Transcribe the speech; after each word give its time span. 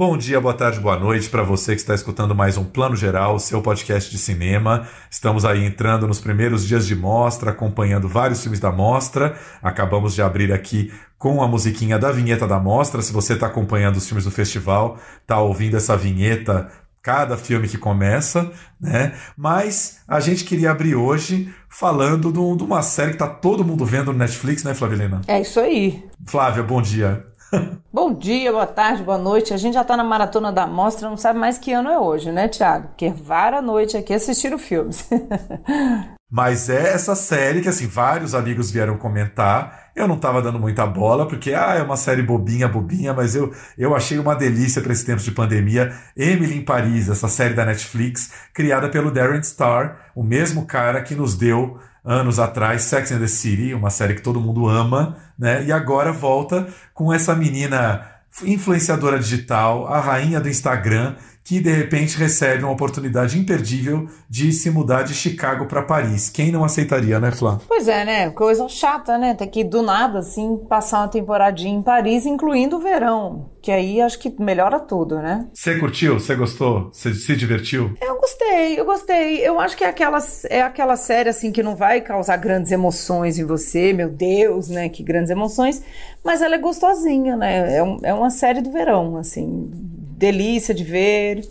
Bom 0.00 0.16
dia, 0.16 0.40
boa 0.40 0.54
tarde, 0.54 0.80
boa 0.80 0.98
noite 0.98 1.28
para 1.28 1.42
você 1.42 1.74
que 1.74 1.80
está 1.82 1.94
escutando 1.94 2.34
mais 2.34 2.56
um 2.56 2.64
Plano 2.64 2.96
Geral, 2.96 3.38
seu 3.38 3.60
podcast 3.60 4.10
de 4.10 4.16
cinema. 4.16 4.88
Estamos 5.10 5.44
aí 5.44 5.62
entrando 5.62 6.08
nos 6.08 6.18
primeiros 6.18 6.66
dias 6.66 6.86
de 6.86 6.96
mostra, 6.96 7.50
acompanhando 7.50 8.08
vários 8.08 8.40
filmes 8.40 8.58
da 8.58 8.72
mostra. 8.72 9.38
Acabamos 9.62 10.14
de 10.14 10.22
abrir 10.22 10.54
aqui 10.54 10.90
com 11.18 11.42
a 11.42 11.46
musiquinha 11.46 11.98
da 11.98 12.10
vinheta 12.10 12.48
da 12.48 12.58
mostra. 12.58 13.02
Se 13.02 13.12
você 13.12 13.34
está 13.34 13.48
acompanhando 13.48 13.96
os 13.96 14.06
filmes 14.06 14.24
do 14.24 14.30
festival, 14.30 14.98
está 15.20 15.38
ouvindo 15.38 15.76
essa 15.76 15.94
vinheta 15.98 16.72
cada 17.02 17.36
filme 17.36 17.68
que 17.68 17.76
começa, 17.76 18.50
né? 18.80 19.12
Mas 19.36 20.00
a 20.08 20.18
gente 20.18 20.44
queria 20.44 20.70
abrir 20.70 20.94
hoje 20.94 21.54
falando 21.68 22.32
de 22.32 22.64
uma 22.64 22.80
série 22.80 23.12
que 23.12 23.18
tá 23.18 23.28
todo 23.28 23.62
mundo 23.62 23.84
vendo 23.84 24.14
no 24.14 24.18
Netflix, 24.18 24.64
né, 24.64 24.72
Flavilena? 24.72 25.20
É 25.26 25.42
isso 25.42 25.60
aí. 25.60 26.02
Flávia, 26.24 26.62
bom 26.62 26.80
dia. 26.80 27.26
Bom 27.92 28.14
dia, 28.14 28.52
boa 28.52 28.66
tarde, 28.66 29.02
boa 29.02 29.18
noite. 29.18 29.52
A 29.52 29.56
gente 29.56 29.74
já 29.74 29.82
está 29.82 29.96
na 29.96 30.04
maratona 30.04 30.52
da 30.52 30.66
mostra, 30.66 31.08
não 31.08 31.16
sabe 31.16 31.38
mais 31.38 31.58
que 31.58 31.72
ano 31.72 31.88
é 31.88 31.98
hoje, 31.98 32.30
né, 32.30 32.48
Tiago? 32.48 32.88
Porque 32.88 33.10
vara 33.10 33.60
noite 33.60 33.96
aqui 33.96 34.14
assistindo 34.14 34.58
filmes. 34.58 35.08
Mas 36.30 36.70
é 36.70 36.94
essa 36.94 37.16
série 37.16 37.60
que, 37.60 37.68
assim, 37.68 37.88
vários 37.88 38.36
amigos 38.36 38.70
vieram 38.70 38.96
comentar. 38.96 39.90
Eu 39.96 40.06
não 40.06 40.14
estava 40.14 40.40
dando 40.40 40.60
muita 40.60 40.86
bola, 40.86 41.26
porque, 41.26 41.52
ah, 41.52 41.74
é 41.74 41.82
uma 41.82 41.96
série 41.96 42.22
bobinha, 42.22 42.68
bobinha, 42.68 43.12
mas 43.12 43.34
eu, 43.34 43.52
eu 43.76 43.96
achei 43.96 44.16
uma 44.16 44.36
delícia 44.36 44.80
para 44.80 44.92
esse 44.92 45.04
tempo 45.04 45.20
de 45.20 45.32
pandemia. 45.32 45.92
Emily 46.16 46.56
em 46.56 46.64
Paris, 46.64 47.08
essa 47.08 47.26
série 47.26 47.54
da 47.54 47.66
Netflix, 47.66 48.30
criada 48.54 48.88
pelo 48.88 49.10
Darren 49.10 49.42
Star, 49.42 50.12
o 50.14 50.22
mesmo 50.22 50.66
cara 50.66 51.02
que 51.02 51.16
nos 51.16 51.34
deu 51.34 51.80
anos 52.04 52.38
atrás, 52.38 52.82
Sex 52.82 53.12
and 53.12 53.18
the 53.18 53.26
City, 53.26 53.74
uma 53.74 53.90
série 53.90 54.14
que 54.14 54.22
todo 54.22 54.40
mundo 54.40 54.68
ama, 54.68 55.16
né? 55.38 55.64
E 55.64 55.72
agora 55.72 56.12
volta 56.12 56.66
com 56.94 57.12
essa 57.12 57.34
menina 57.34 58.02
influenciadora 58.44 59.18
digital, 59.18 59.86
a 59.86 60.00
rainha 60.00 60.40
do 60.40 60.48
Instagram, 60.48 61.16
que 61.50 61.58
de 61.58 61.72
repente 61.72 62.16
recebe 62.16 62.62
uma 62.62 62.72
oportunidade 62.72 63.36
imperdível 63.36 64.06
de 64.28 64.52
se 64.52 64.70
mudar 64.70 65.02
de 65.02 65.12
Chicago 65.12 65.66
para 65.66 65.82
Paris. 65.82 66.30
Quem 66.30 66.52
não 66.52 66.62
aceitaria, 66.62 67.18
né, 67.18 67.32
Flá? 67.32 67.58
Pois 67.66 67.88
é, 67.88 68.04
né? 68.04 68.30
Coisa 68.30 68.68
chata, 68.68 69.18
né? 69.18 69.34
Ter 69.34 69.48
que 69.48 69.64
do 69.64 69.82
nada 69.82 70.20
assim 70.20 70.56
passar 70.68 71.00
uma 71.00 71.08
temporadinha 71.08 71.74
em 71.74 71.82
Paris, 71.82 72.24
incluindo 72.24 72.76
o 72.76 72.80
verão, 72.80 73.50
que 73.60 73.72
aí 73.72 74.00
acho 74.00 74.20
que 74.20 74.32
melhora 74.40 74.78
tudo, 74.78 75.16
né? 75.16 75.48
Você 75.52 75.76
curtiu? 75.76 76.20
Você 76.20 76.36
gostou? 76.36 76.88
Você 76.92 77.12
se 77.14 77.34
divertiu? 77.34 77.96
Eu 78.00 78.16
gostei, 78.20 78.78
eu 78.78 78.84
gostei. 78.84 79.38
Eu 79.44 79.58
acho 79.58 79.76
que 79.76 79.82
é 79.82 79.88
aquela, 79.88 80.20
é 80.48 80.62
aquela 80.62 80.94
série 80.94 81.30
assim 81.30 81.50
que 81.50 81.64
não 81.64 81.74
vai 81.74 82.00
causar 82.00 82.36
grandes 82.36 82.70
emoções 82.70 83.40
em 83.40 83.44
você, 83.44 83.92
meu 83.92 84.08
Deus, 84.08 84.68
né? 84.68 84.88
Que 84.88 85.02
grandes 85.02 85.32
emoções, 85.32 85.82
mas 86.24 86.42
ela 86.42 86.54
é 86.54 86.58
gostosinha, 86.58 87.36
né? 87.36 87.74
É, 87.74 87.82
um, 87.82 87.98
é 88.04 88.14
uma 88.14 88.30
série 88.30 88.60
do 88.60 88.70
verão, 88.70 89.16
assim 89.16 89.98
delícia 90.20 90.74
de 90.74 90.84
ver. 90.84 91.48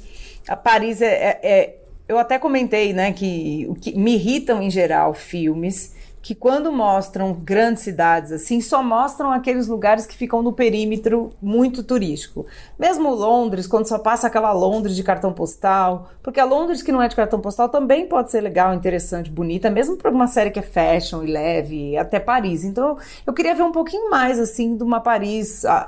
A 0.47 0.55
Paris 0.55 1.01
é, 1.01 1.07
é, 1.07 1.39
é, 1.41 1.75
eu 2.07 2.19
até 2.19 2.37
comentei, 2.37 2.93
né, 2.93 3.11
que 3.11 3.65
o 3.67 3.73
que 3.73 3.97
me 3.97 4.13
irritam 4.13 4.61
em 4.61 4.69
geral 4.69 5.13
filmes 5.13 5.95
que 6.21 6.35
quando 6.35 6.71
mostram 6.71 7.33
grandes 7.33 7.83
cidades 7.83 8.31
assim, 8.31 8.59
só 8.59 8.83
mostram 8.83 9.31
aqueles 9.31 9.67
lugares 9.67 10.05
que 10.05 10.15
ficam 10.15 10.41
no 10.41 10.51
perímetro 10.51 11.31
muito 11.41 11.83
turístico. 11.83 12.45
Mesmo 12.77 13.13
Londres, 13.13 13.67
quando 13.67 13.87
só 13.87 13.97
passa 13.97 14.27
aquela 14.27 14.51
Londres 14.51 14.95
de 14.95 15.03
cartão 15.03 15.31
postal, 15.31 16.09
porque 16.21 16.39
a 16.39 16.45
Londres 16.45 16.81
que 16.81 16.91
não 16.91 17.01
é 17.01 17.07
de 17.07 17.15
cartão 17.15 17.39
postal 17.39 17.69
também 17.69 18.07
pode 18.07 18.31
ser 18.31 18.41
legal, 18.41 18.73
interessante, 18.73 19.29
bonita, 19.29 19.69
mesmo 19.69 19.95
para 19.95 20.11
uma 20.11 20.27
série 20.27 20.51
que 20.51 20.59
é 20.59 20.63
fashion 20.63 21.23
e 21.23 21.31
leve, 21.31 21.97
até 21.97 22.19
Paris. 22.19 22.63
Então, 22.63 22.97
eu 23.25 23.33
queria 23.33 23.55
ver 23.55 23.63
um 23.63 23.71
pouquinho 23.71 24.09
mais 24.09 24.39
assim 24.39 24.75
de 24.75 24.83
uma 24.83 24.99
Paris 24.99 25.63
ah, 25.65 25.87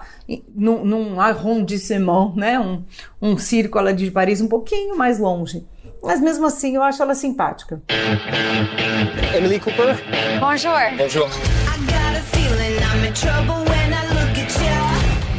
num, 0.55 0.85
num 0.85 1.19
arrondissement, 1.19 2.33
né, 2.35 2.59
um, 2.59 2.83
um 3.21 3.37
círculo 3.37 3.91
de 3.93 4.09
Paris 4.11 4.41
um 4.41 4.47
pouquinho 4.47 4.97
mais 4.97 5.19
longe. 5.19 5.65
Mas 6.03 6.19
mesmo 6.19 6.45
assim, 6.47 6.75
eu 6.75 6.81
acho 6.83 7.01
ela 7.01 7.13
simpática. 7.13 7.81
Emily 9.35 9.59
Cooper? 9.59 9.95
Bonjour. 10.39 10.97
Bonjour. 10.97 11.29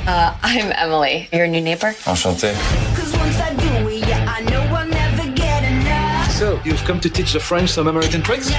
Uh, 0.05 0.35
I'm 0.43 0.73
Emily, 0.73 1.29
your 1.33 1.47
new 1.47 1.61
neighbor. 1.61 1.95
Enchanté. 2.07 2.55
So, 6.31 6.59
you've 6.65 6.83
come 6.85 6.99
to 7.01 7.09
teach 7.09 7.33
the 7.33 7.41
French 7.41 7.71
some 7.71 7.87
American 7.87 8.21
tricks? 8.21 8.51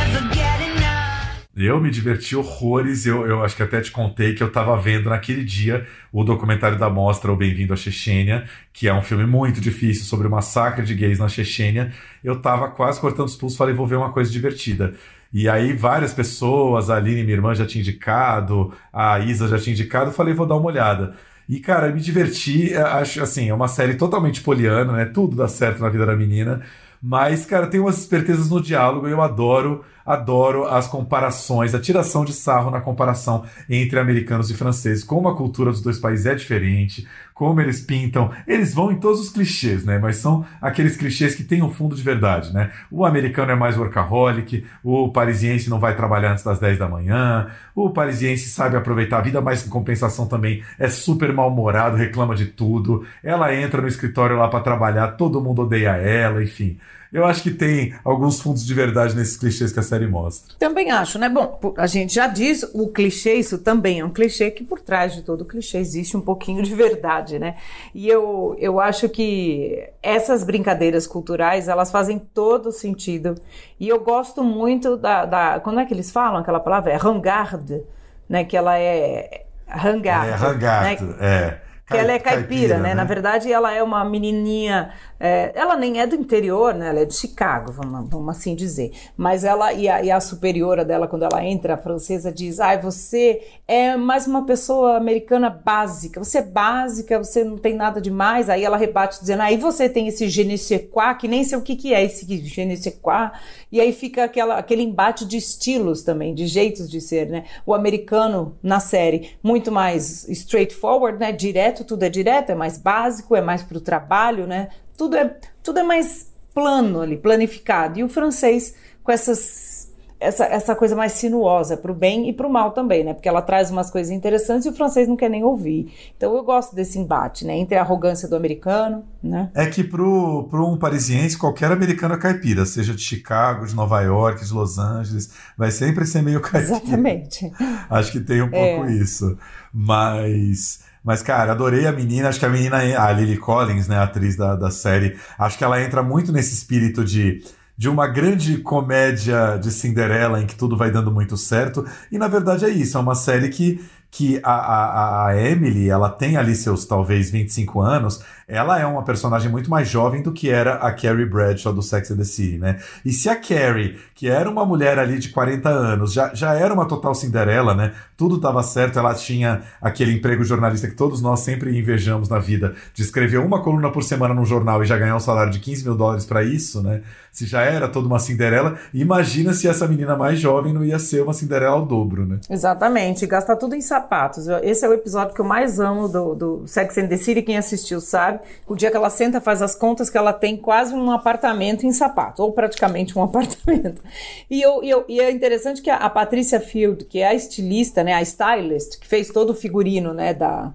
Eu 1.56 1.80
me 1.80 1.92
diverti 1.92 2.36
horrores. 2.36 3.06
Eu, 3.06 3.28
eu 3.28 3.44
acho 3.44 3.56
que 3.56 3.62
até 3.62 3.80
te 3.80 3.92
contei 3.92 4.34
que 4.34 4.42
eu 4.42 4.48
estava 4.48 4.76
vendo 4.78 5.10
naquele 5.10 5.44
dia 5.44 5.86
o 6.12 6.24
documentário 6.24 6.80
da 6.80 6.90
mostra 6.90 7.32
O 7.32 7.36
Bem-vindo 7.36 7.74
à 7.74 7.76
Chechênia, 7.76 8.46
que 8.72 8.88
é 8.88 8.94
um 8.94 9.04
filme 9.04 9.26
muito 9.26 9.62
difícil 9.62 10.06
sobre 10.06 10.28
o 10.28 10.32
massacre 10.32 10.84
de 10.84 10.96
gays 10.96 11.20
na 11.20 11.28
Chechênia. 11.30 11.94
Eu 12.24 12.34
estava 12.34 12.70
quase 12.70 13.00
cortando 13.00 13.28
os 13.28 13.36
pulsos, 13.36 13.58
falei, 13.58 13.74
vou 13.76 13.86
ver 13.86 13.98
uma 13.98 14.12
coisa 14.12 14.32
divertida. 14.32 14.96
E 15.32 15.48
aí 15.48 15.74
várias 15.74 16.14
pessoas, 16.14 16.90
a 16.90 16.96
Aline, 16.98 17.24
minha 17.24 17.36
irmã, 17.36 17.54
já 17.54 17.66
tinha 17.68 17.82
indicado, 17.82 18.74
a 18.92 19.20
Isa 19.20 19.48
já 19.48 19.60
tinha 19.60 19.74
indicado, 19.74 20.12
falei, 20.12 20.34
vou 20.34 20.48
dar 20.48 20.56
uma 20.56 20.68
olhada. 20.68 21.14
E, 21.48 21.60
cara, 21.60 21.92
me 21.92 22.00
diverti, 22.00 22.74
acho 22.74 23.22
assim, 23.22 23.50
é 23.50 23.54
uma 23.54 23.68
série 23.68 23.96
totalmente 23.96 24.42
poliana, 24.42 24.94
né? 24.94 25.06
Tudo 25.06 25.36
dá 25.36 25.48
certo 25.48 25.82
na 25.82 25.90
vida 25.90 26.06
da 26.06 26.16
menina. 26.16 26.62
Mas, 27.02 27.46
cara, 27.46 27.68
tem 27.68 27.82
umas 27.82 27.98
espertezas 28.00 28.50
no 28.50 28.62
diálogo 28.62 29.08
e 29.08 29.12
eu 29.12 29.22
adoro 29.22 29.84
adoro 30.06 30.66
as 30.66 30.88
comparações, 30.88 31.74
a 31.74 31.80
tiração 31.80 32.26
de 32.26 32.34
sarro 32.34 32.72
na 32.72 32.82
comparação 32.82 33.44
entre 33.70 34.00
americanos 34.00 34.50
e 34.50 34.54
franceses, 34.54 35.04
como 35.04 35.28
a 35.28 35.36
cultura 35.36 35.72
dos 35.72 35.82
dois 35.82 36.00
países 36.00 36.26
é 36.26 36.36
diferente, 36.36 37.08
como 37.34 37.60
eles 37.60 37.82
pintam, 37.82 38.32
eles 38.48 38.74
vão 38.74 38.92
em 38.92 39.00
todos 39.00 39.20
os 39.20 39.30
clichês, 39.30 39.84
né? 39.84 39.98
Mas 39.98 40.18
são 40.18 40.46
aqueles 40.62 40.96
clichês 40.96 41.34
que 41.34 41.44
têm 41.44 41.64
um 41.64 41.72
fundo 41.72 41.96
de 41.96 42.02
verdade, 42.02 42.54
né? 42.54 42.72
O 42.92 43.06
americano 43.06 43.52
é 43.52 43.56
mais 43.56 43.78
workaholic, 43.78 44.66
o 44.84 45.10
parisiense 45.12 45.70
não 45.70 45.80
vai 45.80 45.96
trabalhar 45.96 46.32
antes 46.32 46.44
das 46.44 46.60
10 46.60 46.78
da 46.78 46.88
manhã, 46.88 47.48
o 47.76 47.90
parisiense 47.90 48.50
sabe 48.50 48.78
aproveitar 48.78 49.18
a 49.18 49.22
vida, 49.22 49.42
mas 49.42 49.66
em 49.66 49.70
compensação 49.70 50.28
também 50.28 50.64
é 50.78 50.88
super 50.88 51.34
mal-humorado, 51.34 51.98
reclama 51.98 52.36
de 52.36 52.46
tudo. 52.46 53.04
Ela 53.24 53.54
entra 53.56 53.82
no 53.82 53.88
escritório 53.88 54.38
lá 54.38 54.48
para 54.48 54.60
trabalhar, 54.62 55.10
todo 55.14 55.42
mundo 55.42 55.64
odeia 55.64 55.98
ela, 55.98 56.44
enfim. 56.44 56.78
Eu 57.14 57.26
acho 57.26 57.44
que 57.44 57.52
tem 57.52 57.94
alguns 58.04 58.42
fundos 58.42 58.66
de 58.66 58.74
verdade 58.74 59.16
nesses 59.16 59.38
clichês 59.38 59.72
que 59.72 59.80
a 59.80 59.84
série 59.94 60.08
mostra. 60.08 60.56
Também 60.58 60.92
acho, 60.92 61.20
né? 61.20 61.30
Bom, 61.30 61.60
a 61.78 61.88
gente 61.88 62.14
já 62.14 62.28
diz, 62.28 62.64
o 62.74 62.88
clichê, 62.88 63.36
isso 63.36 63.58
também 63.58 64.00
é 64.00 64.06
um 64.06 64.10
clichê 64.10 64.52
que 64.52 64.64
por 64.64 64.80
trás 64.80 65.14
de 65.14 65.22
todo 65.22 65.46
clichê 65.46 65.78
existe 65.78 66.18
um 66.18 66.22
pouquinho 66.22 66.62
de 66.64 66.74
verdade, 66.74 67.40
né? 67.40 67.56
E 67.94 68.08
eu, 68.08 68.56
eu 68.60 68.80
acho 68.80 69.08
que 69.10 69.88
essas 70.02 70.44
brincadeiras 70.44 71.06
culturais, 71.08 71.68
elas 71.68 71.92
fazem 71.92 72.20
todo 72.20 72.72
sentido. 72.72 73.36
E 73.80 73.88
eu 73.88 74.00
gosto 74.00 74.44
muito 74.44 74.98
da, 74.98 75.26
da 75.26 75.60
como 75.60 75.80
é 75.80 75.86
que 75.86 75.94
eles 75.94 76.12
falam 76.12 76.42
aquela 76.42 76.60
palavra? 76.60 76.92
É 76.92 76.96
rangarde, 76.96 77.84
né? 78.28 78.44
Que 78.44 78.58
ela 78.58 78.78
é 78.78 79.46
rangarde. 79.68 80.32
É, 80.32 80.36
rangarde, 80.36 81.04
né? 81.04 81.18
é. 81.20 81.64
Que 81.86 81.98
ela 81.98 82.14
é 82.14 82.20
caipira, 82.20 82.48
caipira 82.48 82.78
né? 82.78 82.90
né? 82.90 82.96
Na 82.96 83.04
verdade, 83.04 83.52
ela 83.52 83.74
é 83.74 83.84
uma 83.84 84.06
menininha 84.06 84.92
é, 85.26 85.54
ela 85.56 85.78
nem 85.78 86.02
é 86.02 86.06
do 86.06 86.16
interior, 86.16 86.74
né? 86.74 86.90
Ela 86.90 87.00
é 87.00 87.06
de 87.06 87.14
Chicago, 87.14 87.72
vamos, 87.72 88.10
vamos 88.10 88.36
assim 88.36 88.54
dizer. 88.54 88.92
Mas 89.16 89.46
ela 89.46 89.72
e 89.72 89.88
a, 89.88 90.04
e 90.04 90.12
a, 90.12 90.20
superiora 90.20 90.84
dela, 90.84 91.08
quando 91.08 91.24
ela 91.24 91.42
entra, 91.46 91.76
a 91.76 91.78
francesa, 91.78 92.30
diz: 92.30 92.60
Ai, 92.60 92.76
ah, 92.76 92.82
você 92.82 93.42
é 93.66 93.96
mais 93.96 94.28
uma 94.28 94.46
pessoa 94.46 94.98
americana 94.98 95.50
básica. 95.50 96.22
Você 96.22 96.40
é 96.40 96.42
básica, 96.42 97.18
você 97.18 97.42
não 97.42 97.58
tem 97.58 97.74
nada 97.74 98.02
demais. 98.02 98.50
Aí 98.50 98.66
ela 98.66 98.76
rebate 98.76 99.22
dizendo: 99.22 99.44
Aí 99.44 99.56
ah, 99.56 99.60
você 99.60 99.88
tem 99.88 100.10
esse 100.10 100.28
je 100.28 100.80
quoi, 100.92 101.16
que 101.16 101.30
nem 101.30 101.46
sei 101.46 101.58
o 101.58 101.62
que, 101.62 101.78
que 101.78 101.94
é 101.94 102.04
esse 102.04 102.26
je 102.26 102.92
quoi. 103.02 103.32
E 103.72 103.80
aí 103.80 103.94
fica 103.94 104.26
aquela, 104.26 104.58
aquele 104.58 104.84
embate 104.84 105.26
de 105.26 105.38
estilos 105.38 106.04
também, 106.04 106.36
de 106.36 106.48
jeitos 106.48 106.92
de 106.92 107.00
ser, 107.00 107.30
né? 107.30 107.46
O 107.66 107.74
americano 107.74 108.58
na 108.62 108.82
série, 108.82 109.38
muito 109.42 109.72
mais 109.72 110.28
straightforward, 110.28 111.18
né? 111.18 111.32
Direto, 111.32 111.86
tudo 111.86 112.04
é 112.04 112.10
direto, 112.10 112.50
é 112.50 112.56
mais 112.56 112.78
básico, 112.78 113.38
é 113.38 113.42
mais 113.42 113.64
para 113.64 113.78
o 113.78 113.82
trabalho, 113.82 114.46
né? 114.46 114.68
Tudo 114.98 115.16
é, 115.16 115.38
tudo 115.62 115.80
é 115.80 115.84
mais 115.84 116.32
plano 116.54 117.02
ali, 117.02 117.18
planificado. 117.18 118.00
E 118.00 118.04
o 118.04 118.10
francês, 118.10 118.76
com 119.04 119.12
essas 119.12 119.92
essa, 120.24 120.46
essa 120.46 120.76
coisa 120.76 120.96
mais 120.96 121.12
sinuosa, 121.12 121.76
pro 121.76 121.94
bem 121.94 122.30
e 122.30 122.34
pro 122.34 122.50
mal 122.50 122.72
também, 122.72 123.04
né? 123.04 123.14
Porque 123.14 123.28
ela 123.28 123.42
traz 123.42 123.70
umas 123.70 123.92
coisas 123.92 124.12
interessantes 124.12 124.66
e 124.66 124.70
o 124.70 124.74
francês 124.74 125.08
não 125.08 125.18
quer 125.18 125.30
nem 125.30 125.44
ouvir. 125.44 125.94
Então 126.16 126.36
eu 126.36 126.44
gosto 126.44 126.74
desse 126.74 126.98
embate, 126.98 127.46
né? 127.46 127.58
Entre 127.58 127.78
a 127.78 127.82
arrogância 127.82 128.28
do 128.28 128.36
americano, 128.36 129.04
né? 129.22 129.52
É 129.54 129.66
que 129.66 129.84
pro, 129.84 130.48
pro 130.50 130.66
um 130.66 130.78
parisiense, 130.78 131.38
qualquer 131.38 131.72
americano 131.72 132.16
é 132.16 132.18
caipira, 132.18 132.66
seja 132.66 132.94
de 132.94 133.02
Chicago, 133.02 133.66
de 133.66 133.76
Nova 133.76 134.02
York, 134.02 134.46
de 134.46 134.54
Los 134.54 134.80
Angeles, 134.80 135.30
vai 135.58 135.72
sempre 135.72 136.06
ser 136.06 136.22
meio 136.22 136.40
caipira. 136.40 136.78
Exatamente. 136.78 137.52
Acho 137.90 138.12
que 138.12 138.22
tem 138.22 138.42
um 138.42 138.50
pouco 138.50 138.86
isso. 138.90 139.38
Mas. 139.74 140.80
Mas, 141.04 141.22
cara, 141.22 141.52
adorei 141.52 141.86
a 141.86 141.92
menina. 141.92 142.30
Acho 142.30 142.40
que 142.40 142.46
a 142.46 142.50
menina, 142.50 142.78
a 142.78 143.12
Lily 143.12 143.38
Collins, 143.38 143.88
né, 143.88 143.98
a 143.98 144.04
atriz 144.04 144.36
da, 144.36 144.56
da 144.56 144.72
série, 144.72 145.18
acho 145.38 145.58
que 145.58 145.64
ela 145.64 145.82
entra 145.82 146.02
muito 146.02 146.32
nesse 146.32 146.54
espírito 146.54 147.04
de 147.04 147.44
de 147.76 147.90
uma 147.90 148.08
grande 148.08 148.60
comédia 148.60 149.58
de 149.58 149.72
Cinderela 149.72 150.40
em 150.42 150.46
que 150.46 150.56
tudo 150.56 150.78
vai 150.78 150.92
dando 150.92 151.12
muito 151.12 151.36
certo. 151.36 151.86
E 152.12 152.18
na 152.18 152.28
verdade 152.28 152.66
é 152.66 152.70
isso, 152.70 152.98
é 152.98 153.02
uma 153.02 153.16
série 153.16 153.50
que, 153.50 153.84
que 154.12 154.40
a, 154.44 154.54
a, 154.54 155.28
a 155.28 155.42
Emily, 155.42 155.90
ela 155.90 156.10
tem 156.10 156.38
ali 156.38 156.56
seus 156.56 156.86
talvez 156.86 157.32
25 157.32 157.82
anos, 157.82 158.24
ela 158.48 158.80
é 158.80 158.86
uma 158.86 159.04
personagem 159.04 159.50
muito 159.50 159.70
mais 159.70 159.88
jovem 159.88 160.22
do 160.22 160.32
que 160.32 160.50
era 160.50 160.76
a 160.76 160.92
Carrie 160.92 161.26
Bradshaw 161.26 161.74
do 161.74 161.82
Sex 161.82 162.12
and 162.12 162.18
the 162.18 162.24
City, 162.24 162.58
né? 162.58 162.80
E 163.06 163.12
se 163.12 163.30
a 163.30 163.36
Carrie, 163.36 163.98
que 164.14 164.28
era 164.28 164.50
uma 164.50 164.66
mulher 164.66 165.00
ali 165.00 165.20
de 165.20 165.30
40 165.30 165.70
anos, 165.70 166.14
já, 166.14 166.34
já 166.34 166.54
era 166.54 166.74
uma 166.74 166.86
total 166.86 167.16
Cinderela, 167.16 167.74
né? 167.74 167.94
Tudo 168.18 168.36
estava 168.36 168.62
certo, 168.64 169.00
ela 169.00 169.14
tinha 169.14 169.62
aquele 169.82 170.14
emprego 170.14 170.44
jornalista 170.44 170.88
que 170.88 170.96
todos 170.96 171.22
nós 171.22 171.40
sempre 171.42 171.78
invejamos 171.78 172.30
na 172.30 172.40
vida, 172.40 172.76
de 172.94 173.02
escrever 173.02 173.40
uma 173.40 173.62
coluna 173.62 173.92
por 173.92 174.04
semana 174.04 174.34
num 174.34 174.46
jornal 174.46 174.84
e 174.84 174.86
já 174.86 174.98
ganhar 174.98 175.16
um 175.16 175.20
salário 175.20 175.52
de 175.52 175.60
15 175.60 175.84
mil 175.84 175.96
dólares 175.96 176.26
para 176.26 176.44
isso, 176.44 176.82
né? 176.82 177.02
Se 177.32 177.48
já 177.48 177.62
era 177.62 177.88
toda 177.88 178.08
uma 178.08 178.20
Cinderela, 178.20 178.78
imagina 178.94 179.54
se 179.54 179.68
essa 179.68 179.88
menina 179.88 180.16
mais 180.16 180.40
jovem 180.40 180.72
não 180.72 180.86
ia 180.86 181.00
ser 181.00 181.24
uma 181.24 181.34
Cinderela 181.34 181.76
ao 181.76 181.86
dobro, 181.86 182.26
né? 182.26 182.40
Exatamente, 182.50 183.26
gasta 183.26 183.56
tudo 183.56 183.76
em 183.76 183.82
sapatos. 183.82 184.48
Esse 184.62 184.86
é 184.86 184.90
o 184.90 184.94
episódio 184.94 185.34
que 185.34 185.42
eu 185.42 185.46
mais 185.46 185.80
amo 185.80 186.08
do, 186.08 186.36
do 186.36 186.68
Sex 186.68 186.98
and 186.98 187.08
the 187.08 187.18
City, 187.18 187.42
quem 187.42 187.58
assistiu 187.58 188.00
sabe. 188.00 188.33
O 188.68 188.76
dia 188.76 188.90
que 188.92 188.98
ela 188.98 189.10
senta, 189.10 189.42
faz 189.42 189.62
as 189.62 189.76
contas, 189.76 190.10
que 190.10 190.18
ela 190.18 190.34
tem 190.34 190.58
quase 190.58 190.94
um 190.94 191.12
apartamento 191.12 191.86
em 191.86 191.92
sapato, 191.92 192.44
ou 192.44 192.52
praticamente 192.52 193.18
um 193.18 193.22
apartamento. 193.24 194.02
E, 194.50 194.62
eu, 194.62 194.84
eu, 194.84 195.06
e 195.08 195.20
é 195.20 195.32
interessante 195.32 195.82
que 195.82 195.90
a, 195.90 195.98
a 195.98 196.10
Patricia 196.10 196.60
Field, 196.60 197.06
que 197.06 197.20
é 197.20 197.28
a 197.28 197.34
estilista, 197.34 198.04
né, 198.04 198.14
a 198.14 198.22
stylist, 198.22 199.00
que 199.00 199.08
fez 199.08 199.30
todo 199.30 199.52
o 199.52 199.56
figurino 199.56 200.14
né, 200.14 200.34
da, 200.34 200.74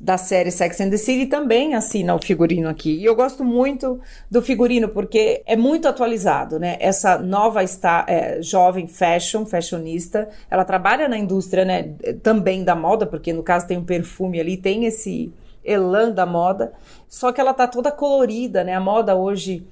da 0.00 0.18
série 0.18 0.50
Sex 0.50 0.80
and 0.82 0.90
the 0.90 0.98
City 0.98 1.26
também 1.26 1.74
assina 1.74 2.14
o 2.14 2.22
figurino 2.22 2.68
aqui. 2.68 2.96
E 2.96 3.04
eu 3.04 3.14
gosto 3.14 3.42
muito 3.42 4.00
do 4.30 4.42
figurino 4.42 4.88
porque 4.88 5.42
é 5.46 5.56
muito 5.56 5.88
atualizado, 5.88 6.58
né? 6.58 6.76
Essa 6.78 7.18
nova 7.18 7.62
está, 7.62 8.04
é, 8.06 8.42
jovem 8.42 8.86
fashion, 8.86 9.46
fashionista, 9.46 10.28
ela 10.50 10.64
trabalha 10.64 11.08
na 11.08 11.16
indústria, 11.16 11.64
né, 11.64 11.94
também 12.22 12.62
da 12.64 12.74
moda, 12.74 13.06
porque 13.06 13.32
no 13.32 13.42
caso 13.42 13.66
tem 13.66 13.78
um 13.78 13.84
perfume 13.84 14.38
ali, 14.38 14.58
tem 14.58 14.84
esse 14.84 15.32
elan 15.64 16.12
da 16.12 16.26
moda, 16.26 16.72
só 17.08 17.32
que 17.32 17.40
ela 17.40 17.54
tá 17.54 17.66
toda 17.66 17.90
colorida, 17.90 18.62
né? 18.62 18.74
A 18.74 18.80
moda 18.80 19.14
hoje, 19.14 19.66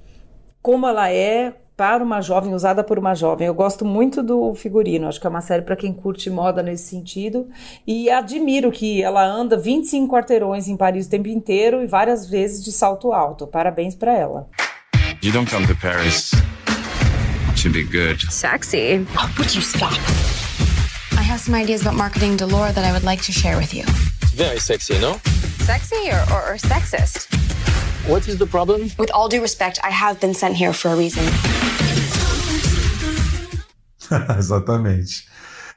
como 0.61 0.87
ela 0.87 1.11
é 1.11 1.55
para 1.77 2.05
uma 2.05 2.21
jovem, 2.21 2.55
usada 2.55 2.85
por 2.85 2.99
uma 2.99 3.15
jovem. 3.15 3.47
Eu 3.47 3.55
gosto 3.55 3.85
muito 3.85 4.23
do 4.23 4.55
figurino, 4.55 5.09
acho 5.09 5.21
que 5.21 5.27
é 5.27 5.31
uma 5.31 5.41
série 5.41 5.63
para 5.63 5.75
quem 5.75 5.93
curte 5.93 6.31
moda 6.31 6.63
nesse 6.63 6.89
sentido. 6.89 7.49
E 7.87 8.11
admiro 8.11 8.71
que 8.71 9.03
ela 9.03 9.25
anda 9.25 9.57
25 9.57 10.13
quarteirões 10.13 10.69
em 10.69 10.77
Paris 10.77 11.07
o 11.07 11.11
tempo 11.11 11.29
inteiro 11.29 11.83
e 11.83 11.87
várias 11.87 12.29
vezes 12.29 12.63
de 12.63 12.71
salto 12.71 13.13
alto. 13.13 13.47
Parabéns 13.47 13.95
para 13.95 14.13
ela. 14.13 14.49
You 15.23 15.33
don't 15.33 15.51
come 15.51 15.67
to 15.67 15.77
Paris 15.77 16.31
to 17.63 17.71
be 17.71 17.85
good. 17.85 18.21
Sexy. 18.31 19.07
Oh, 19.17 19.35
would 19.39 19.55
you 19.55 19.63
stop? 19.63 19.93
I 21.17 21.23
have 21.23 21.41
some 21.41 21.55
ideas 21.55 21.83
about 21.83 21.95
marketing 21.95 22.37
Laura 22.39 22.73
that 22.73 22.85
I 22.85 22.93
would 22.93 23.05
like 23.05 23.23
to 23.23 23.33
share 23.33 23.57
with 23.57 23.73
you. 23.73 23.85
It's 24.33 24.41
very 24.41 24.59
sexy, 24.61 24.99
no? 24.99 25.21
Sexy 25.59 26.11
or, 26.11 26.25
or, 26.33 26.53
or 26.53 26.57
sexist? 26.57 27.29
What 28.09 28.27
is 28.29 28.39
the 28.39 28.47
problem? 28.47 28.91
With 28.99 29.11
all 29.11 29.29
due 29.29 29.43
respect, 29.43 29.79
I 29.85 29.91
have 29.91 30.21
been 30.21 30.33
sent 30.33 30.57
here 30.57 30.73
for 30.73 30.89
a 30.89 30.97
reason. 30.97 31.23
Exatamente. 34.31 35.27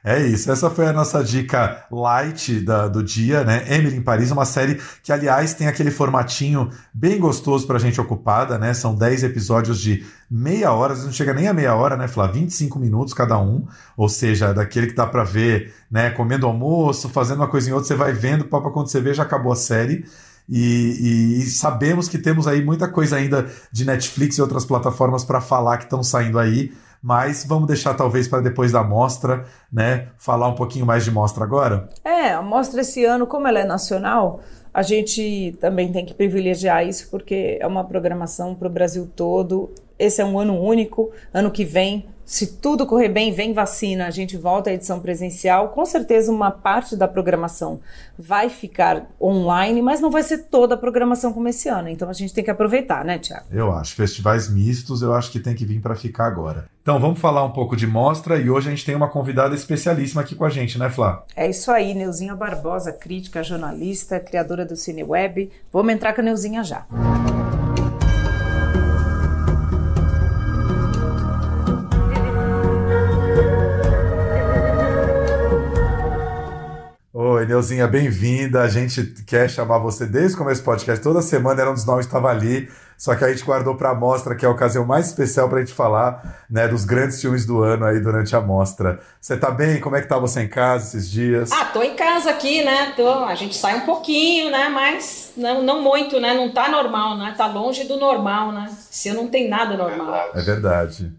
É 0.08 0.24
isso, 0.24 0.52
essa 0.52 0.70
foi 0.70 0.86
a 0.86 0.92
nossa 0.92 1.20
dica 1.24 1.84
light 1.90 2.60
da, 2.60 2.86
do 2.86 3.02
dia, 3.02 3.42
né? 3.42 3.64
Emily 3.68 3.96
em 3.96 4.00
Paris, 4.00 4.30
uma 4.30 4.44
série 4.44 4.80
que, 5.02 5.10
aliás, 5.10 5.52
tem 5.52 5.66
aquele 5.66 5.90
formatinho 5.90 6.70
bem 6.94 7.18
gostoso 7.18 7.66
pra 7.66 7.76
gente 7.76 8.00
ocupada, 8.00 8.56
né? 8.56 8.72
São 8.72 8.94
10 8.94 9.24
episódios 9.24 9.80
de 9.80 10.06
meia 10.30 10.70
hora, 10.70 10.94
não 10.94 11.10
chega 11.10 11.34
nem 11.34 11.48
a 11.48 11.52
meia 11.52 11.74
hora, 11.74 11.96
né, 11.96 12.06
Flá? 12.06 12.28
25 12.28 12.78
minutos 12.78 13.12
cada 13.12 13.36
um, 13.36 13.66
ou 13.96 14.08
seja, 14.08 14.54
daquele 14.54 14.86
que 14.86 14.94
dá 14.94 15.08
pra 15.08 15.24
ver, 15.24 15.74
né, 15.90 16.08
comendo 16.10 16.46
almoço, 16.46 17.08
fazendo 17.08 17.38
uma 17.38 17.48
coisa 17.48 17.68
em 17.68 17.72
outra, 17.72 17.88
você 17.88 17.96
vai 17.96 18.12
vendo, 18.12 18.44
papo 18.44 18.70
quando 18.70 18.86
você 18.86 19.00
vê, 19.00 19.12
já 19.12 19.24
acabou 19.24 19.50
a 19.50 19.56
série. 19.56 20.04
E, 20.48 20.60
e, 20.60 21.42
e, 21.42 21.46
sabemos 21.46 22.08
que 22.08 22.16
temos 22.16 22.46
aí 22.46 22.64
muita 22.64 22.86
coisa 22.86 23.16
ainda 23.16 23.50
de 23.72 23.84
Netflix 23.84 24.38
e 24.38 24.40
outras 24.40 24.64
plataformas 24.64 25.24
para 25.24 25.40
falar 25.40 25.78
que 25.78 25.84
estão 25.84 26.04
saindo 26.04 26.38
aí 26.38 26.70
mas 27.06 27.44
vamos 27.46 27.68
deixar 27.68 27.94
talvez 27.94 28.26
para 28.26 28.40
depois 28.40 28.72
da 28.72 28.82
mostra, 28.82 29.44
né? 29.72 30.08
Falar 30.18 30.48
um 30.48 30.56
pouquinho 30.56 30.84
mais 30.84 31.04
de 31.04 31.10
mostra 31.12 31.44
agora? 31.44 31.88
É, 32.04 32.32
a 32.32 32.42
mostra 32.42 32.80
esse 32.80 33.04
ano, 33.04 33.28
como 33.28 33.46
ela 33.46 33.60
é 33.60 33.64
nacional, 33.64 34.40
a 34.74 34.82
gente 34.82 35.56
também 35.60 35.92
tem 35.92 36.04
que 36.04 36.12
privilegiar 36.12 36.84
isso 36.84 37.08
porque 37.08 37.58
é 37.60 37.66
uma 37.66 37.84
programação 37.84 38.56
para 38.56 38.66
o 38.66 38.70
Brasil 38.70 39.08
todo. 39.14 39.70
Esse 39.96 40.20
é 40.20 40.24
um 40.24 40.36
ano 40.36 40.60
único, 40.60 41.12
ano 41.32 41.52
que 41.52 41.64
vem 41.64 42.08
se 42.26 42.58
tudo 42.58 42.84
correr 42.84 43.08
bem, 43.08 43.32
vem 43.32 43.52
vacina, 43.52 44.08
a 44.08 44.10
gente 44.10 44.36
volta 44.36 44.68
à 44.68 44.72
edição 44.72 44.98
presencial. 44.98 45.68
Com 45.68 45.86
certeza, 45.86 46.32
uma 46.32 46.50
parte 46.50 46.96
da 46.96 47.06
programação 47.06 47.80
vai 48.18 48.50
ficar 48.50 49.06
online, 49.22 49.80
mas 49.80 50.00
não 50.00 50.10
vai 50.10 50.24
ser 50.24 50.38
toda 50.38 50.74
a 50.74 50.78
programação 50.78 51.32
como 51.32 51.46
esse 51.46 51.68
ano. 51.68 51.88
Então 51.88 52.10
a 52.10 52.12
gente 52.12 52.34
tem 52.34 52.42
que 52.42 52.50
aproveitar, 52.50 53.04
né, 53.04 53.16
Tiago? 53.16 53.46
Eu 53.52 53.70
acho. 53.70 53.94
Festivais 53.94 54.50
mistos, 54.50 55.02
eu 55.02 55.14
acho 55.14 55.30
que 55.30 55.38
tem 55.38 55.54
que 55.54 55.64
vir 55.64 55.80
para 55.80 55.94
ficar 55.94 56.26
agora. 56.26 56.64
Então 56.82 56.98
vamos 56.98 57.20
falar 57.20 57.44
um 57.44 57.52
pouco 57.52 57.76
de 57.76 57.86
mostra 57.86 58.36
e 58.36 58.50
hoje 58.50 58.66
a 58.66 58.70
gente 58.70 58.84
tem 58.84 58.96
uma 58.96 59.08
convidada 59.08 59.54
especialíssima 59.54 60.22
aqui 60.22 60.34
com 60.34 60.44
a 60.44 60.50
gente, 60.50 60.78
né, 60.78 60.90
Flá? 60.90 61.24
É 61.36 61.48
isso 61.48 61.70
aí, 61.70 61.94
Neuzinha 61.94 62.34
Barbosa, 62.34 62.92
crítica, 62.92 63.44
jornalista, 63.44 64.18
criadora 64.18 64.66
do 64.66 64.74
CineWeb. 64.74 65.50
Vamos 65.72 65.94
entrar 65.94 66.12
com 66.12 66.22
a 66.22 66.24
Neuzinha 66.24 66.64
já. 66.64 66.86
Música 66.90 67.65
Oi, 77.36 77.44
Neuzinha, 77.44 77.86
bem-vinda. 77.86 78.62
A 78.62 78.68
gente 78.68 79.04
quer 79.26 79.50
chamar 79.50 79.76
você 79.76 80.06
desde 80.06 80.34
o 80.34 80.38
começo 80.38 80.62
do 80.62 80.64
podcast. 80.64 81.04
Toda 81.04 81.20
semana 81.20 81.60
era 81.60 81.70
um 81.70 81.74
dos 81.74 81.84
nomes 81.84 82.06
que 82.06 82.08
estava 82.08 82.30
ali, 82.30 82.66
só 82.96 83.14
que 83.14 83.22
a 83.26 83.28
gente 83.28 83.44
guardou 83.44 83.74
para 83.74 83.90
a 83.90 83.94
mostra, 83.94 84.34
que 84.34 84.46
é 84.46 84.48
a 84.48 84.50
ocasião 84.50 84.86
mais 84.86 85.08
especial 85.08 85.46
para 85.46 85.58
a 85.58 85.60
gente 85.60 85.74
falar 85.74 86.46
né, 86.48 86.66
dos 86.66 86.86
grandes 86.86 87.20
filmes 87.20 87.44
do 87.44 87.62
ano 87.62 87.84
aí 87.84 88.00
durante 88.00 88.34
a 88.34 88.40
mostra. 88.40 89.00
Você 89.20 89.36
tá 89.36 89.50
bem? 89.50 89.82
Como 89.82 89.94
é 89.96 90.00
que 90.00 90.08
tá 90.08 90.18
você 90.18 90.44
em 90.44 90.48
casa 90.48 90.86
esses 90.86 91.10
dias? 91.10 91.52
Ah, 91.52 91.66
tô 91.66 91.82
em 91.82 91.94
casa 91.94 92.30
aqui, 92.30 92.64
né? 92.64 92.94
Tô, 92.96 93.06
a 93.06 93.34
gente 93.34 93.54
sai 93.54 93.76
um 93.76 93.84
pouquinho, 93.84 94.50
né? 94.50 94.70
Mas 94.70 95.34
não, 95.36 95.62
não 95.62 95.82
muito, 95.82 96.18
né? 96.18 96.32
Não 96.32 96.50
tá 96.50 96.70
normal, 96.70 97.18
né? 97.18 97.34
Tá 97.36 97.46
longe 97.46 97.84
do 97.84 97.98
normal, 97.98 98.50
né? 98.50 98.74
Se 98.90 99.12
não 99.12 99.28
tem 99.28 99.46
nada 99.46 99.76
normal. 99.76 100.30
É 100.32 100.40
verdade. 100.40 101.12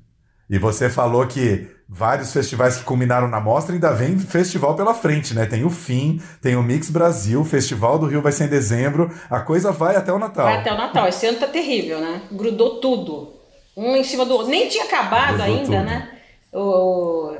E 0.50 0.58
você 0.58 0.90
falou 0.90 1.28
que 1.28 1.77
vários 1.90 2.34
festivais 2.34 2.78
que 2.78 2.84
culminaram 2.84 3.28
na 3.28 3.40
mostra, 3.40 3.74
ainda 3.74 3.92
vem 3.92 4.18
festival 4.20 4.76
pela 4.76 4.94
frente, 4.94 5.34
né? 5.34 5.46
Tem 5.46 5.64
o 5.64 5.70
FIM, 5.70 6.22
tem 6.42 6.56
o 6.56 6.64
Mix 6.64 6.90
Brasil, 6.90 7.42
o 7.42 7.46
Festival 7.46 7.98
do 7.98 8.08
Rio 8.08 8.22
vai 8.22 8.32
ser 8.32 8.46
em 8.46 8.50
dezembro, 8.50 9.10
a 9.30 9.40
coisa 9.40 9.72
vai 9.72 9.96
até 9.96 10.12
o 10.12 10.20
Natal. 10.20 10.46
Vai 10.46 10.58
até 10.58 10.74
o 10.74 10.78
Natal, 10.78 11.08
esse 11.08 11.26
ano 11.26 11.40
tá 11.40 11.48
terrível, 11.48 12.00
né? 12.00 12.24
Grudou 12.32 12.82
tudo. 12.82 13.34
Um 13.76 13.96
em 13.96 14.04
cima 14.04 14.26
do 14.26 14.34
outro. 14.34 14.50
Nem 14.50 14.68
tinha 14.68 14.86
acabado 14.86 15.38
Grudou 15.38 15.46
ainda, 15.46 15.78
tudo. 15.78 15.84
né? 15.86 16.17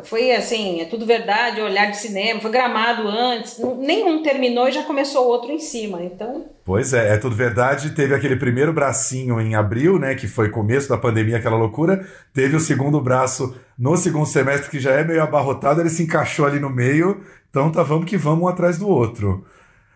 Foi 0.04 0.32
assim, 0.32 0.82
é 0.82 0.86
tudo 0.86 1.06
verdade, 1.06 1.62
olhar 1.62 1.90
de 1.90 1.98
cinema, 1.98 2.40
foi 2.40 2.52
gramado 2.52 3.08
antes, 3.08 3.60
nenhum 3.78 4.22
terminou 4.22 4.68
e 4.68 4.72
já 4.72 4.84
começou 4.84 5.28
outro 5.28 5.52
em 5.52 5.60
cima, 5.60 6.04
então... 6.04 6.46
Pois 6.64 6.94
é, 6.94 7.14
é 7.14 7.18
tudo 7.18 7.36
verdade, 7.36 7.92
teve 7.92 8.14
aquele 8.14 8.36
primeiro 8.36 8.72
bracinho 8.72 9.40
em 9.42 9.56
abril, 9.56 9.98
né, 9.98 10.16
que 10.16 10.28
foi 10.28 10.50
começo 10.50 10.88
da 10.90 10.98
pandemia, 10.98 11.38
aquela 11.38 11.58
loucura, 11.58 12.06
teve 12.34 12.56
o 12.56 12.60
segundo 12.60 13.02
braço 13.02 13.56
no 13.78 13.98
segundo 13.98 14.26
semestre, 14.26 14.70
que 14.70 14.80
já 14.80 14.92
é 14.92 15.04
meio 15.04 15.24
abarrotado, 15.24 15.82
ele 15.82 15.90
se 15.90 16.04
encaixou 16.04 16.46
ali 16.46 16.60
no 16.60 16.70
meio, 16.70 17.22
então 17.50 17.72
tá, 17.72 17.84
vamos 17.84 18.06
que 18.06 18.18
vamos 18.18 18.44
um 18.44 18.48
atrás 18.48 18.78
do 18.78 18.88
outro. 18.88 19.46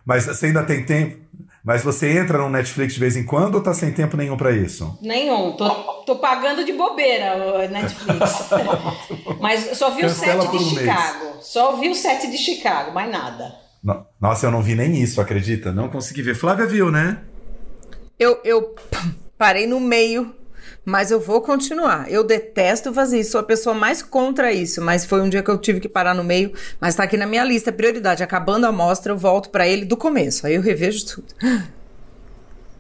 Mas 0.06 0.26
você 0.26 0.48
ainda 0.48 0.64
tem 0.64 0.84
tempo? 0.84 1.18
Mas 1.64 1.84
você 1.84 2.18
entra 2.18 2.40
no 2.40 2.50
Netflix 2.50 2.94
de 2.94 3.00
vez 3.00 3.16
em 3.16 3.24
quando 3.24 3.56
ou 3.56 3.62
tá 3.62 3.74
sem 3.74 3.92
tempo 3.92 4.18
nenhum 4.18 4.36
para 4.36 4.52
isso? 4.52 4.98
Nenhum. 5.02 5.52
Tô, 5.52 5.70
tô 6.06 6.16
pagando 6.16 6.66
de 6.66 6.74
bobeira 6.74 7.36
o 7.36 7.70
Netflix. 7.70 8.50
Mas 9.40 9.78
só 9.78 9.92
vi 9.92 10.02
Cancela 10.02 10.40
o 10.40 10.42
set 10.42 10.52
de 10.52 10.64
um 10.64 10.70
Chicago. 10.70 11.26
Mês. 11.26 11.46
Só 11.46 11.76
vi 11.76 11.90
o 11.90 11.96
set 11.96 12.32
de 12.32 12.38
Chicago, 12.38 12.94
mais 12.94 13.12
nada. 13.12 13.56
Nossa, 14.20 14.48
eu 14.48 14.52
não 14.52 14.62
vi 14.62 14.76
nem 14.76 15.02
isso, 15.02 15.22
acredita? 15.22 15.72
Não 15.72 15.88
consegui 15.88 16.22
ver. 16.22 16.36
Flávia 16.36 16.66
viu, 16.66 16.92
né? 16.92 17.20
Eu, 18.18 18.40
eu 18.44 18.76
parei 19.38 19.66
no 19.68 19.80
meio 19.80 20.36
mas 20.86 21.12
eu 21.12 21.20
vou 21.20 21.42
continuar. 21.42 22.12
Eu 22.12 22.24
detesto 22.24 22.94
fazer 22.94 23.20
isso, 23.20 23.32
sou 23.32 23.42
a 23.42 23.44
pessoa 23.44 23.76
mais 23.76 24.02
contra 24.02 24.52
isso, 24.52 24.82
mas 24.82 25.06
foi 25.06 25.22
um 25.22 25.30
dia 25.30 25.44
que 25.44 25.50
eu 25.50 25.58
tive 25.58 25.80
que 25.80 25.90
parar 25.90 26.14
no 26.14 26.24
meio, 26.24 26.54
mas 26.80 26.96
tá 26.96 27.04
aqui 27.04 27.18
na 27.18 27.26
minha 27.26 27.44
lista, 27.44 27.72
prioridade. 27.72 28.24
Acabando 28.24 28.66
a 28.66 28.72
mostra, 28.72 29.12
eu 29.12 29.18
volto 29.18 29.50
para 29.50 29.68
ele 29.68 29.86
do 29.86 29.98
começo, 29.98 30.46
aí 30.48 30.56
eu 30.56 30.62
revejo 30.62 31.06
tudo. 31.06 31.28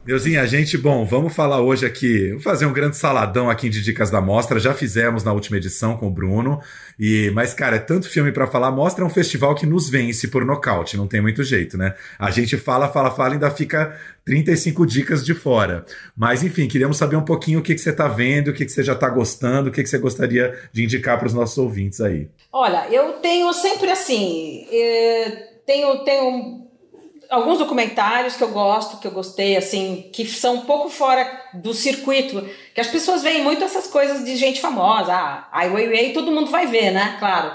Deusinha, 0.03 0.47
gente, 0.47 0.79
bom, 0.79 1.05
vamos 1.05 1.31
falar 1.31 1.61
hoje 1.61 1.85
aqui, 1.85 2.29
vamos 2.29 2.43
fazer 2.43 2.65
um 2.65 2.73
grande 2.73 2.97
saladão 2.97 3.51
aqui 3.51 3.69
de 3.69 3.83
dicas 3.83 4.09
da 4.09 4.19
mostra. 4.19 4.59
Já 4.59 4.73
fizemos 4.73 5.23
na 5.23 5.31
última 5.31 5.57
edição 5.57 5.95
com 5.95 6.07
o 6.07 6.09
Bruno. 6.09 6.59
E, 6.99 7.31
mas, 7.35 7.53
cara, 7.53 7.75
é 7.75 7.79
tanto 7.79 8.09
filme 8.09 8.31
para 8.31 8.47
falar. 8.47 8.71
Mostra 8.71 9.03
é 9.03 9.07
um 9.07 9.11
festival 9.11 9.53
que 9.53 9.67
nos 9.67 9.91
vence 9.91 10.27
por 10.27 10.43
nocaute, 10.43 10.97
não 10.97 11.07
tem 11.07 11.21
muito 11.21 11.43
jeito, 11.43 11.77
né? 11.77 11.93
A 12.17 12.31
gente 12.31 12.57
fala, 12.57 12.89
fala, 12.89 13.11
fala, 13.11 13.35
ainda 13.35 13.51
fica 13.51 13.95
35 14.25 14.87
dicas 14.87 15.23
de 15.23 15.35
fora. 15.35 15.85
Mas, 16.17 16.43
enfim, 16.43 16.67
queríamos 16.67 16.97
saber 16.97 17.15
um 17.15 17.25
pouquinho 17.25 17.59
o 17.59 17.61
que, 17.61 17.75
que 17.75 17.81
você 17.81 17.91
está 17.91 18.07
vendo, 18.07 18.47
o 18.47 18.53
que, 18.53 18.65
que 18.65 18.71
você 18.71 18.81
já 18.81 18.93
está 18.93 19.07
gostando, 19.07 19.69
o 19.69 19.71
que, 19.71 19.83
que 19.83 19.89
você 19.89 19.99
gostaria 19.99 20.57
de 20.73 20.83
indicar 20.83 21.19
para 21.19 21.27
os 21.27 21.33
nossos 21.35 21.59
ouvintes 21.59 22.01
aí. 22.01 22.27
Olha, 22.51 22.87
eu 22.91 23.19
tenho 23.19 23.53
sempre 23.53 23.91
assim. 23.91 24.65
Eh, 24.71 25.47
tenho, 25.63 26.03
tenho 26.03 26.70
alguns 27.31 27.59
documentários 27.59 28.35
que 28.35 28.43
eu 28.43 28.49
gosto, 28.49 28.97
que 28.97 29.07
eu 29.07 29.11
gostei, 29.11 29.55
assim, 29.55 30.09
que 30.13 30.25
são 30.25 30.55
um 30.55 30.61
pouco 30.61 30.89
fora 30.89 31.25
do 31.53 31.73
circuito, 31.73 32.45
que 32.75 32.81
as 32.81 32.87
pessoas 32.87 33.23
veem 33.23 33.41
muito 33.41 33.63
essas 33.63 33.87
coisas 33.87 34.25
de 34.25 34.35
gente 34.35 34.59
famosa, 34.59 35.13
ah, 35.13 35.47
Ai 35.51 35.69
Weiwei, 35.69 36.11
todo 36.11 36.31
mundo 36.31 36.51
vai 36.51 36.67
ver, 36.67 36.91
né? 36.91 37.15
Claro. 37.19 37.53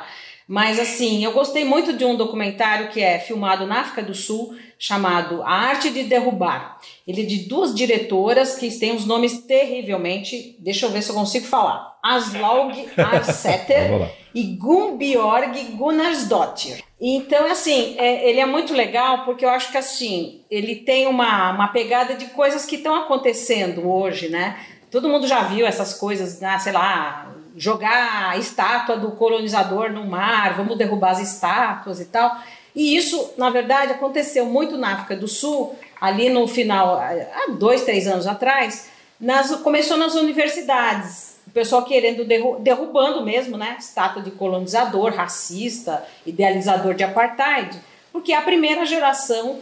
Mas 0.49 0.79
assim, 0.79 1.25
eu 1.25 1.33
gostei 1.33 1.65
muito 1.65 1.93
de 1.93 2.05
um 2.05 2.17
documentário 2.17 2.89
que 2.89 3.03
é 3.03 3.19
filmado 3.19 3.67
na 3.67 3.81
África 3.81 4.03
do 4.03 4.15
Sul, 4.15 4.57
chamado 4.79 5.43
A 5.43 5.51
Arte 5.51 5.91
de 5.91 6.05
Derrubar. 6.05 6.79
Ele 7.07 7.23
é 7.23 7.27
de 7.27 7.49
duas 7.49 7.75
diretoras 7.75 8.57
que 8.57 8.71
têm 8.79 8.95
os 8.95 9.05
nomes 9.05 9.43
terrivelmente, 9.43 10.57
deixa 10.59 10.87
eu 10.87 10.91
ver 10.91 11.03
se 11.03 11.11
eu 11.11 11.17
consigo 11.17 11.47
falar. 11.47 11.99
Aslaug 12.03 12.73
Arseter 12.97 14.11
e 14.35 14.43
Gumbiorg 14.57 15.53
Gunnarsdottir. 15.77 16.86
Então, 17.01 17.47
assim, 17.51 17.95
é, 17.99 18.29
ele 18.29 18.41
é 18.41 18.47
muito 18.47 18.73
legal 18.73 19.25
porque 19.25 19.45
eu 19.45 19.51
acho 19.51 19.71
que, 19.71 19.77
assim, 19.77 20.41
ele 20.51 20.77
tem 20.77 21.07
uma, 21.07 21.51
uma 21.51 21.69
pegada 21.69 22.15
de 22.15 22.27
coisas 22.27 22.65
que 22.65 22.77
estão 22.77 22.95
acontecendo 22.95 23.89
hoje, 23.89 24.29
né? 24.31 24.59
Todo 24.91 25.09
mundo 25.09 25.27
já 25.27 25.43
viu 25.43 25.67
essas 25.67 25.93
coisas, 25.95 26.41
né? 26.41 26.59
sei 26.59 26.73
lá, 26.73 27.31
jogar 27.55 28.31
a 28.31 28.39
estátua 28.39 28.97
do 28.97 29.13
colonizador 29.13 29.93
no 29.93 30.07
mar, 30.07 30.55
vamos 30.57 30.79
derrubar 30.79 31.11
as 31.11 31.21
estátuas 31.21 32.01
e 32.01 32.07
tal. 32.07 32.39
E 32.75 32.97
isso, 32.97 33.35
na 33.37 33.51
verdade, 33.51 33.93
aconteceu 33.93 34.47
muito 34.47 34.79
na 34.79 34.95
África 34.95 35.17
do 35.17 35.29
Sul, 35.29 35.79
ali 36.01 36.31
no 36.31 36.47
final, 36.47 36.99
há 36.99 37.51
dois, 37.59 37.83
três 37.83 38.07
anos 38.07 38.27
atrás, 38.27 38.91
nas, 39.21 39.51
começou 39.57 39.97
nas 39.97 40.15
universidades 40.15 41.36
pessoal 41.51 41.85
querendo 41.85 42.25
derru 42.25 42.59
derrubando 42.59 43.25
mesmo, 43.25 43.57
né? 43.57 43.77
Estátua 43.79 44.23
de 44.23 44.31
colonizador, 44.31 45.15
racista, 45.15 46.05
idealizador 46.25 46.95
de 46.95 47.05
apartheid, 47.05 47.79
porque 48.13 48.33
a 48.33 48.43
primeira 48.43 48.85
geração 48.85 49.61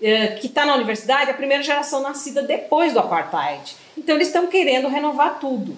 eh, 0.00 0.28
que 0.40 0.46
está 0.46 0.66
na 0.66 0.74
universidade, 0.74 1.30
a 1.30 1.34
primeira 1.34 1.62
geração 1.62 2.00
nascida 2.02 2.42
depois 2.42 2.92
do 2.92 2.98
apartheid. 2.98 3.76
Então 3.96 4.14
eles 4.16 4.28
estão 4.28 4.46
querendo 4.46 4.88
renovar 4.88 5.38
tudo. 5.38 5.76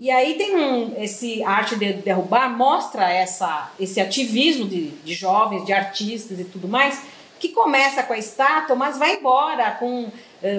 E 0.00 0.10
aí 0.10 0.34
tem 0.34 0.56
um, 0.56 1.00
esse 1.00 1.44
arte 1.44 1.76
de 1.76 1.92
derrubar 1.92 2.50
mostra 2.50 3.08
essa, 3.08 3.70
esse 3.78 4.00
ativismo 4.00 4.66
de, 4.66 4.88
de 4.88 5.14
jovens, 5.14 5.64
de 5.64 5.72
artistas 5.72 6.40
e 6.40 6.44
tudo 6.44 6.66
mais, 6.66 7.02
que 7.38 7.50
começa 7.50 8.02
com 8.02 8.12
a 8.12 8.18
estátua, 8.18 8.74
mas 8.74 8.98
vai 8.98 9.16
embora 9.16 9.70
com 9.72 10.10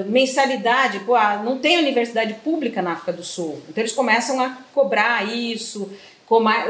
mensalidade. 0.07 0.99
Pô, 1.01 1.15
ah, 1.15 1.41
não 1.43 1.59
tem 1.59 1.77
universidade 1.77 2.33
pública 2.35 2.81
na 2.81 2.93
África 2.93 3.13
do 3.13 3.23
Sul. 3.23 3.61
Então 3.69 3.81
eles 3.81 3.93
começam 3.93 4.41
a 4.41 4.57
cobrar 4.73 5.27
isso. 5.27 5.89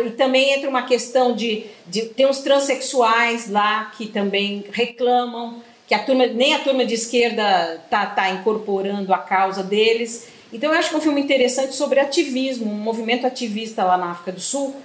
E 0.05 0.09
também 0.11 0.53
entra 0.53 0.69
uma 0.69 0.83
questão 0.83 1.33
de, 1.33 1.65
de. 1.87 2.03
Tem 2.07 2.25
uns 2.25 2.39
transexuais 2.39 3.49
lá 3.49 3.91
que 3.97 4.07
também 4.07 4.65
reclamam 4.71 5.61
que 5.87 5.93
a 5.93 5.99
turma, 5.99 6.25
nem 6.25 6.53
a 6.53 6.59
turma 6.59 6.85
de 6.85 6.95
esquerda 6.95 7.79
está 7.83 8.05
tá 8.05 8.29
incorporando 8.29 9.13
a 9.13 9.19
causa 9.19 9.63
deles. 9.63 10.27
Então 10.51 10.71
eu 10.71 10.77
acho 10.77 10.89
que 10.89 10.95
é 10.95 10.97
um 10.97 11.01
filme 11.01 11.21
interessante 11.21 11.75
sobre 11.75 11.99
ativismo, 11.99 12.69
um 12.69 12.75
movimento 12.75 13.25
ativista 13.25 13.83
lá 13.83 13.97
na 13.97 14.11
África 14.11 14.31
do 14.33 14.41
Sul 14.41 14.75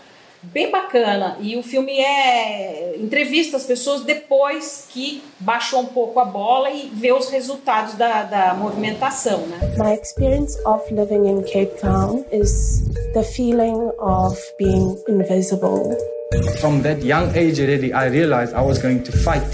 bem 0.43 0.71
bacana. 0.71 1.37
E 1.41 1.57
o 1.57 1.63
filme 1.63 1.99
é 1.99 2.97
entrevista 2.99 3.57
as 3.57 3.65
pessoas 3.65 4.03
depois 4.03 4.87
que 4.91 5.23
baixou 5.41 5.81
um 5.81 5.87
pouco 5.87 6.21
a 6.21 6.25
bola 6.25 6.71
e 6.71 6.91
vê 6.95 7.13
os 7.13 7.29
resultados 7.29 7.95
da, 7.95 8.23
da 8.23 8.55
movimentação, 8.55 9.47
né? 9.47 9.59
My 9.77 9.95
experience 9.95 10.59
of 10.65 10.83
living 10.93 11.29
in 11.29 11.43
Cape 11.43 11.81
Town 11.81 12.25
is 12.33 12.85
the 13.15 13.23
feeling 13.23 13.91
of 13.99 14.39
being 14.59 14.97
invisible. 15.09 15.97
From 16.61 16.83
that 16.83 17.03
young 17.03 17.35
age 17.35 17.61
already, 17.61 17.93
I 17.93 18.09
realized 18.09 18.55
I 18.55 18.63
was 18.63 18.79
going 18.79 19.03
to 19.05 19.13
fight. 19.13 19.47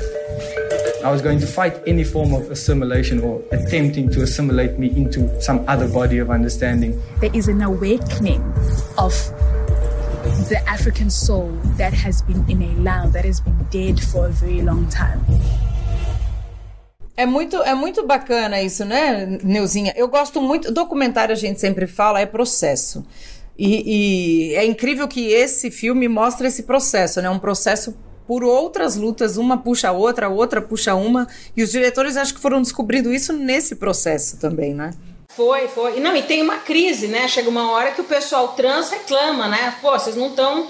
I 1.05 1.11
was 1.11 1.21
going 1.21 1.39
to 1.41 1.47
fight 1.47 1.75
any 1.87 2.03
form 2.03 2.33
of 2.33 2.51
assimilation 2.51 3.21
or 3.21 3.43
attempting 3.53 4.11
to 4.13 4.23
assimilate 4.23 4.79
me 4.79 4.89
into 4.89 5.29
some 5.41 5.63
other 5.69 5.87
body 5.87 6.19
of 6.19 6.31
understanding. 6.31 6.99
There 7.21 7.31
is 7.35 7.47
an 7.47 7.61
awakening 7.61 8.43
of 8.97 9.13
the 10.49 10.63
African 10.67 11.11
soul 11.11 11.53
that 11.77 11.95
has 11.95 12.23
been 12.23 12.45
in 12.49 12.63
a 12.63 12.83
land 12.83 13.13
that 13.13 13.27
has 13.27 13.41
been 13.41 13.57
dead 13.71 14.01
for 14.01 14.27
a 14.27 14.31
very 14.31 14.63
long 14.63 14.87
time. 14.89 15.21
É 17.17 17.27
muito, 17.27 17.63
é 17.63 17.75
muito 17.75 18.05
bacana 18.05 18.61
isso, 18.61 18.85
né, 18.85 19.39
Neuzinha? 19.43 19.93
Eu 19.97 20.09
gosto 20.09 20.41
muito. 20.41 20.73
Documentário 20.73 21.33
a 21.33 21.37
gente 21.37 21.61
sempre 21.61 21.87
fala 21.87 22.21
é 22.21 22.27
processo. 22.27 23.07
E, 23.57 24.51
e, 24.51 24.55
é 24.57 24.65
incrível 24.65 25.07
que 25.07 25.29
esse 25.29 25.71
filme 25.71 26.09
mostra 26.09 26.49
esse 26.49 26.65
processo, 26.65 27.23
né? 27.23 27.31
Um 27.31 27.39
processo 27.39 27.97
por 28.27 28.43
outras 28.43 28.97
lutas, 28.97 29.37
uma 29.37 29.59
puxa 29.59 29.91
a 29.91 29.93
outra, 29.93 30.27
a 30.27 30.29
outra 30.29 30.61
puxa 30.61 30.95
uma. 30.95 31.29
E 31.57 31.63
os 31.63 31.71
diretores 31.71 32.17
acho 32.17 32.35
que 32.35 32.41
foram 32.41 32.61
descobrindo 32.61 33.13
isso 33.13 33.33
nesse 33.33 33.77
processo 33.77 34.39
também, 34.39 34.75
né? 34.75 34.91
Foi, 35.37 35.67
foi. 35.67 35.99
E 35.99 36.01
não, 36.01 36.15
e 36.17 36.23
tem 36.23 36.41
uma 36.43 36.59
crise, 36.59 37.09
né? 37.09 37.27
Chega 37.27 37.49
uma 37.49 37.71
hora 37.73 37.91
que 37.91 38.01
o 38.01 38.05
pessoal 38.05 38.49
trans 38.49 38.91
reclama, 38.91 39.49
né? 39.49 39.75
Pô, 39.81 39.91
vocês 39.91 40.15
não 40.15 40.29
estão 40.29 40.69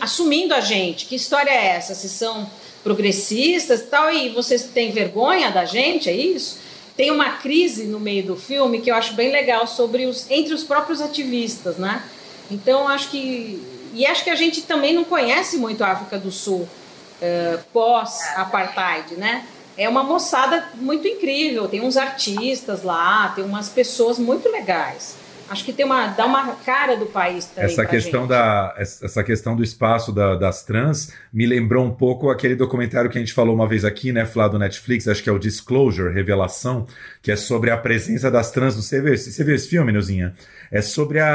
assumindo 0.00 0.54
a 0.54 0.60
gente. 0.60 1.06
Que 1.06 1.16
história 1.16 1.50
é 1.50 1.66
essa? 1.76 1.94
Vocês 1.94 2.12
são 2.12 2.48
progressistas 2.84 3.80
e 3.80 3.84
tal, 3.84 4.12
e 4.12 4.28
vocês 4.28 4.62
têm 4.62 4.92
vergonha 4.92 5.50
da 5.50 5.64
gente, 5.64 6.08
é 6.08 6.14
isso? 6.14 6.58
Tem 6.96 7.10
uma 7.10 7.30
crise 7.30 7.84
no 7.84 7.98
meio 7.98 8.24
do 8.24 8.36
filme 8.36 8.80
que 8.80 8.88
eu 8.88 8.94
acho 8.94 9.14
bem 9.14 9.32
legal 9.32 9.66
sobre 9.66 10.06
os 10.06 10.30
entre 10.30 10.54
os 10.54 10.62
próprios 10.62 11.02
ativistas, 11.02 11.76
né? 11.76 12.04
Então 12.48 12.86
acho 12.86 13.10
que 13.10 13.60
e 13.92 14.06
acho 14.06 14.22
que 14.22 14.30
a 14.30 14.36
gente 14.36 14.62
também 14.62 14.94
não 14.94 15.02
conhece 15.02 15.56
muito 15.56 15.82
a 15.82 15.88
África 15.88 16.16
do 16.16 16.30
Sul 16.30 16.60
uh, 16.60 17.64
pós 17.72 18.20
apartheid, 18.36 19.16
né? 19.16 19.44
É 19.76 19.88
uma 19.88 20.02
moçada 20.02 20.64
muito 20.76 21.06
incrível. 21.06 21.68
Tem 21.68 21.80
uns 21.80 21.96
artistas 21.96 22.82
lá, 22.82 23.28
tem 23.28 23.44
umas 23.44 23.68
pessoas 23.68 24.18
muito 24.18 24.48
legais. 24.50 25.16
Acho 25.48 25.64
que 25.64 25.72
tem 25.72 25.86
uma 25.86 26.08
dá 26.08 26.26
uma 26.26 26.56
cara 26.56 26.96
do 26.96 27.06
país 27.06 27.44
também. 27.46 27.70
Essa 27.70 27.86
questão 27.86 28.22
gente. 28.22 28.30
da 28.30 28.74
essa 28.76 29.22
questão 29.22 29.54
do 29.54 29.62
espaço 29.62 30.12
da, 30.12 30.34
das 30.34 30.64
trans 30.64 31.12
me 31.32 31.46
lembrou 31.46 31.84
um 31.84 31.90
pouco 31.90 32.30
aquele 32.30 32.56
documentário 32.56 33.08
que 33.08 33.16
a 33.16 33.20
gente 33.20 33.32
falou 33.32 33.54
uma 33.54 33.68
vez 33.68 33.84
aqui, 33.84 34.10
né, 34.10 34.26
Flá 34.26 34.48
do 34.48 34.58
Netflix, 34.58 35.06
acho 35.06 35.22
que 35.22 35.30
é 35.30 35.32
o 35.32 35.38
Disclosure, 35.38 36.12
Revelação, 36.12 36.86
que 37.22 37.30
é 37.30 37.36
sobre 37.36 37.70
a 37.70 37.76
presença 37.76 38.28
das 38.28 38.50
trans. 38.50 38.74
Você 38.74 39.00
viu, 39.00 39.16
você 39.16 39.44
viu 39.44 39.54
esse 39.54 39.68
filme, 39.68 39.92
Neuzinha? 39.92 40.34
É 40.68 40.82
sobre 40.82 41.20
a, 41.20 41.28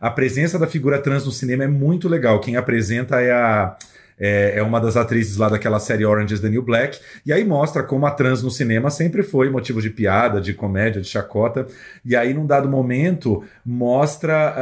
a, 0.00 0.08
a 0.08 0.10
presença 0.10 0.58
da 0.58 0.66
figura 0.66 0.98
trans 1.00 1.24
no 1.24 1.32
cinema 1.32 1.64
é 1.64 1.68
muito 1.68 2.10
legal. 2.10 2.38
Quem 2.38 2.56
apresenta 2.56 3.18
é 3.18 3.32
a 3.32 3.76
é, 4.18 4.58
é, 4.58 4.62
uma 4.62 4.80
das 4.80 4.96
atrizes 4.96 5.36
lá 5.36 5.48
daquela 5.48 5.78
série 5.78 6.04
Orange 6.04 6.34
is 6.34 6.40
the 6.40 6.48
New 6.48 6.62
Black, 6.62 6.98
e 7.24 7.32
aí 7.32 7.44
mostra 7.44 7.82
como 7.82 8.06
a 8.06 8.10
trans 8.10 8.42
no 8.42 8.50
cinema 8.50 8.90
sempre 8.90 9.22
foi 9.22 9.50
motivo 9.50 9.80
de 9.82 9.90
piada, 9.90 10.40
de 10.40 10.54
comédia, 10.54 11.00
de 11.00 11.08
chacota, 11.08 11.66
e 12.04 12.16
aí 12.16 12.32
num 12.32 12.46
dado 12.46 12.68
momento 12.68 13.44
mostra 13.64 14.54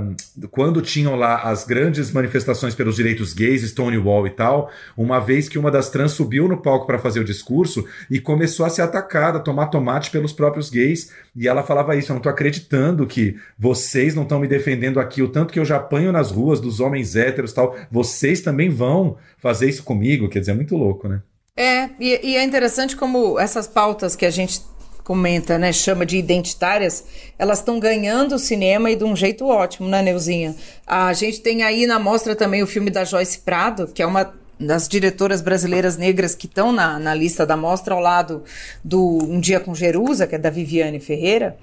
uh, 0.00 0.48
quando 0.48 0.82
tinham 0.82 1.14
lá 1.14 1.42
as 1.42 1.64
grandes 1.64 2.10
manifestações 2.10 2.74
pelos 2.74 2.96
direitos 2.96 3.32
gays, 3.32 3.62
Stonewall 3.62 4.26
e 4.26 4.30
tal, 4.30 4.70
uma 4.96 5.20
vez 5.20 5.48
que 5.48 5.58
uma 5.58 5.70
das 5.70 5.90
trans 5.90 6.12
subiu 6.12 6.48
no 6.48 6.56
palco 6.56 6.86
para 6.86 6.98
fazer 6.98 7.20
o 7.20 7.24
discurso 7.24 7.86
e 8.10 8.18
começou 8.18 8.66
a 8.66 8.70
ser 8.70 8.82
atacada, 8.82 9.38
a 9.38 9.40
tomar 9.40 9.66
tomate 9.66 10.10
pelos 10.10 10.32
próprios 10.32 10.70
gays, 10.70 11.12
e 11.36 11.46
ela 11.46 11.62
falava 11.62 11.94
isso, 11.94 12.10
eu 12.10 12.14
não 12.14 12.22
tô 12.22 12.28
acreditando 12.28 13.06
que 13.06 13.36
vocês 13.58 14.14
não 14.14 14.22
estão 14.22 14.40
me 14.40 14.48
defendendo 14.48 14.98
aqui, 14.98 15.22
o 15.22 15.28
tanto 15.28 15.52
que 15.52 15.60
eu 15.60 15.64
já 15.64 15.76
apanho 15.76 16.10
nas 16.10 16.30
ruas 16.30 16.60
dos 16.60 16.80
homens 16.80 17.14
héteros 17.14 17.52
tal, 17.52 17.76
vocês 17.90 18.40
também 18.40 18.70
vão 18.70 18.86
vão 18.86 19.16
fazer 19.38 19.68
isso 19.68 19.82
comigo, 19.82 20.28
quer 20.28 20.40
dizer, 20.40 20.52
é 20.52 20.54
muito 20.54 20.76
louco, 20.76 21.08
né? 21.08 21.22
É, 21.56 21.90
e, 22.00 22.30
e 22.30 22.36
é 22.36 22.44
interessante 22.44 22.96
como 22.96 23.38
essas 23.38 23.66
pautas 23.66 24.14
que 24.14 24.26
a 24.26 24.30
gente 24.30 24.60
comenta, 25.02 25.56
né, 25.56 25.72
chama 25.72 26.04
de 26.04 26.16
identitárias, 26.16 27.04
elas 27.38 27.58
estão 27.58 27.78
ganhando 27.78 28.34
o 28.34 28.38
cinema 28.38 28.90
e 28.90 28.96
de 28.96 29.04
um 29.04 29.14
jeito 29.14 29.46
ótimo, 29.46 29.88
né, 29.88 30.02
Neuzinha? 30.02 30.56
A 30.84 31.12
gente 31.12 31.40
tem 31.40 31.62
aí 31.62 31.86
na 31.86 31.98
mostra 31.98 32.34
também 32.34 32.62
o 32.62 32.66
filme 32.66 32.90
da 32.90 33.04
Joyce 33.04 33.38
Prado, 33.38 33.86
que 33.86 34.02
é 34.02 34.06
uma 34.06 34.34
das 34.58 34.88
diretoras 34.88 35.40
brasileiras 35.40 35.96
negras 35.96 36.34
que 36.34 36.46
estão 36.46 36.72
na, 36.72 36.98
na 36.98 37.14
lista 37.14 37.44
da 37.44 37.56
mostra, 37.56 37.94
ao 37.94 38.00
lado 38.00 38.42
do 38.82 39.18
Um 39.24 39.38
Dia 39.38 39.60
com 39.60 39.74
Jerusa, 39.74 40.26
que 40.26 40.34
é 40.34 40.38
da 40.38 40.50
Viviane 40.50 40.98
Ferreira. 40.98 41.56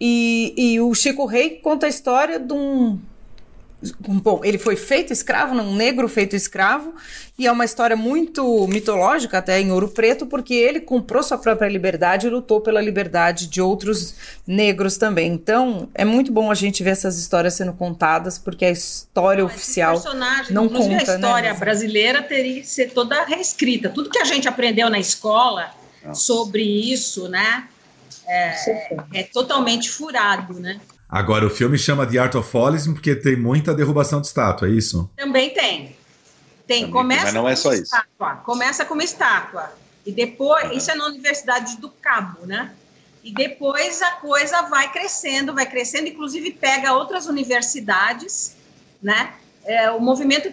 E, 0.00 0.54
e 0.56 0.80
o 0.80 0.94
Chico 0.94 1.26
Rei 1.26 1.58
conta 1.62 1.86
a 1.86 1.88
história 1.88 2.38
de 2.38 2.52
um 2.52 2.98
Bom, 3.98 4.40
ele 4.42 4.56
foi 4.56 4.74
feito 4.74 5.12
escravo, 5.12 5.54
um 5.54 5.76
negro 5.76 6.08
feito 6.08 6.34
escravo, 6.34 6.94
e 7.38 7.46
é 7.46 7.52
uma 7.52 7.64
história 7.64 7.94
muito 7.94 8.66
mitológica, 8.68 9.36
até 9.36 9.60
em 9.60 9.70
Ouro 9.70 9.88
Preto, 9.88 10.24
porque 10.24 10.54
ele 10.54 10.80
comprou 10.80 11.22
sua 11.22 11.36
própria 11.36 11.68
liberdade 11.68 12.26
e 12.26 12.30
lutou 12.30 12.60
pela 12.62 12.80
liberdade 12.80 13.46
de 13.46 13.60
outros 13.60 14.14
negros 14.46 14.96
também. 14.96 15.30
Então, 15.30 15.90
é 15.94 16.06
muito 16.06 16.32
bom 16.32 16.50
a 16.50 16.54
gente 16.54 16.82
ver 16.82 16.90
essas 16.90 17.18
histórias 17.18 17.52
sendo 17.52 17.74
contadas, 17.74 18.38
porque 18.38 18.64
a 18.64 18.70
história 18.70 19.44
Mas 19.44 19.52
oficial 19.54 20.02
não 20.50 20.68
conta, 20.70 20.84
a 20.84 20.88
né, 20.88 21.02
história 21.02 21.52
né? 21.52 21.58
brasileira 21.58 22.22
teria 22.22 22.62
que 22.62 22.68
ser 22.68 22.92
toda 22.92 23.24
reescrita. 23.24 23.90
Tudo 23.90 24.08
que 24.08 24.18
a 24.18 24.24
gente 24.24 24.48
aprendeu 24.48 24.88
na 24.88 24.98
escola 24.98 25.70
sobre 26.14 26.62
isso, 26.62 27.28
né, 27.28 27.68
é, 28.26 28.54
é 29.12 29.22
totalmente 29.24 29.90
furado, 29.90 30.58
né? 30.58 30.80
Agora, 31.08 31.46
o 31.46 31.50
filme 31.50 31.78
chama 31.78 32.06
The 32.06 32.18
Art 32.18 32.34
of 32.34 32.50
Fallism 32.50 32.94
porque 32.94 33.14
tem 33.14 33.36
muita 33.36 33.72
derrubação 33.72 34.20
de 34.20 34.26
estátua, 34.26 34.68
é 34.68 34.72
isso? 34.72 35.08
Também 35.16 35.50
tem. 35.50 35.96
Tem, 36.66 36.80
Também 36.80 36.90
começa 36.90 37.24
mas 37.24 37.34
não 37.34 37.48
é 37.48 37.54
só 37.54 37.72
isso. 37.72 37.84
Estátua, 37.84 38.36
começa 38.44 38.84
com 38.84 38.94
uma 38.94 39.04
estátua. 39.04 39.72
E 40.04 40.10
depois, 40.10 40.64
uhum. 40.64 40.72
isso 40.72 40.90
é 40.90 40.94
na 40.94 41.06
Universidade 41.06 41.76
do 41.78 41.88
Cabo, 41.88 42.44
né? 42.46 42.74
E 43.22 43.32
depois 43.32 44.02
a 44.02 44.12
coisa 44.12 44.62
vai 44.62 44.90
crescendo, 44.92 45.52
vai 45.52 45.66
crescendo, 45.66 46.08
inclusive 46.08 46.52
pega 46.52 46.92
outras 46.92 47.26
universidades, 47.26 48.56
né? 49.02 49.34
É, 49.64 49.90
o 49.90 50.00
movimento 50.00 50.52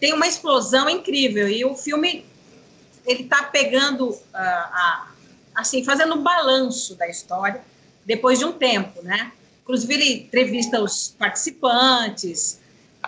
tem 0.00 0.14
uma 0.14 0.26
explosão 0.26 0.88
incrível 0.88 1.46
e 1.48 1.64
o 1.66 1.74
filme 1.74 2.24
ele 3.06 3.24
está 3.24 3.42
pegando, 3.42 4.08
uh, 4.08 4.20
a, 4.32 5.08
assim, 5.54 5.84
fazendo 5.84 6.14
um 6.14 6.22
balanço 6.22 6.94
da 6.94 7.06
história 7.06 7.62
depois 8.06 8.38
de 8.38 8.46
um 8.46 8.52
tempo, 8.52 9.02
né? 9.02 9.32
Inclusive, 9.64 9.94
ele 9.94 10.12
entrevista 10.12 10.80
os 10.80 11.16
participantes 11.18 12.60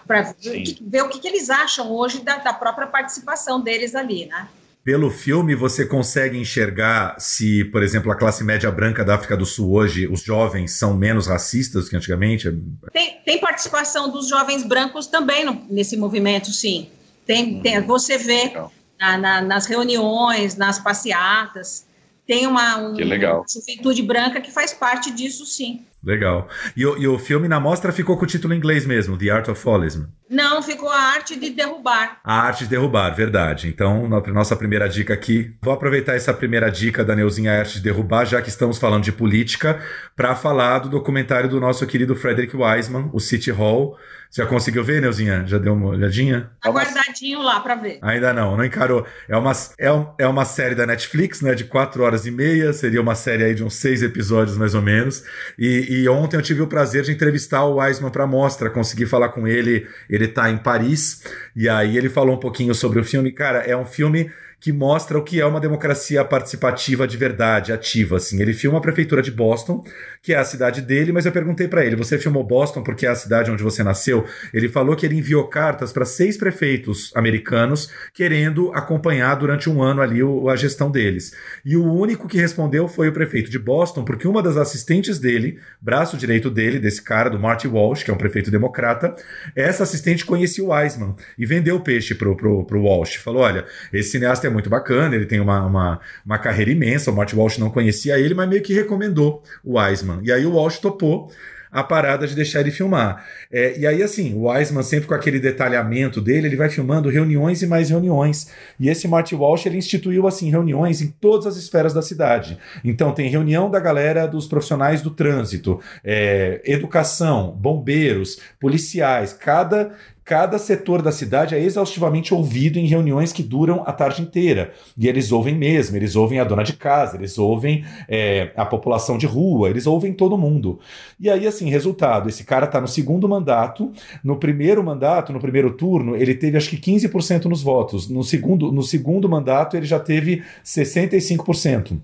para 0.06 0.34
ver 0.80 1.02
o 1.02 1.08
que, 1.08 1.20
que, 1.20 1.28
eles 1.28 1.48
acham 1.50 1.92
hoje 1.92 2.20
da, 2.20 2.38
da 2.38 2.52
própria 2.52 2.86
participação 2.86 3.60
deles 3.60 3.94
ali, 3.94 4.26
né? 4.26 4.48
Pelo 4.82 5.10
filme, 5.10 5.54
você 5.54 5.84
consegue 5.84 6.38
enxergar 6.38 7.16
se, 7.18 7.64
por 7.64 7.82
exemplo, 7.82 8.10
a 8.10 8.14
classe 8.14 8.44
média 8.44 8.70
branca 8.70 9.04
da 9.04 9.16
África 9.16 9.36
do 9.36 9.44
Sul 9.44 9.72
hoje, 9.72 10.06
os 10.06 10.22
jovens 10.22 10.72
são 10.72 10.96
menos 10.96 11.26
racistas 11.26 11.88
que 11.88 11.96
antigamente? 11.96 12.48
Tem, 12.92 13.20
tem 13.24 13.40
participação 13.40 14.10
dos 14.10 14.28
jovens 14.28 14.62
brancos 14.62 15.08
também 15.08 15.44
no, 15.44 15.66
nesse 15.68 15.96
movimento, 15.96 16.52
sim. 16.52 16.88
Tem, 17.26 17.56
hum, 17.56 17.62
tem 17.62 17.80
você 17.80 18.16
vê 18.16 18.52
na, 18.98 19.18
na, 19.18 19.40
nas 19.42 19.66
reuniões, 19.66 20.56
nas 20.56 20.78
passeatas, 20.78 21.85
tem 22.26 22.46
uma, 22.46 22.78
um, 22.78 22.94
uma 22.94 23.44
juventude 23.48 24.02
branca 24.02 24.40
que 24.40 24.50
faz 24.50 24.72
parte 24.72 25.12
disso, 25.12 25.46
sim. 25.46 25.84
Legal. 26.06 26.48
E 26.76 26.86
o, 26.86 26.96
e 26.96 27.08
o 27.08 27.18
filme 27.18 27.48
na 27.48 27.58
mostra 27.58 27.92
ficou 27.92 28.16
com 28.16 28.24
o 28.24 28.28
título 28.28 28.54
em 28.54 28.58
inglês 28.58 28.86
mesmo, 28.86 29.16
The 29.16 29.28
Art 29.30 29.48
of 29.48 29.60
Fallism? 29.60 30.04
Não, 30.30 30.62
ficou 30.62 30.88
a 30.88 30.98
arte 30.98 31.38
de 31.38 31.50
derrubar. 31.50 32.20
A 32.22 32.42
arte 32.42 32.64
de 32.64 32.70
derrubar, 32.70 33.10
verdade. 33.10 33.68
Então, 33.68 34.08
nossa 34.08 34.54
primeira 34.54 34.88
dica 34.88 35.14
aqui. 35.14 35.54
Vou 35.62 35.72
aproveitar 35.72 36.14
essa 36.14 36.32
primeira 36.32 36.70
dica 36.70 37.04
da 37.04 37.16
Neuzinha 37.16 37.52
a 37.52 37.58
Arte 37.58 37.74
de 37.74 37.80
Derrubar, 37.80 38.24
já 38.24 38.40
que 38.40 38.48
estamos 38.48 38.78
falando 38.78 39.02
de 39.02 39.12
política, 39.12 39.80
para 40.14 40.34
falar 40.36 40.80
do 40.80 40.88
documentário 40.88 41.48
do 41.48 41.60
nosso 41.60 41.84
querido 41.86 42.14
Frederick 42.14 42.56
Wiseman, 42.56 43.10
o 43.12 43.18
City 43.18 43.50
Hall. 43.50 43.96
Já 44.30 44.46
conseguiu 44.46 44.84
ver, 44.84 45.00
Neuzinha? 45.00 45.44
Já 45.46 45.58
deu 45.58 45.74
uma 45.74 45.88
olhadinha? 45.88 46.50
Tá 46.60 46.70
guardadinho 46.70 47.42
lá 47.42 47.60
para 47.60 47.74
ver. 47.74 47.98
Ainda 48.02 48.32
não, 48.32 48.56
não 48.56 48.64
encarou. 48.64 49.06
É 49.28 49.36
uma, 49.36 49.52
é, 49.78 49.90
um, 49.90 50.06
é 50.18 50.26
uma 50.26 50.44
série 50.44 50.74
da 50.74 50.86
Netflix, 50.86 51.40
né? 51.40 51.54
De 51.54 51.64
quatro 51.64 52.02
horas 52.02 52.26
e 52.26 52.30
meia. 52.30 52.72
Seria 52.72 53.00
uma 53.00 53.14
série 53.14 53.44
aí 53.44 53.54
de 53.54 53.64
uns 53.64 53.74
seis 53.74 54.02
episódios, 54.02 54.56
mais 54.56 54.74
ou 54.74 54.82
menos. 54.82 55.24
E, 55.58 56.02
e 56.02 56.08
ontem 56.08 56.36
eu 56.36 56.42
tive 56.42 56.62
o 56.62 56.66
prazer 56.66 57.02
de 57.02 57.12
entrevistar 57.12 57.64
o 57.64 57.76
Wiseman 57.76 58.10
para 58.10 58.26
mostra, 58.26 58.70
consegui 58.70 59.06
falar 59.06 59.30
com 59.30 59.46
ele. 59.46 59.86
Ele 60.08 60.28
tá 60.28 60.50
em 60.50 60.58
Paris, 60.58 61.22
e 61.54 61.68
aí 61.68 61.96
ele 61.96 62.08
falou 62.08 62.36
um 62.36 62.40
pouquinho 62.40 62.74
sobre 62.74 63.00
o 63.00 63.04
filme. 63.04 63.32
Cara, 63.32 63.58
é 63.58 63.76
um 63.76 63.86
filme 63.86 64.30
que 64.58 64.72
mostra 64.72 65.18
o 65.18 65.22
que 65.22 65.40
é 65.40 65.46
uma 65.46 65.60
democracia 65.60 66.24
participativa 66.24 67.06
de 67.06 67.16
verdade, 67.16 67.72
ativa, 67.72 68.16
assim. 68.16 68.40
Ele 68.40 68.52
filma 68.52 68.78
a 68.78 68.80
prefeitura 68.80 69.22
de 69.22 69.30
Boston, 69.30 69.84
que 70.22 70.32
é 70.32 70.36
a 70.36 70.44
cidade 70.44 70.80
dele, 70.80 71.12
mas 71.12 71.26
eu 71.26 71.32
perguntei 71.32 71.68
para 71.68 71.84
ele: 71.84 71.94
você 71.94 72.18
filmou 72.18 72.42
Boston 72.42 72.82
porque 72.82 73.06
é 73.06 73.10
a 73.10 73.14
cidade 73.14 73.50
onde 73.50 73.62
você 73.62 73.82
nasceu? 73.82 74.24
Ele 74.52 74.68
falou 74.68 74.96
que 74.96 75.04
ele 75.04 75.16
enviou 75.16 75.46
cartas 75.48 75.92
para 75.92 76.04
seis 76.04 76.36
prefeitos 76.36 77.12
americanos 77.14 77.90
querendo 78.14 78.72
acompanhar 78.74 79.34
durante 79.36 79.68
um 79.68 79.82
ano 79.82 80.00
ali 80.00 80.22
o, 80.22 80.48
a 80.48 80.56
gestão 80.56 80.90
deles. 80.90 81.32
E 81.64 81.76
o 81.76 81.84
único 81.84 82.26
que 82.26 82.38
respondeu 82.38 82.88
foi 82.88 83.08
o 83.08 83.12
prefeito 83.12 83.50
de 83.50 83.58
Boston, 83.58 84.04
porque 84.04 84.26
uma 84.26 84.42
das 84.42 84.56
assistentes 84.56 85.18
dele, 85.18 85.58
braço 85.80 86.16
direito 86.16 86.50
dele, 86.50 86.78
desse 86.78 87.02
cara, 87.02 87.28
do 87.28 87.38
Marty 87.38 87.68
Walsh, 87.68 88.02
que 88.02 88.10
é 88.10 88.14
um 88.14 88.18
prefeito 88.18 88.50
democrata, 88.50 89.14
essa 89.54 89.82
assistente 89.82 90.24
conhecia 90.24 90.64
o 90.64 90.72
Wiseman 90.72 91.14
e 91.38 91.44
vendeu 91.44 91.76
o 91.76 91.80
peixe 91.80 92.14
pro, 92.14 92.36
pro, 92.36 92.64
pro 92.64 92.82
Walsh. 92.82 93.16
Falou: 93.16 93.42
olha, 93.42 93.66
esse 93.92 94.10
cineasta 94.10 94.45
é 94.46 94.50
muito 94.50 94.70
bacana, 94.70 95.14
ele 95.14 95.26
tem 95.26 95.40
uma, 95.40 95.64
uma, 95.66 96.00
uma 96.24 96.38
carreira 96.38 96.70
imensa, 96.70 97.10
o 97.10 97.14
Marty 97.14 97.36
Walsh 97.36 97.58
não 97.58 97.70
conhecia 97.70 98.18
ele, 98.18 98.34
mas 98.34 98.48
meio 98.48 98.62
que 98.62 98.72
recomendou 98.72 99.42
o 99.64 99.78
Wiseman. 99.78 100.20
E 100.22 100.32
aí 100.32 100.46
o 100.46 100.52
Walsh 100.52 100.78
topou 100.78 101.30
a 101.76 101.82
parada 101.82 102.26
de 102.26 102.34
deixar 102.34 102.60
ele 102.60 102.70
filmar. 102.70 103.26
É, 103.52 103.78
e 103.78 103.86
aí, 103.86 104.02
assim, 104.02 104.32
o 104.32 104.48
Wiseman, 104.48 104.82
sempre 104.82 105.06
com 105.06 105.14
aquele 105.14 105.38
detalhamento 105.38 106.22
dele, 106.22 106.46
ele 106.46 106.56
vai 106.56 106.70
filmando 106.70 107.10
reuniões 107.10 107.60
e 107.60 107.66
mais 107.66 107.90
reuniões. 107.90 108.50
E 108.80 108.88
esse 108.88 109.06
Marty 109.06 109.34
Walsh, 109.34 109.66
ele 109.66 109.76
instituiu, 109.76 110.26
assim, 110.26 110.50
reuniões 110.50 111.02
em 111.02 111.08
todas 111.08 111.46
as 111.46 111.56
esferas 111.56 111.92
da 111.92 112.00
cidade. 112.00 112.58
Então, 112.82 113.12
tem 113.12 113.28
reunião 113.28 113.70
da 113.70 113.78
galera 113.78 114.26
dos 114.26 114.46
profissionais 114.46 115.02
do 115.02 115.10
trânsito, 115.10 115.78
é, 116.02 116.62
educação, 116.64 117.50
bombeiros, 117.50 118.38
policiais. 118.58 119.34
Cada 119.34 119.92
cada 120.26 120.58
setor 120.58 121.02
da 121.02 121.12
cidade 121.12 121.54
é 121.54 121.60
exaustivamente 121.60 122.34
ouvido 122.34 122.80
em 122.80 122.86
reuniões 122.86 123.32
que 123.32 123.44
duram 123.44 123.84
a 123.86 123.92
tarde 123.92 124.20
inteira. 124.20 124.72
E 124.98 125.06
eles 125.06 125.30
ouvem 125.30 125.54
mesmo, 125.54 125.96
eles 125.96 126.16
ouvem 126.16 126.40
a 126.40 126.44
dona 126.44 126.64
de 126.64 126.72
casa, 126.72 127.16
eles 127.16 127.38
ouvem 127.38 127.84
é, 128.08 128.50
a 128.56 128.66
população 128.66 129.16
de 129.16 129.24
rua, 129.24 129.70
eles 129.70 129.86
ouvem 129.86 130.12
todo 130.12 130.36
mundo. 130.36 130.80
E 131.20 131.30
aí, 131.30 131.46
assim, 131.46 131.70
resultado: 131.70 132.28
esse 132.28 132.42
cara 132.42 132.66
está 132.66 132.80
no 132.80 132.88
segundo 132.88 133.28
mandato, 133.28 133.92
no 134.24 134.36
primeiro 134.36 134.82
mandato, 134.82 135.32
no 135.32 135.38
primeiro 135.38 135.74
turno, 135.74 136.16
ele 136.16 136.34
teve 136.34 136.56
acho 136.56 136.70
que 136.70 136.76
15% 136.76 137.44
nos 137.44 137.62
votos. 137.62 138.08
No 138.08 138.24
segundo, 138.24 138.72
no 138.72 138.82
segundo 138.82 139.28
mandato, 139.28 139.76
ele 139.76 139.86
já 139.86 140.00
teve 140.00 140.42
65%. 140.64 142.00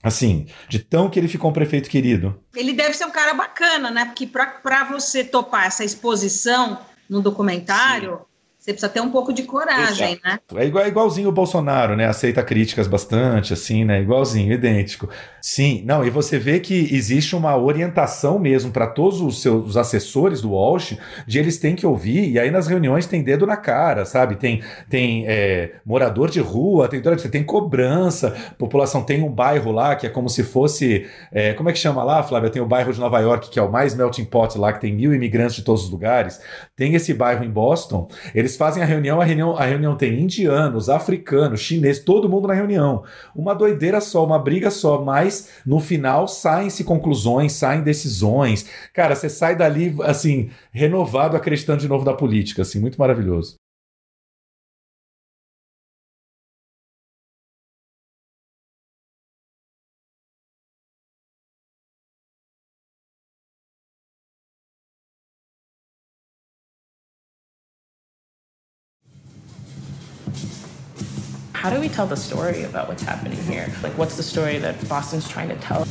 Assim, 0.00 0.46
de 0.68 0.78
tão 0.78 1.08
que 1.08 1.18
ele 1.18 1.26
ficou 1.26 1.50
um 1.50 1.52
prefeito 1.52 1.88
querido. 1.88 2.38
Ele 2.54 2.74
deve 2.74 2.94
ser 2.94 3.06
um 3.06 3.10
cara 3.10 3.34
bacana, 3.34 3.90
né? 3.90 4.04
Porque 4.04 4.26
para 4.28 4.84
você 4.84 5.24
topar 5.24 5.66
essa 5.66 5.82
exposição 5.82 6.78
no 7.08 7.20
documentário. 7.20 8.26
Você 8.64 8.72
precisa 8.72 8.90
ter 8.90 9.02
um 9.02 9.10
pouco 9.10 9.30
de 9.30 9.42
coragem, 9.42 10.14
Exato. 10.14 10.54
né? 10.54 10.62
É 10.62 10.66
igual, 10.66 10.86
igualzinho 10.88 11.28
o 11.28 11.32
Bolsonaro, 11.32 11.94
né? 11.94 12.06
Aceita 12.06 12.42
críticas 12.42 12.86
bastante, 12.86 13.52
assim, 13.52 13.84
né? 13.84 14.00
Igualzinho, 14.00 14.54
idêntico. 14.54 15.06
Sim, 15.38 15.82
não, 15.84 16.02
e 16.02 16.08
você 16.08 16.38
vê 16.38 16.58
que 16.58 16.88
existe 16.94 17.36
uma 17.36 17.54
orientação 17.58 18.38
mesmo 18.38 18.72
para 18.72 18.86
todos 18.86 19.20
os 19.20 19.42
seus 19.42 19.76
assessores 19.76 20.40
do 20.40 20.52
Walsh, 20.52 20.96
de 21.26 21.38
eles 21.38 21.58
têm 21.58 21.76
que 21.76 21.86
ouvir, 21.86 22.30
e 22.30 22.38
aí 22.38 22.50
nas 22.50 22.66
reuniões 22.66 23.06
tem 23.06 23.22
dedo 23.22 23.46
na 23.46 23.58
cara, 23.58 24.06
sabe? 24.06 24.36
Tem, 24.36 24.62
tem 24.88 25.26
é, 25.28 25.74
morador 25.84 26.30
de 26.30 26.40
rua, 26.40 26.88
tem, 26.88 27.02
tem 27.30 27.44
cobrança, 27.44 28.34
população 28.56 29.02
tem 29.02 29.22
um 29.22 29.30
bairro 29.30 29.72
lá 29.72 29.94
que 29.94 30.06
é 30.06 30.08
como 30.08 30.30
se 30.30 30.42
fosse. 30.42 31.06
É, 31.30 31.52
como 31.52 31.68
é 31.68 31.72
que 31.74 31.78
chama 31.78 32.02
lá, 32.02 32.22
Flávia? 32.22 32.48
Tem 32.48 32.62
o 32.62 32.66
bairro 32.66 32.94
de 32.94 32.98
Nova 32.98 33.20
York, 33.20 33.50
que 33.50 33.58
é 33.58 33.62
o 33.62 33.70
mais 33.70 33.94
melting 33.94 34.24
pot 34.24 34.56
lá, 34.56 34.72
que 34.72 34.80
tem 34.80 34.94
mil 34.94 35.12
imigrantes 35.12 35.56
de 35.56 35.62
todos 35.62 35.84
os 35.84 35.90
lugares. 35.90 36.40
Tem 36.74 36.94
esse 36.94 37.12
bairro 37.12 37.44
em 37.44 37.50
Boston, 37.50 38.08
eles 38.34 38.53
fazem 38.56 38.82
a 38.82 38.86
reunião, 38.86 39.20
a 39.20 39.24
reunião, 39.24 39.56
a 39.56 39.64
reunião 39.64 39.96
tem 39.96 40.20
indianos, 40.20 40.88
africanos, 40.88 41.60
chineses, 41.60 42.04
todo 42.04 42.28
mundo 42.28 42.48
na 42.48 42.54
reunião. 42.54 43.02
Uma 43.34 43.54
doideira 43.54 44.00
só, 44.00 44.24
uma 44.24 44.38
briga 44.38 44.70
só, 44.70 45.02
mas 45.02 45.24
mas 45.24 45.48
no 45.64 45.80
final 45.80 46.28
saem-se 46.28 46.84
conclusões, 46.84 47.52
saem 47.52 47.82
decisões. 47.82 48.66
Cara, 48.92 49.14
você 49.14 49.28
sai 49.28 49.56
dali, 49.56 49.94
assim, 50.02 50.50
renovado, 50.70 51.36
acreditando 51.36 51.80
de 51.80 51.88
novo 51.88 52.04
na 52.04 52.12
política, 52.12 52.62
assim, 52.62 52.80
muito 52.80 52.98
maravilhoso. 52.98 53.56
How 71.64 71.70
do 71.70 71.80
we 71.80 71.88
tell 71.88 72.06
the 72.06 72.14
story 72.14 72.64
about 72.64 72.88
what's 72.88 73.02
happening 73.02 73.42
here? 73.44 73.72
Like, 73.82 73.96
what's 73.96 74.18
the 74.18 74.22
story 74.22 74.58
that 74.58 74.86
Boston's 74.86 75.26
trying 75.26 75.48
to 75.48 75.56
tell? 75.56 75.88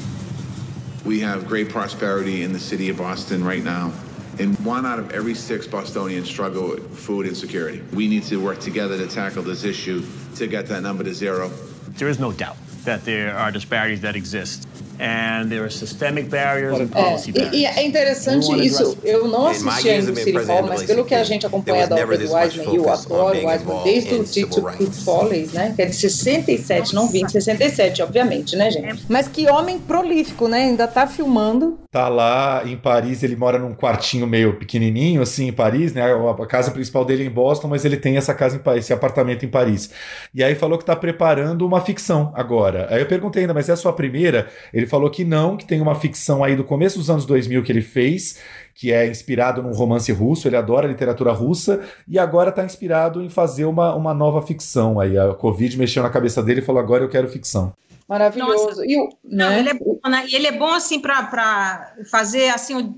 We 1.04 1.20
have 1.22 1.48
great 1.48 1.70
prosperity 1.70 2.44
in 2.44 2.54
the 2.54 2.60
city 2.60 2.90
of 2.90 2.98
Boston 2.98 3.44
right 3.44 3.64
now. 3.64 3.92
And 4.38 4.56
one 4.64 4.86
out 4.86 5.00
of 5.00 5.10
every 5.10 5.34
six 5.34 5.66
Bostonians 5.66 6.30
struggle 6.30 6.70
with 6.70 6.96
food 6.96 7.26
insecurity. 7.26 7.82
We 7.92 8.08
need 8.08 8.22
to 8.26 8.38
work 8.38 8.60
together 8.60 9.00
to 9.00 9.08
tackle 9.08 9.42
this 9.42 9.64
issue 9.64 10.06
to 10.36 10.46
get 10.46 10.68
that 10.68 10.84
number 10.84 11.04
to 11.06 11.12
zero. 11.12 11.50
There 11.98 12.08
is 12.08 12.20
no 12.20 12.32
doubt 12.32 12.58
that 12.84 13.04
there 13.04 13.36
are 13.36 13.52
disparities 13.52 14.02
that 14.02 14.16
exist. 14.16 14.68
And 15.00 15.50
there 15.50 15.62
are 15.64 15.72
systemic 15.72 16.30
barriers 16.30 16.80
and 16.80 16.88
policy 16.88 17.32
É, 17.32 17.34
barriers. 17.34 17.54
e, 17.54 17.62
e 17.62 17.66
é 17.66 17.84
interessante 17.86 18.66
isso. 18.66 18.98
Eu 19.04 19.28
não 19.28 19.48
assisti 19.48 19.90
ainda 19.90 20.12
o 20.12 20.16
City 20.16 20.32
Hall, 20.38 20.64
mas 20.64 20.84
pelo 20.84 21.04
que 21.06 21.16
a 21.16 21.24
gente 21.24 21.46
acompanha 21.46 21.88
da 21.88 21.96
do 21.96 22.12
Wiseman, 22.34 22.74
e 22.74 22.76
eu 22.76 22.90
adoro 22.90 23.38
o 23.40 23.48
Wiseman 23.48 23.84
desde 23.84 24.14
o 24.16 24.24
Tito 24.24 24.62
Follies, 25.04 25.52
né? 25.54 25.74
Que 25.76 25.82
é 25.82 25.86
de 25.86 25.96
67, 25.96 26.94
não 26.94 27.08
20, 27.08 27.32
67, 27.32 28.02
obviamente, 28.02 28.56
né, 28.56 28.70
gente? 28.72 29.04
Mas 29.10 29.28
que 29.28 29.50
homem 29.50 29.80
prolífico, 29.80 30.48
né? 30.48 30.66
Ainda 30.66 30.88
tá 30.88 31.08
filmando. 31.08 31.78
Tá 31.94 32.10
lá 32.10 32.64
em 32.66 32.76
Paris, 32.76 33.22
ele 33.22 33.36
mora 33.36 33.60
num 33.60 33.72
quartinho 33.76 34.26
meio 34.26 34.56
pequenininho, 34.56 35.22
assim, 35.22 35.50
em 35.50 35.54
Paris, 35.54 35.94
né? 35.94 36.02
A 36.02 36.46
casa 36.48 36.72
principal 36.72 37.06
dele 37.06 37.22
é 37.22 37.28
em 37.28 37.30
Boston, 37.30 37.68
mas 37.68 37.86
ele 37.86 37.98
tem 37.98 38.18
essa 38.18 38.34
casa 38.34 38.56
em 38.56 38.60
Paris, 38.60 38.86
esse 38.86 38.94
apartamento 38.94 39.46
em 39.46 39.48
Paris. 39.48 39.92
E 40.34 40.44
aí 40.44 40.56
falou 40.56 40.80
que 40.80 40.86
tá 40.86 40.96
preparando 40.96 41.64
uma 41.64 41.80
ficção 41.82 42.34
agora. 42.34 42.88
Aí 42.90 43.00
eu 43.00 43.06
perguntei 43.06 43.44
ainda, 43.44 43.54
mas 43.54 43.70
é 43.70 43.74
a 43.74 43.76
sua 43.76 43.94
primeira? 43.94 44.48
Ele 44.74 44.88
falou 44.88 45.08
que 45.08 45.24
não, 45.24 45.56
que 45.56 45.68
tem 45.68 45.80
uma 45.82 45.94
ficção 45.94 46.44
aí 46.44 46.56
do 46.56 46.64
começo 46.64 46.98
dos 46.98 47.12
anos 47.12 47.28
2000 47.28 47.62
que 47.62 47.72
ele 47.72 47.84
fez, 47.84 48.40
que 48.74 48.92
é 48.92 49.08
inspirado 49.08 49.62
num 49.62 49.72
romance 49.72 50.12
russo, 50.12 50.48
ele 50.48 50.56
adora 50.56 50.88
literatura 50.88 51.32
russa, 51.32 51.82
e 52.08 52.18
agora 52.18 52.52
tá 52.52 52.66
inspirado 52.66 53.22
em 53.22 53.30
fazer 53.30 53.66
uma, 53.66 53.94
uma 53.94 54.16
nova 54.16 54.42
ficção. 54.42 55.00
Aí 55.00 55.16
a 55.16 55.32
Covid 55.36 55.78
mexeu 55.78 56.02
na 56.02 56.10
cabeça 56.10 56.42
dele 56.42 56.62
e 56.62 56.64
falou: 56.64 56.82
agora 56.82 57.04
eu 57.04 57.10
quero 57.10 57.30
ficção. 57.30 57.72
Maravilhoso. 58.08 58.68
Nossa. 58.68 58.86
E 58.86 58.98
o, 58.98 59.10
Não, 59.24 59.50
né? 59.50 59.60
ele 59.60 59.70
é 59.70 59.74
bom, 59.74 60.00
né? 60.08 60.26
E 60.28 60.36
ele 60.36 60.48
é 60.48 60.52
bom 60.52 60.72
assim 60.74 61.00
para 61.00 61.94
fazer 62.12 62.50
assim 62.50 62.76
o, 62.76 62.96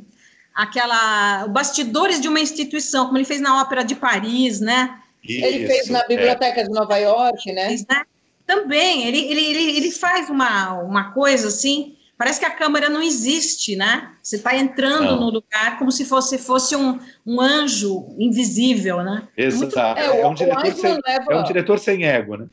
aquela 0.53 1.45
o 1.45 1.49
bastidores 1.49 2.19
de 2.19 2.27
uma 2.27 2.39
instituição, 2.39 3.05
como 3.05 3.17
ele 3.17 3.25
fez 3.25 3.41
na 3.41 3.61
Ópera 3.61 3.83
de 3.83 3.95
Paris, 3.95 4.59
né? 4.59 4.99
Ele 5.27 5.65
fez 5.67 5.89
na 5.89 6.05
Biblioteca 6.07 6.63
de 6.63 6.69
Nova 6.69 6.97
York, 6.97 7.51
né? 7.51 7.67
Fez, 7.69 7.85
né? 7.87 8.03
Também, 8.45 9.07
ele, 9.07 9.17
ele, 9.19 9.43
ele, 9.43 9.77
ele 9.77 9.91
faz 9.91 10.29
uma, 10.29 10.73
uma 10.73 11.11
coisa 11.13 11.47
assim, 11.47 11.95
parece 12.15 12.39
que 12.39 12.45
a 12.45 12.51
câmera 12.51 12.89
não 12.89 13.01
existe, 13.01 13.75
né? 13.75 14.11
Você 14.21 14.35
está 14.35 14.55
entrando 14.55 15.05
Não. 15.05 15.19
no 15.21 15.29
lugar 15.31 15.79
como 15.79 15.91
se 15.91 16.05
fosse, 16.05 16.37
fosse 16.37 16.75
um, 16.75 16.99
um 17.25 17.41
anjo 17.41 18.05
invisível, 18.19 19.01
né? 19.03 19.23
Exato. 19.35 19.99
É, 19.99 20.21
É, 20.21 20.27
um 20.27 20.35
diretor 20.35 20.75
sem, 20.75 20.99
leva- 21.07 21.25
é 21.33 21.35
um 21.35 21.43
diretor 21.43 21.79
sem 21.79 22.03
ego, 22.05 22.37
né? 22.37 22.45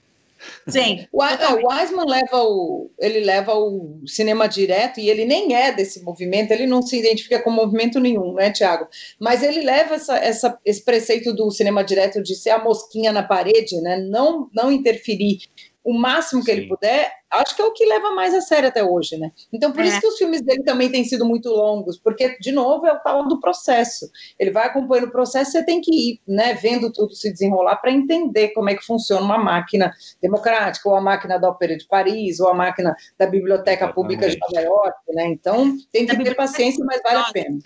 Sim. 0.66 1.06
O, 1.12 1.22
é, 1.22 1.52
o 1.54 1.68
Wiseman 1.68 2.06
leva 2.06 2.42
o, 2.42 2.90
ele 2.98 3.20
leva 3.20 3.54
o 3.54 4.02
cinema 4.06 4.48
direto 4.48 4.98
e 4.98 5.08
ele 5.10 5.24
nem 5.24 5.54
é 5.54 5.72
desse 5.72 6.02
movimento, 6.02 6.50
ele 6.52 6.66
não 6.66 6.82
se 6.82 6.98
identifica 6.98 7.40
com 7.42 7.50
movimento 7.50 8.00
nenhum, 8.00 8.34
né, 8.34 8.50
Tiago? 8.50 8.88
Mas 9.18 9.42
ele 9.42 9.60
leva 9.62 9.94
essa, 9.94 10.16
essa, 10.16 10.58
esse 10.64 10.84
preceito 10.84 11.32
do 11.34 11.50
cinema 11.50 11.84
direto 11.84 12.22
de 12.22 12.34
ser 12.34 12.50
a 12.50 12.62
mosquinha 12.62 13.12
na 13.12 13.22
parede, 13.22 13.80
né? 13.80 13.98
Não, 13.98 14.48
não 14.54 14.72
interferir 14.72 15.38
o 15.84 15.92
máximo 15.92 16.44
que 16.44 16.50
ele 16.50 16.68
puder, 16.68 17.12
acho 17.30 17.56
que 17.56 17.62
é 17.62 17.64
o 17.64 17.72
que 17.72 17.84
leva 17.84 18.14
mais 18.14 18.32
a 18.34 18.40
sério 18.40 18.68
até 18.68 18.84
hoje, 18.84 19.16
né? 19.16 19.32
Então, 19.52 19.72
por 19.72 19.82
É. 19.82 19.88
isso 19.88 20.00
que 20.00 20.06
os 20.06 20.16
filmes 20.16 20.40
dele 20.42 20.62
também 20.62 20.90
têm 20.90 21.02
sido 21.04 21.24
muito 21.24 21.48
longos, 21.48 21.98
porque, 21.98 22.36
de 22.38 22.52
novo, 22.52 22.86
é 22.86 22.92
o 22.92 23.00
tal 23.00 23.26
do 23.26 23.40
processo. 23.40 24.08
Ele 24.38 24.50
vai 24.50 24.66
acompanhando 24.66 25.08
o 25.08 25.12
processo, 25.12 25.52
você 25.52 25.64
tem 25.64 25.80
que 25.80 25.90
ir, 25.90 26.20
né, 26.26 26.54
vendo 26.54 26.92
tudo 26.92 27.14
se 27.14 27.32
desenrolar 27.32 27.76
para 27.76 27.90
entender 27.90 28.50
como 28.50 28.70
é 28.70 28.74
que 28.74 28.84
funciona 28.84 29.22
uma 29.22 29.38
máquina 29.38 29.92
democrática, 30.20 30.88
ou 30.88 30.94
a 30.94 31.00
máquina 31.00 31.38
da 31.38 31.48
Ópera 31.48 31.76
de 31.76 31.86
Paris, 31.86 32.38
ou 32.38 32.48
a 32.48 32.54
máquina 32.54 32.94
da 33.18 33.26
Biblioteca 33.26 33.88
Pública 33.92 34.28
de 34.28 34.38
Nova 34.38 34.60
York, 34.60 34.98
né? 35.08 35.26
Então, 35.26 35.76
tem 35.90 36.06
que 36.06 36.16
ter 36.22 36.34
paciência, 36.36 36.84
mas 36.84 37.00
vale 37.02 37.18
a 37.18 37.32
pena. 37.32 37.58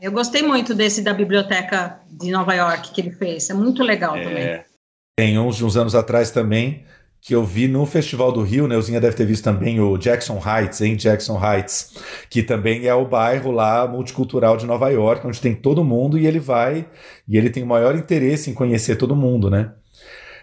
Eu 0.00 0.12
gostei 0.12 0.42
muito 0.42 0.74
desse 0.74 1.02
da 1.02 1.14
Biblioteca 1.14 2.00
de 2.10 2.30
Nova 2.30 2.54
York 2.54 2.92
que 2.92 3.00
ele 3.00 3.10
fez, 3.12 3.48
é 3.50 3.54
muito 3.54 3.82
legal 3.82 4.12
também. 4.12 4.62
Tem 5.18 5.38
uns, 5.38 5.62
uns 5.62 5.78
anos 5.78 5.94
atrás 5.94 6.30
também, 6.30 6.84
que 7.20 7.34
eu 7.34 7.44
vi 7.44 7.66
no 7.66 7.84
Festival 7.84 8.30
do 8.30 8.42
Rio, 8.42 8.68
né? 8.68 8.76
O 8.76 8.82
Zinha 8.82 9.00
deve 9.00 9.16
ter 9.16 9.26
visto 9.26 9.44
também 9.44 9.80
o 9.80 9.96
Jackson 9.98 10.40
Heights, 10.44 10.80
em 10.80 10.94
Jackson 10.94 11.40
Heights, 11.42 11.94
que 12.30 12.42
também 12.42 12.86
é 12.86 12.94
o 12.94 13.04
bairro 13.04 13.50
lá 13.50 13.86
multicultural 13.86 14.56
de 14.56 14.66
Nova 14.66 14.88
York, 14.90 15.26
onde 15.26 15.40
tem 15.40 15.54
todo 15.54 15.84
mundo 15.84 16.18
e 16.18 16.26
ele 16.26 16.38
vai, 16.38 16.86
e 17.28 17.36
ele 17.36 17.50
tem 17.50 17.62
o 17.62 17.66
maior 17.66 17.96
interesse 17.96 18.50
em 18.50 18.54
conhecer 18.54 18.96
todo 18.96 19.16
mundo, 19.16 19.50
né? 19.50 19.72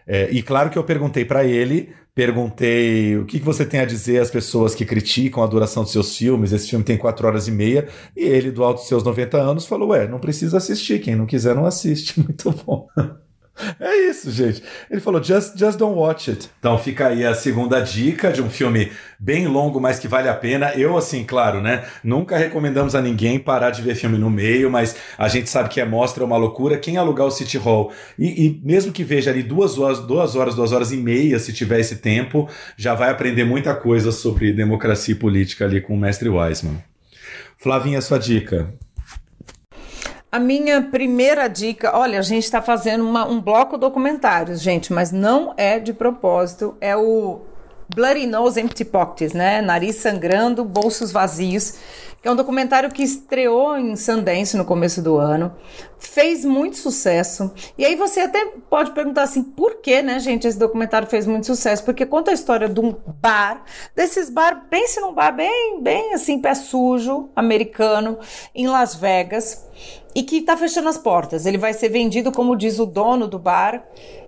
É, 0.06 0.30
e 0.32 0.42
claro 0.42 0.70
que 0.70 0.78
eu 0.78 0.84
perguntei 0.84 1.24
para 1.24 1.46
ele, 1.46 1.94
perguntei 2.14 3.18
o 3.18 3.26
que, 3.26 3.40
que 3.40 3.46
você 3.46 3.66
tem 3.66 3.80
a 3.80 3.86
dizer 3.86 4.22
às 4.22 4.30
pessoas 4.30 4.76
que 4.76 4.86
criticam 4.86 5.42
a 5.42 5.48
duração 5.48 5.84
dos 5.84 5.92
seus 5.92 6.18
filmes, 6.18 6.52
esse 6.52 6.70
filme 6.70 6.84
tem 6.84 6.98
quatro 6.98 7.26
horas 7.26 7.48
e 7.48 7.52
meia, 7.52 7.88
e 8.16 8.24
ele, 8.24 8.52
do 8.52 8.64
alto 8.64 8.80
dos 8.80 8.88
seus 8.88 9.04
90 9.04 9.38
anos, 9.38 9.66
falou, 9.66 9.90
ué, 9.90 10.08
não 10.08 10.20
precisa 10.20 10.58
assistir, 10.58 11.00
quem 11.00 11.16
não 11.16 11.26
quiser 11.26 11.56
não 11.56 11.66
assiste, 11.66 12.20
muito 12.22 12.52
bom. 12.52 12.88
É 13.80 14.10
isso, 14.10 14.32
gente. 14.32 14.64
Ele 14.90 15.00
falou, 15.00 15.24
just, 15.24 15.58
just 15.58 15.78
don't 15.78 15.96
watch 15.96 16.30
it. 16.30 16.50
Então 16.60 16.78
fica 16.78 17.08
aí 17.08 17.24
a 17.24 17.36
segunda 17.36 17.80
dica 17.80 18.32
de 18.32 18.42
um 18.42 18.50
filme 18.50 18.92
bem 19.20 19.48
longo, 19.48 19.80
mas 19.80 20.00
que 20.00 20.08
vale 20.08 20.28
a 20.28 20.34
pena. 20.34 20.74
Eu, 20.76 20.98
assim, 20.98 21.24
claro, 21.24 21.62
né? 21.62 21.86
Nunca 22.04 22.36
recomendamos 22.36 22.96
a 22.96 23.02
ninguém 23.02 23.38
parar 23.38 23.70
de 23.70 23.82
ver 23.82 23.96
filme 23.96 24.18
no 24.18 24.30
meio, 24.30 24.72
mas 24.72 24.96
a 25.18 25.28
gente 25.28 25.50
sabe 25.50 25.70
que 25.70 25.80
é 25.80 25.86
mostra 25.86 26.26
uma 26.26 26.36
loucura. 26.36 26.78
Quem 26.78 26.98
alugar 26.98 27.28
o 27.28 27.32
City 27.32 27.58
Hall 27.58 27.92
e, 28.18 28.48
e 28.48 28.62
mesmo 28.64 28.92
que 28.92 29.04
veja 29.04 29.30
ali 29.30 29.44
duas 29.44 29.78
horas, 29.78 30.00
duas 30.00 30.36
horas, 30.36 30.56
duas 30.56 30.72
horas 30.72 30.92
e 30.92 30.98
meia, 30.98 31.38
se 31.38 31.54
tiver 31.54 31.80
esse 31.80 31.98
tempo, 31.98 32.50
já 32.76 32.96
vai 32.96 33.10
aprender 33.10 33.44
muita 33.44 33.76
coisa 33.76 34.12
sobre 34.12 34.52
democracia 34.52 35.14
e 35.14 35.18
política 35.18 35.66
ali 35.66 35.80
com 35.80 35.94
o 35.94 35.98
mestre 35.98 36.28
Wiseman. 36.28 36.84
Flavinha, 37.58 38.02
sua 38.02 38.18
dica. 38.18 38.74
A 40.34 40.40
minha 40.40 40.82
primeira 40.82 41.48
dica, 41.48 41.96
olha, 41.96 42.18
a 42.18 42.24
gente 42.24 42.46
está 42.46 42.60
fazendo 42.60 43.08
uma- 43.08 43.24
um 43.30 43.40
bloco 43.40 43.78
documentários, 43.78 44.64
gente, 44.64 44.92
mas 44.92 45.12
não 45.12 45.54
é 45.56 45.78
de 45.78 45.94
propósito, 45.94 46.76
é 46.82 46.98
o 46.98 47.42
Bloody 47.94 48.26
Nose 48.26 48.60
Empty 48.60 48.84
Pockets, 48.84 49.32
né? 49.32 49.62
Nariz 49.62 49.98
sangrando, 49.98 50.66
bolsos 50.66 51.12
vazios, 51.12 51.76
que 52.20 52.28
é 52.28 52.32
um 52.32 52.36
documentário 52.36 52.90
que 52.90 53.04
estreou 53.04 53.78
em 53.78 53.96
Sundance 53.96 54.58
no 54.58 54.66
começo 54.66 55.04
do 55.04 55.18
ano, 55.18 55.54
fez 56.00 56.44
muito 56.44 56.78
sucesso. 56.78 57.52
E 57.78 57.86
aí 57.86 57.96
você 57.96 58.22
até 58.22 58.44
pode 58.70 58.90
perguntar 58.90 59.24
assim, 59.24 59.44
por 59.44 59.82
que, 59.82 60.02
né, 60.02 60.18
gente, 60.18 60.48
esse 60.48 60.58
documentário 60.58 61.08
fez 61.08 61.28
muito 61.28 61.46
sucesso? 61.46 61.84
Porque 61.84 62.08
conta 62.08 62.32
a 62.32 62.34
história 62.34 62.68
de 62.68 62.80
um 62.80 62.96
bar, 63.22 63.64
desses 63.96 64.32
bar, 64.32 64.66
pense 64.68 65.00
num 65.00 65.14
bar 65.14 65.32
bem, 65.32 65.80
bem 65.80 66.16
assim, 66.16 66.40
pé 66.40 66.56
sujo, 66.56 67.30
americano, 67.36 68.18
em 68.56 68.68
Las 68.68 68.96
Vegas, 68.96 69.68
e 70.16 70.24
que 70.24 70.42
tá 70.42 70.56
fechando 70.56 70.90
as 70.90 70.98
portas. 70.98 71.46
Ele 71.46 71.58
vai 71.58 71.74
ser 71.74 71.90
vendido, 71.90 72.32
como 72.32 72.56
diz 72.56 72.80
o 72.80 72.86
dono 72.86 73.28
do 73.28 73.40
bar. 73.40 73.84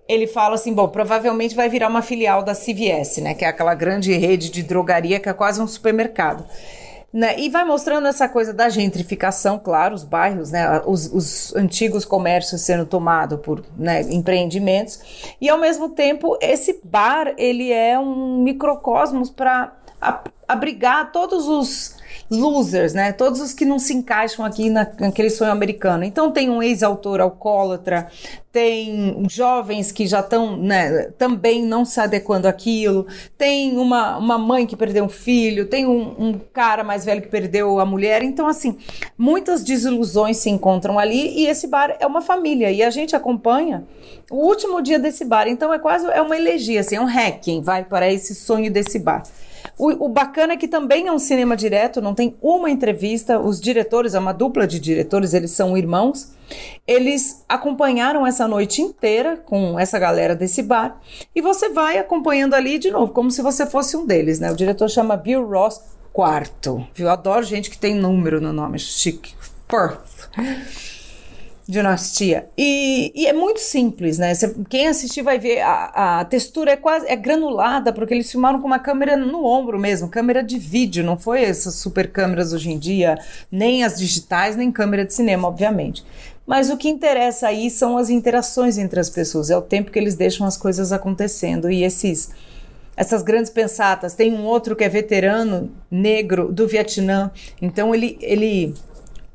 Ele 0.07 0.27
fala 0.27 0.55
assim: 0.55 0.73
bom, 0.73 0.87
provavelmente 0.87 1.55
vai 1.55 1.69
virar 1.69 1.87
uma 1.87 2.01
filial 2.01 2.43
da 2.43 2.53
CVS, 2.53 3.17
né? 3.17 3.33
Que 3.33 3.45
é 3.45 3.47
aquela 3.47 3.73
grande 3.73 4.13
rede 4.13 4.49
de 4.49 4.63
drogaria 4.63 5.19
que 5.19 5.29
é 5.29 5.33
quase 5.33 5.61
um 5.61 5.67
supermercado. 5.67 6.45
Né? 7.15 7.39
E 7.39 7.49
vai 7.49 7.63
mostrando 7.63 8.09
essa 8.09 8.27
coisa 8.27 8.53
da 8.53 8.67
gentrificação, 8.67 9.57
claro, 9.57 9.95
os 9.95 10.03
bairros, 10.03 10.51
né? 10.51 10.81
os, 10.85 11.05
os 11.13 11.55
antigos 11.55 12.03
comércios 12.03 12.59
sendo 12.59 12.85
tomados 12.85 13.39
por 13.39 13.63
né, 13.77 14.01
empreendimentos. 14.01 14.99
E 15.39 15.47
ao 15.47 15.57
mesmo 15.57 15.87
tempo, 15.87 16.37
esse 16.41 16.81
bar 16.83 17.33
ele 17.37 17.71
é 17.71 17.97
um 17.97 18.43
microcosmos 18.43 19.29
para 19.29 19.73
abrigar 20.45 21.13
todos 21.13 21.47
os 21.47 21.94
losers, 22.29 22.93
né? 22.93 23.11
Todos 23.11 23.41
os 23.41 23.53
que 23.53 23.65
não 23.65 23.79
se 23.79 23.93
encaixam 23.93 24.45
aqui 24.45 24.69
na, 24.69 24.87
naquele 24.99 25.29
sonho 25.29 25.51
americano. 25.51 26.03
Então 26.03 26.31
tem 26.31 26.49
um 26.49 26.61
ex-autor 26.61 27.21
alcoólatra, 27.21 28.09
tem 28.55 29.25
jovens 29.29 29.91
que 29.91 30.07
já 30.07 30.21
estão 30.21 30.55
né, 30.55 31.11
também 31.17 31.65
não 31.65 31.83
se 31.83 31.99
adequando 31.99 32.47
àquilo, 32.47 33.05
tem 33.37 33.77
uma, 33.77 34.17
uma 34.17 34.37
mãe 34.37 34.65
que 34.65 34.77
perdeu 34.77 35.03
um 35.03 35.09
filho, 35.09 35.65
tem 35.67 35.85
um, 35.85 36.15
um 36.17 36.39
cara 36.53 36.81
mais 36.81 37.03
velho 37.03 37.21
que 37.21 37.27
perdeu 37.27 37.81
a 37.81 37.85
mulher. 37.85 38.23
Então, 38.23 38.47
assim, 38.47 38.77
muitas 39.17 39.61
desilusões 39.61 40.37
se 40.37 40.49
encontram 40.49 40.97
ali 40.97 41.37
e 41.37 41.47
esse 41.47 41.67
bar 41.67 41.97
é 41.99 42.07
uma 42.07 42.21
família. 42.21 42.71
E 42.71 42.81
a 42.81 42.89
gente 42.89 43.13
acompanha 43.13 43.83
o 44.31 44.37
último 44.37 44.81
dia 44.81 44.97
desse 44.97 45.25
bar. 45.25 45.49
Então 45.49 45.73
é 45.73 45.77
quase 45.77 46.05
é 46.07 46.21
uma 46.21 46.37
elegia, 46.37 46.79
assim, 46.79 46.95
é 46.95 47.01
um 47.01 47.05
hacking, 47.05 47.61
vai 47.61 47.83
para 47.83 48.09
esse 48.09 48.33
sonho 48.33 48.71
desse 48.71 48.99
bar. 48.99 49.23
O, 49.77 50.05
o, 50.05 50.09
bacana 50.09 50.53
é 50.53 50.57
que 50.57 50.67
também 50.67 51.07
é 51.07 51.11
um 51.11 51.19
cinema 51.19 51.55
direto, 51.55 52.01
não 52.01 52.15
tem 52.15 52.35
uma 52.41 52.69
entrevista. 52.69 53.39
Os 53.39 53.59
diretores, 53.59 54.13
é 54.13 54.19
uma 54.19 54.31
dupla 54.31 54.65
de 54.65 54.79
diretores, 54.79 55.33
eles 55.33 55.51
são 55.51 55.77
irmãos. 55.77 56.33
Eles 56.87 57.43
acompanharam 57.49 58.25
essa 58.25 58.47
noite 58.47 58.81
inteira 58.81 59.37
com 59.37 59.77
essa 59.79 59.99
galera 59.99 60.35
desse 60.35 60.61
bar. 60.61 60.99
E 61.35 61.41
você 61.41 61.69
vai 61.69 61.97
acompanhando 61.97 62.53
ali 62.53 62.77
de 62.77 62.91
novo, 62.91 63.11
como 63.11 63.31
se 63.31 63.41
você 63.41 63.65
fosse 63.65 63.97
um 63.97 64.05
deles, 64.05 64.39
né? 64.39 64.51
O 64.51 64.55
diretor 64.55 64.89
chama 64.89 65.17
Bill 65.17 65.45
Ross 65.45 65.81
Quarto. 66.13 66.87
Eu 66.97 67.09
adoro 67.09 67.43
gente 67.43 67.69
que 67.69 67.77
tem 67.77 67.93
número 67.93 68.39
no 68.39 68.53
nome, 68.53 68.79
chique. 68.79 69.33
Firth. 69.69 70.94
Dinastia. 71.67 72.45
E, 72.55 73.11
e, 73.15 73.25
é 73.25 73.33
muito 73.33 73.59
simples, 73.59 74.19
né? 74.19 74.33
Quem 74.69 74.87
assistir 74.87 75.23
vai 75.23 75.39
ver 75.39 75.61
a, 75.61 76.19
a, 76.19 76.25
textura 76.25 76.71
é 76.71 76.75
quase 76.75 77.07
é 77.07 77.15
granulada, 77.15 77.91
porque 77.91 78.13
eles 78.13 78.29
filmaram 78.29 78.61
com 78.61 78.67
uma 78.67 78.77
câmera 78.77 79.17
no 79.17 79.43
ombro 79.43 79.79
mesmo, 79.79 80.07
câmera 80.07 80.43
de 80.43 80.59
vídeo, 80.59 81.03
não 81.03 81.17
foi 81.17 81.41
essas 81.41 81.73
super 81.75 82.11
câmeras 82.11 82.53
hoje 82.53 82.71
em 82.71 82.77
dia, 82.77 83.17
nem 83.51 83.83
as 83.83 83.97
digitais, 83.97 84.55
nem 84.55 84.71
câmera 84.71 85.03
de 85.05 85.13
cinema, 85.15 85.47
obviamente. 85.47 86.05
Mas 86.45 86.69
o 86.69 86.77
que 86.77 86.87
interessa 86.87 87.47
aí 87.47 87.71
são 87.71 87.97
as 87.97 88.11
interações 88.11 88.77
entre 88.77 88.99
as 88.99 89.09
pessoas, 89.09 89.49
é 89.49 89.57
o 89.57 89.61
tempo 89.61 89.89
que 89.89 89.97
eles 89.97 90.13
deixam 90.13 90.45
as 90.45 90.55
coisas 90.55 90.91
acontecendo 90.91 91.69
e 91.69 91.83
esses 91.83 92.29
essas 92.97 93.23
grandes 93.23 93.51
pensatas. 93.51 94.13
Tem 94.13 94.31
um 94.31 94.45
outro 94.45 94.75
que 94.75 94.83
é 94.83 94.87
veterano 94.87 95.69
negro 95.89 96.51
do 96.51 96.67
Vietnã, 96.67 97.31
então 97.59 97.93
ele 97.93 98.17
ele 98.21 98.73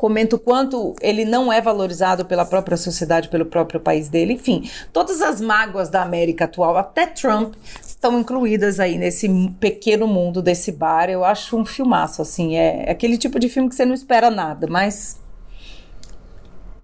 comenta 0.01 0.35
o 0.35 0.39
quanto 0.39 0.97
ele 1.03 1.27
não 1.27 1.53
é 1.53 1.61
valorizado 1.61 2.25
pela 2.25 2.47
própria 2.47 2.75
sociedade, 2.75 3.29
pelo 3.29 3.45
próprio 3.45 3.79
país 3.79 4.09
dele. 4.09 4.33
Enfim, 4.33 4.67
todas 4.95 5.21
as 5.21 5.43
mágoas 5.43 5.91
da 5.91 6.01
América 6.01 6.47
atual, 6.47 6.79
até 6.79 7.05
Trump, 7.05 7.55
estão 7.87 8.19
incluídas 8.19 8.81
aí 8.81 8.97
nesse 8.97 9.29
pequeno 9.61 10.07
mundo 10.07 10.41
desse 10.41 10.73
bar. 10.73 11.11
Eu 11.11 11.23
acho 11.23 11.55
um 11.55 11.67
filmaço, 11.67 12.23
assim. 12.23 12.57
É, 12.57 12.87
é 12.87 12.91
aquele 12.93 13.19
tipo 13.19 13.39
de 13.39 13.51
filme 13.51 13.69
que 13.69 13.75
você 13.75 13.85
não 13.85 13.93
espera 13.93 14.31
nada, 14.31 14.67
mas 14.67 15.21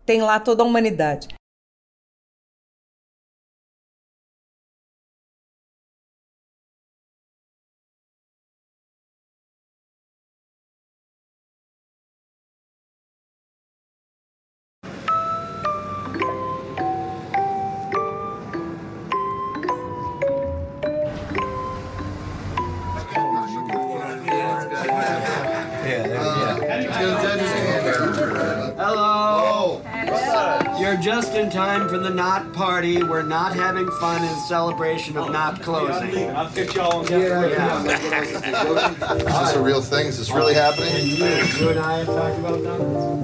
tem 0.04 0.20
lá 0.20 0.38
toda 0.38 0.62
a 0.62 0.66
humanidade. 0.66 1.28
Knot 32.86 33.00
party. 33.00 33.10
We're 33.10 33.22
not 33.22 33.54
having 33.54 33.90
fun 33.92 34.22
in 34.22 34.36
celebration 34.40 35.16
of 35.16 35.30
not 35.30 35.62
closing. 35.62 36.30
I'll 36.30 36.50
get 36.50 36.74
y'all 36.74 37.08
yeah, 37.08 37.46
yeah. 37.46 37.82
Is 37.82 38.40
this 38.42 39.54
a 39.54 39.62
real 39.62 39.80
thing? 39.80 40.06
Is 40.06 40.18
this 40.18 40.30
really 40.30 40.54
happening? 40.54 41.06
You 41.06 41.70
and 41.70 41.78
I 41.78 41.98
have 41.98 42.06
talked 42.06 42.38
about 42.38 42.62
that? 42.62 42.80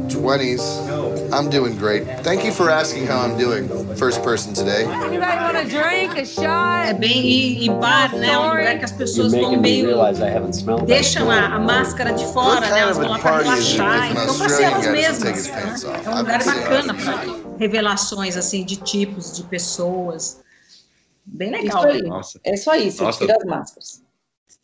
20s. 0.09 1.33
I'm 1.33 1.51
doing 1.51 1.77
great. 1.77 2.05
Thank 2.21 2.45
you 2.45 2.53
for 2.53 2.71
asking 2.71 3.07
how 3.07 3.21
I'm 3.21 3.39
doing. 3.39 3.69
First 3.97 4.23
person 4.23 4.55
today. 4.55 4.85
Anybody 4.85 5.21
want 5.21 5.57
a 5.57 5.65
drink, 5.65 6.19
a 6.19 6.25
shot? 6.25 6.89
É 6.89 6.95
bem 6.95 7.25
e, 7.25 7.65
e 7.65 7.69
bar, 7.69 8.15
né? 8.17 8.39
Um 8.39 8.49
lugar 8.49 8.79
que 8.79 8.85
as 8.85 8.93
pessoas 8.93 9.33
vão 9.33 9.61
meio 9.61 9.93
deixam 10.87 11.31
a, 11.31 11.47
a 11.47 11.59
máscara 11.59 12.13
de 12.13 12.25
fora, 12.33 12.61
né? 12.61 12.81
Elas 12.81 12.99
vão 12.99 13.09
lá 13.09 13.19
para 13.19 13.39
relaxar. 13.39 14.11
Então, 14.11 14.39
para 14.39 14.49
ser 14.49 14.63
elas 14.65 14.87
mesmas. 14.89 15.49
Né? 15.49 15.75
É 16.05 16.11
um 16.11 16.19
lugar 16.19 16.45
bacana 16.45 16.95
para 16.95 17.52
revelações 17.63 18.37
assim 18.37 18.65
de 18.65 18.77
tipos 18.77 19.35
de 19.35 19.45
pessoas. 19.45 20.43
Bem 21.25 21.51
legal. 21.51 21.79
Isso 21.79 21.89
aí. 21.89 22.03
Nossa. 22.03 22.41
É 22.45 22.57
só 22.57 22.75
isso, 22.75 23.03
nossa, 23.03 23.21
tira 23.21 23.37
as 23.37 23.45
máscaras. 23.45 24.03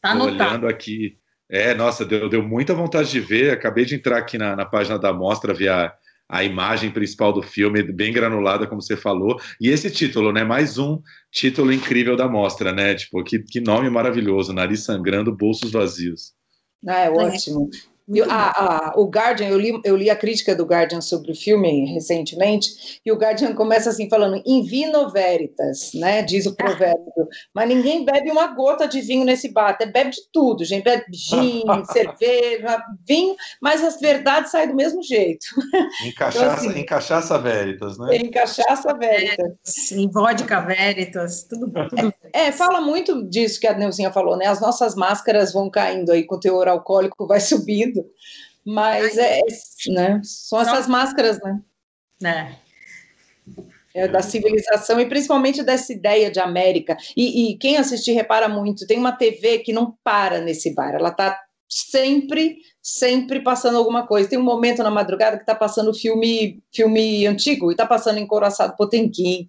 Tá 0.01 0.11
anotado. 0.11 0.51
Olhando 0.51 0.69
aqui. 0.69 1.17
É, 1.51 1.73
nossa, 1.75 2.05
deu, 2.05 2.29
deu 2.29 2.43
muita 2.43 2.75
vontade 2.75 3.11
de 3.11 3.21
ver. 3.21 3.53
Acabei 3.53 3.85
de 3.85 3.95
entrar 3.95 4.19
aqui 4.19 4.37
na, 4.37 4.55
na 4.55 4.67
página 4.67 4.99
da 4.99 5.13
mostra, 5.13 5.55
via 5.55 5.93
a 6.29 6.45
imagem 6.45 6.91
principal 6.91 7.33
do 7.33 7.43
filme, 7.43 7.83
bem 7.83 8.13
granulada, 8.13 8.67
como 8.67 8.83
você 8.83 8.97
falou. 8.97 9.41
E 9.59 9.71
esse 9.71 9.91
título, 9.91 10.31
né? 10.31 10.45
Mais 10.45 10.77
um 10.77 11.01
título 11.33 11.73
incrível 11.73 12.17
da 12.17 12.29
mostra, 12.29 12.71
né? 12.71 12.95
Tipo, 12.95 13.25
que, 13.25 13.39
que 13.39 13.61
nome 13.61 13.89
maravilhoso, 13.89 14.53
nariz 14.53 14.85
sangrando, 14.85 15.35
bolsos 15.35 15.71
vazios. 15.71 16.35
Ah, 16.87 16.99
é 16.99 17.11
ótimo. 17.11 17.71
Eu, 18.15 18.31
a, 18.31 18.91
a, 18.91 18.93
o 18.97 19.07
Guardian, 19.07 19.49
eu 19.49 19.59
li, 19.59 19.81
eu 19.85 19.97
li 19.97 20.09
a 20.09 20.17
crítica 20.17 20.55
do 20.55 20.65
Guardian 20.65 21.01
sobre 21.01 21.33
o 21.33 21.35
filme 21.35 21.93
recentemente, 21.93 23.01
e 23.05 23.13
o 23.13 23.17
Guardian 23.17 23.55
começa 23.55 23.91
assim 23.91 24.09
falando, 24.09 24.43
in 24.47 24.63
vino 24.63 25.11
veritas, 25.11 25.91
né, 25.95 26.23
diz 26.23 26.47
o 26.47 26.55
provérbio, 26.55 27.29
mas 27.55 27.69
ninguém 27.69 28.05
bebe 28.05 28.31
uma 28.31 28.47
gota 28.47 28.89
de 28.89 29.01
vinho 29.01 29.25
nesse 29.25 29.53
bar, 29.53 29.71
até 29.71 29.87
bebe 29.87 30.11
de 30.11 30.23
tudo, 30.33 30.65
gente, 30.65 30.85
bebe 30.85 31.05
gin, 31.13 31.63
cerveja, 31.93 32.83
vinho, 33.07 33.37
mas 33.61 33.85
as 33.85 34.01
verdades 34.01 34.51
saem 34.51 34.69
do 34.69 34.77
mesmo 34.77 35.03
jeito. 35.03 35.47
Em 36.05 36.13
cachaça, 36.13 36.47
então, 36.47 36.71
assim, 36.71 36.81
em 36.81 36.87
cachaça 36.87 37.39
veritas, 37.39 37.99
né? 37.99 38.17
Em 38.17 38.31
cachaça 38.31 38.95
veritas. 38.95 39.93
É, 39.93 39.95
em 39.95 40.11
vodka 40.11 40.61
veritas, 40.61 41.45
tudo, 41.45 41.71
tudo. 41.89 42.15
É, 42.33 42.47
é, 42.47 42.53
fala 42.53 42.81
muito 42.81 43.29
disso 43.29 43.61
que 43.61 43.67
a 43.67 43.75
Neuzinha 43.75 44.11
falou, 44.11 44.37
né, 44.37 44.47
as 44.47 44.61
nossas 44.61 44.95
máscaras 44.95 45.53
vão 45.53 45.71
caindo 45.71 46.11
aí, 46.11 46.25
com 46.25 46.37
o 46.37 46.41
teor 46.41 46.69
alcoólico 46.69 47.27
vai 47.27 47.41
subindo, 47.41 47.98
mas 48.65 49.17
é, 49.17 49.41
né, 49.89 50.21
são 50.23 50.61
essas 50.61 50.87
máscaras, 50.87 51.39
né? 51.41 51.61
É. 52.25 52.69
É, 53.95 54.07
da 54.07 54.21
civilização 54.21 55.01
e 55.01 55.07
principalmente 55.07 55.63
dessa 55.63 55.93
ideia 55.93 56.31
de 56.31 56.39
América. 56.39 56.97
E, 57.17 57.53
e, 57.53 57.59
quem 57.59 57.79
assistir 57.79 58.13
repara 58.13 58.49
muito, 58.49 58.87
tem 58.87 58.99
uma 58.99 59.13
TV 59.13 59.61
que 59.61 59.73
não 59.73 59.97
para 60.05 60.41
nesse 60.41 60.75
bar, 60.75 60.95
ela 60.95 61.09
está 61.09 61.41
sempre, 61.69 62.59
sempre 62.83 63.41
passando 63.41 63.77
alguma 63.77 64.07
coisa. 64.07 64.29
Tem 64.29 64.39
um 64.39 64.43
momento 64.43 64.83
na 64.83 64.91
madrugada 64.91 65.37
que 65.37 65.43
está 65.43 65.55
passando 65.55 65.93
filme, 65.93 66.63
filme 66.73 67.27
antigo 67.27 67.71
e 67.71 67.75
está 67.75 67.87
passando 67.87 68.19
Encoraçado 68.19 68.77
Potemkin. 68.77 69.47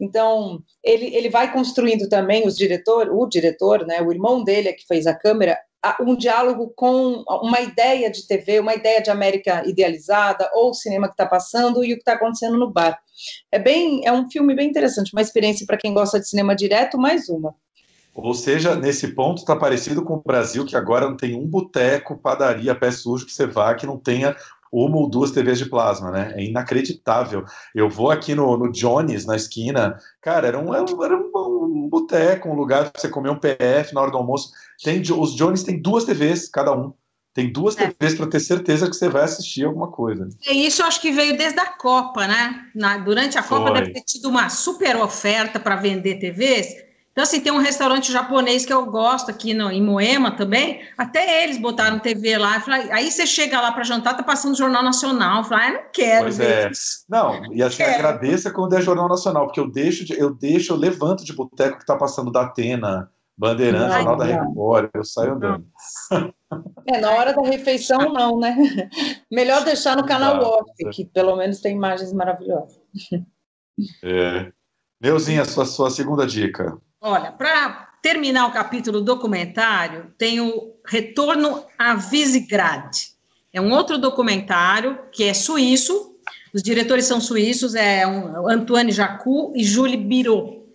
Então 0.00 0.62
ele, 0.82 1.14
ele 1.14 1.28
vai 1.28 1.52
construindo 1.52 2.08
também 2.08 2.46
os 2.46 2.56
diretor, 2.56 3.10
o 3.10 3.26
diretor, 3.26 3.86
né, 3.86 4.00
o 4.00 4.10
irmão 4.12 4.42
dele 4.42 4.68
é 4.68 4.72
que 4.72 4.86
fez 4.86 5.06
a 5.06 5.14
câmera, 5.14 5.58
um 6.00 6.16
diálogo 6.16 6.72
com 6.74 7.22
uma 7.26 7.60
ideia 7.60 8.10
de 8.10 8.26
TV, 8.26 8.60
uma 8.60 8.74
ideia 8.74 9.00
de 9.00 9.10
América 9.10 9.62
idealizada, 9.66 10.50
ou 10.54 10.70
o 10.70 10.74
cinema 10.74 11.06
que 11.06 11.14
está 11.14 11.26
passando 11.26 11.84
e 11.84 11.92
o 11.92 11.96
que 11.96 12.02
está 12.02 12.14
acontecendo 12.14 12.58
no 12.58 12.70
bar. 12.70 12.98
É 13.50 13.58
bem, 13.58 14.06
é 14.06 14.12
um 14.12 14.28
filme 14.30 14.54
bem 14.54 14.68
interessante, 14.68 15.12
uma 15.12 15.22
experiência 15.22 15.66
para 15.66 15.78
quem 15.78 15.94
gosta 15.94 16.18
de 16.18 16.28
cinema 16.28 16.54
direto, 16.54 16.98
mais 16.98 17.28
uma. 17.28 17.54
Ou 18.14 18.34
seja, 18.34 18.74
nesse 18.74 19.14
ponto 19.14 19.38
está 19.38 19.54
parecido 19.54 20.04
com 20.04 20.14
o 20.14 20.22
Brasil, 20.22 20.66
que 20.66 20.74
agora 20.74 21.08
não 21.08 21.16
tem 21.16 21.36
um 21.36 21.46
boteco, 21.46 22.18
padaria, 22.18 22.74
pé 22.74 22.90
sujo 22.90 23.24
que 23.24 23.32
você 23.32 23.46
vá 23.46 23.74
que 23.74 23.86
não 23.86 23.96
tenha 23.96 24.34
uma 24.72 24.96
ou 24.96 25.08
duas 25.08 25.30
TVs 25.30 25.58
de 25.58 25.66
plasma, 25.66 26.10
né? 26.10 26.32
É 26.36 26.44
inacreditável. 26.44 27.44
Eu 27.74 27.88
vou 27.88 28.10
aqui 28.10 28.34
no, 28.34 28.56
no 28.56 28.70
Johnny's, 28.70 29.26
na 29.26 29.36
esquina, 29.36 29.98
cara, 30.20 30.46
era 30.46 30.58
um, 30.58 30.74
era 30.74 31.16
um, 31.16 31.30
um 31.36 31.88
boteco, 31.88 32.48
um 32.48 32.54
lugar 32.54 32.90
para 32.90 33.00
você 33.00 33.08
comer 33.08 33.30
um 33.30 33.38
PF 33.38 33.94
na 33.94 34.00
hora 34.00 34.10
do 34.10 34.18
almoço. 34.18 34.50
Tem, 34.82 35.00
os 35.00 35.34
Johnny's 35.34 35.62
tem 35.62 35.80
duas 35.80 36.04
TVs, 36.04 36.48
cada 36.48 36.72
um. 36.72 36.92
Tem 37.34 37.52
duas 37.52 37.78
é. 37.78 37.92
TVs 37.92 38.16
para 38.16 38.26
ter 38.26 38.40
certeza 38.40 38.88
que 38.88 38.96
você 38.96 39.08
vai 39.08 39.22
assistir 39.22 39.64
alguma 39.64 39.92
coisa. 39.92 40.28
E 40.48 40.66
isso 40.66 40.82
acho 40.82 41.00
que 41.00 41.12
veio 41.12 41.36
desde 41.36 41.60
a 41.60 41.66
Copa, 41.66 42.26
né? 42.26 42.66
Na, 42.74 42.98
durante 42.98 43.38
a 43.38 43.42
Copa 43.42 43.68
Foi. 43.68 43.74
deve 43.74 43.92
ter 43.92 44.02
tido 44.02 44.28
uma 44.28 44.48
super 44.48 44.96
oferta 44.96 45.60
para 45.60 45.76
vender 45.76 46.18
TVs 46.18 46.87
então, 47.18 47.24
assim, 47.24 47.40
tem 47.40 47.50
um 47.52 47.58
restaurante 47.58 48.12
japonês 48.12 48.64
que 48.64 48.72
eu 48.72 48.86
gosto 48.86 49.28
aqui 49.28 49.52
no, 49.52 49.72
em 49.72 49.82
Moema 49.82 50.30
também, 50.30 50.82
até 50.96 51.42
eles 51.42 51.58
botaram 51.58 51.98
TV 51.98 52.38
lá. 52.38 52.60
Falei, 52.60 52.92
aí 52.92 53.10
você 53.10 53.26
chega 53.26 53.60
lá 53.60 53.72
para 53.72 53.82
jantar, 53.82 54.16
tá 54.16 54.22
passando 54.22 54.56
Jornal 54.56 54.84
Nacional. 54.84 55.38
Eu 55.38 55.44
falei, 55.44 55.66
ah, 55.66 55.72
não 55.72 55.80
quero 55.92 56.22
pois 56.26 56.38
ver 56.38 56.66
é. 56.66 56.70
isso. 56.70 57.04
Não, 57.08 57.52
e 57.52 57.60
assim, 57.60 57.82
agradeça 57.82 58.52
quando 58.52 58.76
é 58.76 58.80
Jornal 58.80 59.08
Nacional, 59.08 59.46
porque 59.46 59.58
eu 59.58 59.68
deixo, 59.68 60.04
de, 60.04 60.16
eu 60.16 60.32
deixo, 60.32 60.72
eu 60.72 60.76
levanto 60.76 61.24
de 61.24 61.32
boteco 61.32 61.80
que 61.80 61.84
tá 61.84 61.96
passando 61.96 62.30
da 62.30 62.42
Atena, 62.42 63.10
Bandeirante, 63.36 63.94
Jornal 63.94 64.16
da 64.16 64.24
Record, 64.24 64.90
eu 64.94 65.04
saio 65.04 65.32
andando. 65.32 65.66
É, 66.86 67.00
na 67.00 67.10
hora 67.10 67.34
da 67.34 67.42
refeição, 67.42 68.12
não, 68.12 68.38
né? 68.38 68.56
Melhor 69.28 69.64
deixar 69.64 69.96
no 69.96 70.06
canal 70.06 70.36
Exato. 70.36 70.50
off, 70.54 70.90
que 70.92 71.04
pelo 71.04 71.34
menos 71.34 71.60
tem 71.60 71.74
imagens 71.74 72.12
maravilhosas. 72.12 72.80
É. 74.04 74.52
Neuzinha, 75.00 75.44
sua, 75.44 75.64
sua 75.64 75.90
segunda 75.90 76.24
dica. 76.24 76.78
Olha, 77.00 77.30
para 77.30 77.88
terminar 78.02 78.46
o 78.46 78.52
capítulo 78.52 79.00
documentário, 79.00 80.12
tem 80.18 80.40
o 80.40 80.74
Retorno 80.84 81.64
a 81.78 81.94
Visegrad. 81.94 82.90
É 83.52 83.60
um 83.60 83.72
outro 83.72 83.98
documentário 83.98 84.98
que 85.12 85.24
é 85.24 85.32
suíço, 85.32 86.16
os 86.52 86.62
diretores 86.62 87.04
são 87.04 87.20
suíços, 87.20 87.74
é 87.74 88.06
um, 88.06 88.48
Antoine 88.48 88.90
Jacou 88.90 89.52
e 89.54 89.62
Julie 89.62 89.96
Biro. 89.96 90.66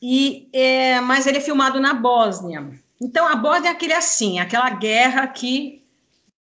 E, 0.00 0.48
é, 0.52 1.00
mas 1.00 1.26
ele 1.26 1.38
é 1.38 1.40
filmado 1.40 1.80
na 1.80 1.94
Bósnia. 1.94 2.68
Então, 3.00 3.26
a 3.26 3.34
Bósnia 3.34 3.70
é 3.70 3.72
aquele 3.72 3.94
assim, 3.94 4.38
aquela 4.38 4.70
guerra 4.70 5.26
que 5.28 5.82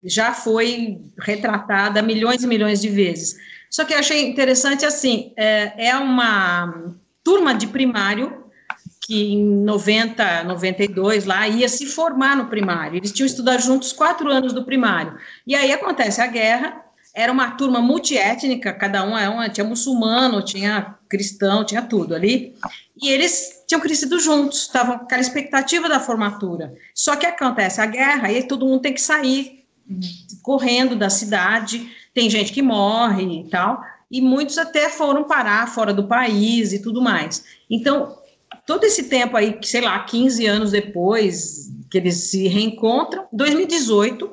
já 0.04 0.34
foi 0.34 1.02
retratada 1.20 2.02
milhões 2.02 2.44
e 2.44 2.48
milhões 2.48 2.82
de 2.82 2.90
vezes. 2.90 3.38
Só 3.70 3.86
que 3.86 3.94
eu 3.94 4.00
achei 4.00 4.28
interessante, 4.28 4.86
assim, 4.86 5.32
é, 5.36 5.90
é 5.90 5.96
uma 5.96 6.94
turma 7.24 7.54
de 7.54 7.68
primário 7.68 8.45
que 9.06 9.34
em 9.34 9.46
90, 9.64 10.46
92 10.46 11.26
lá 11.26 11.48
ia 11.48 11.70
se 11.70 11.86
formar 11.86 12.36
no 12.36 12.48
primário. 12.48 12.98
Eles 12.98 13.12
tinham 13.12 13.28
estudado 13.28 13.62
juntos 13.62 13.94
quatro 13.94 14.32
anos 14.32 14.52
do 14.52 14.66
primário. 14.66 15.16
E 15.46 15.54
aí 15.54 15.72
acontece 15.72 16.22
a 16.22 16.26
guerra, 16.26 16.84
era 17.14 17.32
uma 17.32 17.52
turma 17.52 17.80
multiétnica, 17.80 18.74
cada 18.74 19.04
um 19.04 19.16
é 19.16 19.30
uma, 19.30 19.48
tinha 19.48 19.64
muçulmano, 19.64 20.42
tinha 20.42 20.96
cristão, 21.08 21.64
tinha 21.64 21.84
tudo 21.84 22.16
ali. 22.16 22.56
E 23.00 23.10
eles 23.10 23.64
tinham 23.68 23.80
crescido 23.80 24.20
juntos, 24.20 24.64
estavam 24.64 24.98
com 24.98 25.04
aquela 25.04 25.22
expectativa 25.22 25.88
da 25.88 26.00
formatura. 26.00 26.74
Só 26.94 27.16
que 27.16 27.28
acontece 27.28 27.80
a 27.80 27.86
guerra 27.86 28.32
e 28.32 28.42
todo 28.42 28.66
mundo 28.66 28.82
tem 28.82 28.94
que 28.94 29.02
sair 29.02 29.66
correndo 30.42 30.96
da 30.96 31.12
cidade, 31.12 31.92
tem 32.12 32.28
gente 32.28 32.52
que 32.52 32.64
morre 32.64 33.42
e 33.42 33.50
tal, 33.50 33.84
e 34.10 34.20
muitos 34.20 34.58
até 34.58 34.90
foram 34.90 35.26
parar 35.26 35.68
fora 35.68 35.94
do 35.94 36.08
país 36.08 36.74
e 36.74 36.80
tudo 36.80 37.04
mais. 37.04 37.46
Então, 37.70 38.18
todo 38.66 38.84
esse 38.84 39.04
tempo 39.04 39.38
aí, 39.38 39.58
sei 39.62 39.82
lá, 39.82 40.00
15 40.00 40.46
anos 40.46 40.72
depois 40.72 41.72
que 41.90 41.98
eles 41.98 42.30
se 42.30 42.48
reencontram, 42.48 43.28
2018, 43.32 44.32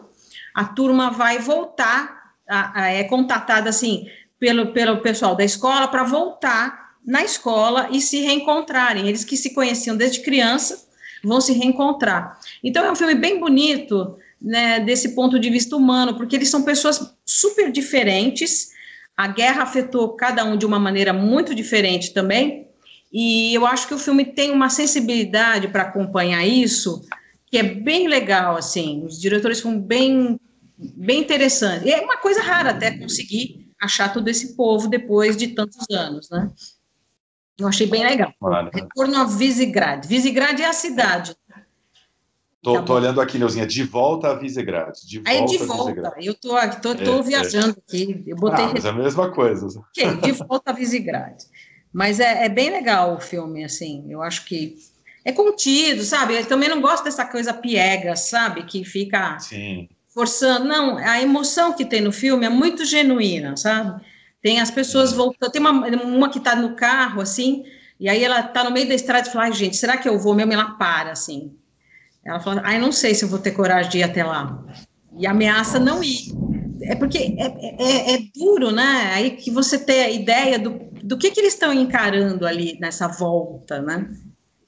a 0.55 0.65
turma 0.65 1.11
vai 1.11 1.39
voltar 1.39 2.35
a, 2.49 2.83
a, 2.83 2.89
é 2.89 3.05
contatada 3.05 3.71
assim 3.71 4.07
pelo, 4.39 4.73
pelo 4.73 5.01
pessoal 5.01 5.35
da 5.35 5.45
escola 5.45 5.89
para 5.89 6.05
voltar 6.05 6.97
na 7.07 7.23
escola 7.23 7.89
e 7.91 8.01
se 8.01 8.21
reencontrarem. 8.21 9.09
Eles 9.09 9.25
que 9.25 9.37
se 9.37 9.55
conheciam 9.55 9.97
desde 9.97 10.21
criança 10.21 10.87
vão 11.23 11.41
se 11.41 11.53
reencontrar. 11.53 12.39
Então 12.63 12.85
é 12.85 12.91
um 12.91 12.97
filme 12.97 13.15
bem 13.15 13.39
bonito, 13.39 14.17
né, 14.41 14.81
desse 14.81 15.15
ponto 15.15 15.39
de 15.39 15.49
vista 15.51 15.77
humano, 15.77 16.17
porque 16.17 16.35
eles 16.37 16.49
são 16.49 16.63
pessoas 16.63 17.15
super 17.25 17.71
diferentes. 17.71 18.73
A 19.17 19.29
guerra 19.29 19.63
afetou 19.63 20.17
cada 20.17 20.45
um 20.45 20.57
de 20.57 20.67
uma 20.67 20.79
maneira 20.79 21.13
muito 21.13 21.55
diferente 21.55 22.13
também. 22.13 22.69
E 23.13 23.55
eu 23.55 23.67
acho 23.67 23.87
que 23.87 23.95
o 23.95 23.99
filme 23.99 24.25
tem 24.25 24.51
uma 24.51 24.71
sensibilidade 24.71 25.69
para 25.69 25.83
acompanhar 25.83 26.47
isso, 26.47 27.05
que 27.47 27.59
é 27.59 27.63
bem 27.63 28.09
legal, 28.09 28.57
assim. 28.57 29.05
Os 29.05 29.21
diretores 29.21 29.59
são 29.59 29.79
bem 29.79 30.41
bem 30.77 31.21
interessante. 31.21 31.87
E 31.87 31.93
é 31.93 32.01
uma 32.01 32.17
coisa 32.17 32.43
rara 32.43 32.71
até 32.71 32.99
conseguir 32.99 33.71
achar 33.81 34.13
todo 34.13 34.29
esse 34.29 34.57
povo 34.57 34.89
depois 34.89 35.37
de 35.37 35.49
tantos 35.49 35.87
anos, 35.91 36.29
né? 36.31 36.51
Eu 37.59 37.69
achei 37.69 37.87
bem 37.87 38.03
legal. 38.03 38.33
Retorno 38.73 39.17
a 39.17 39.25
Visegrad. 39.25 40.07
Visegrad 40.07 40.59
é 40.59 40.67
a 40.67 40.73
cidade. 40.73 41.37
Tô, 42.63 42.75
tá 42.75 42.83
tô 42.83 42.95
olhando 42.95 43.21
aqui, 43.21 43.39
Neuzinha, 43.39 43.67
de 43.67 43.83
volta 43.83 44.29
a 44.29 44.35
Visegrad. 44.35 44.95
De 45.05 45.19
volta 45.19 45.31
Aí 45.31 45.45
de 45.47 45.59
volta. 45.59 46.15
Eu 46.21 46.35
tô, 46.35 46.57
tô, 46.81 46.95
tô 46.95 47.19
é, 47.19 47.23
viajando 47.23 47.77
é. 47.77 47.83
aqui. 47.87 48.25
Eu 48.27 48.37
botei. 48.37 48.65
Ah, 48.65 48.71
mas 48.73 48.85
é 48.85 48.89
a 48.89 48.93
mesma 48.93 49.31
coisa. 49.31 49.67
Ok, 49.67 50.17
de 50.23 50.33
volta 50.33 50.71
a 50.71 50.75
Visegrad. 50.75 51.37
Mas 51.93 52.21
é, 52.21 52.47
é, 52.47 52.49
bem 52.49 52.71
legal 52.71 53.15
o 53.15 53.21
filme, 53.21 53.65
assim. 53.65 54.07
Eu 54.09 54.23
acho 54.23 54.45
que 54.45 54.77
é 55.25 55.33
contido, 55.33 56.03
sabe? 56.03 56.35
Eu 56.35 56.47
também 56.47 56.69
não 56.69 56.81
gosto 56.81 57.05
dessa 57.05 57.25
coisa 57.25 57.53
piega, 57.53 58.17
sabe? 58.17 58.65
Que 58.65 58.85
fica. 58.85 59.39
Sim 59.39 59.89
forçando. 60.15 60.67
Não, 60.67 60.97
a 60.99 61.21
emoção 61.21 61.73
que 61.73 61.85
tem 61.85 62.01
no 62.01 62.13
filme 62.13 62.47
é 62.47 62.49
muito 62.49 62.85
genuína, 62.85 63.57
sabe? 63.57 64.01
Tem 64.41 64.61
as 64.61 64.71
pessoas 64.71 65.13
voltando. 65.13 65.51
Tem 65.51 65.61
uma, 65.61 65.71
uma 65.71 66.31
que 66.31 66.39
está 66.39 66.55
no 66.55 66.75
carro, 66.75 67.21
assim, 67.21 67.65
e 67.99 68.09
aí 68.09 68.23
ela 68.23 68.41
está 68.41 68.65
no 68.65 68.71
meio 68.71 68.89
da 68.89 68.95
estrada 68.95 69.29
e 69.29 69.33
fala: 69.33 69.47
Ai, 69.47 69.53
gente, 69.53 69.77
será 69.77 69.97
que 69.97 70.09
eu 70.09 70.19
vou 70.19 70.35
mesmo? 70.35 70.53
Ela 70.53 70.73
para, 70.73 71.13
assim. 71.13 71.55
Ela 72.25 72.41
fala: 72.41 72.63
Ai, 72.65 72.79
não 72.79 72.93
sei 72.93 73.15
se 73.15 73.25
eu 73.25 73.29
vou 73.29 73.39
ter 73.39 73.53
coragem 73.53 73.91
de 73.91 73.99
ir 73.99 74.03
até 74.03 74.25
lá. 74.25 74.63
E 75.17 75.27
ameaça 75.27 75.79
não 75.79 76.03
ir. 76.03 76.33
É 76.85 76.95
porque 76.95 77.19
é, 77.19 77.47
é, 77.47 78.15
é, 78.15 78.19
duro, 78.35 78.71
né? 78.71 79.13
Aí 79.15 79.31
que 79.33 79.51
você 79.51 79.79
tem 79.79 80.01
a 80.01 80.11
ideia 80.11 80.59
do, 80.59 80.79
do 81.03 81.19
que, 81.19 81.31
que 81.31 81.41
eles 81.41 81.55
estão 81.55 81.73
encarando 81.73 82.47
ali 82.47 82.79
nessa 82.81 83.09
volta, 83.09 83.81
né? 83.81 84.09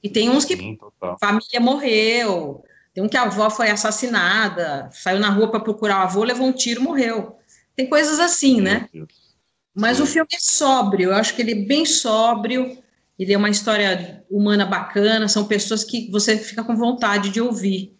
E 0.01 0.09
tem 0.09 0.29
uns 0.29 0.45
que 0.45 0.55
Sim, 0.55 0.77
família 1.19 1.59
morreu, 1.59 2.63
tem 2.93 3.03
um 3.03 3.09
que 3.09 3.17
a 3.17 3.23
avó 3.23 3.49
foi 3.49 3.69
assassinada, 3.69 4.89
saiu 4.93 5.19
na 5.19 5.29
rua 5.29 5.49
para 5.49 5.59
procurar 5.59 5.99
o 5.99 6.03
avô, 6.03 6.23
levou 6.23 6.47
um 6.47 6.53
tiro, 6.53 6.81
morreu. 6.81 7.37
Tem 7.75 7.87
coisas 7.87 8.19
assim, 8.19 8.61
né? 8.61 8.87
Mas 9.75 9.99
o 9.99 10.05
filme 10.05 10.29
é 10.33 10.39
sóbrio, 10.39 11.09
eu 11.09 11.15
acho 11.15 11.35
que 11.35 11.41
ele 11.41 11.51
é 11.51 11.65
bem 11.65 11.85
sóbrio, 11.85 12.77
ele 13.19 13.33
é 13.33 13.37
uma 13.37 13.49
história 13.49 14.23
humana 14.29 14.65
bacana, 14.65 15.27
são 15.27 15.45
pessoas 15.45 15.83
que 15.83 16.09
você 16.09 16.37
fica 16.37 16.63
com 16.63 16.75
vontade 16.75 17.29
de 17.29 17.41
ouvir. 17.41 17.93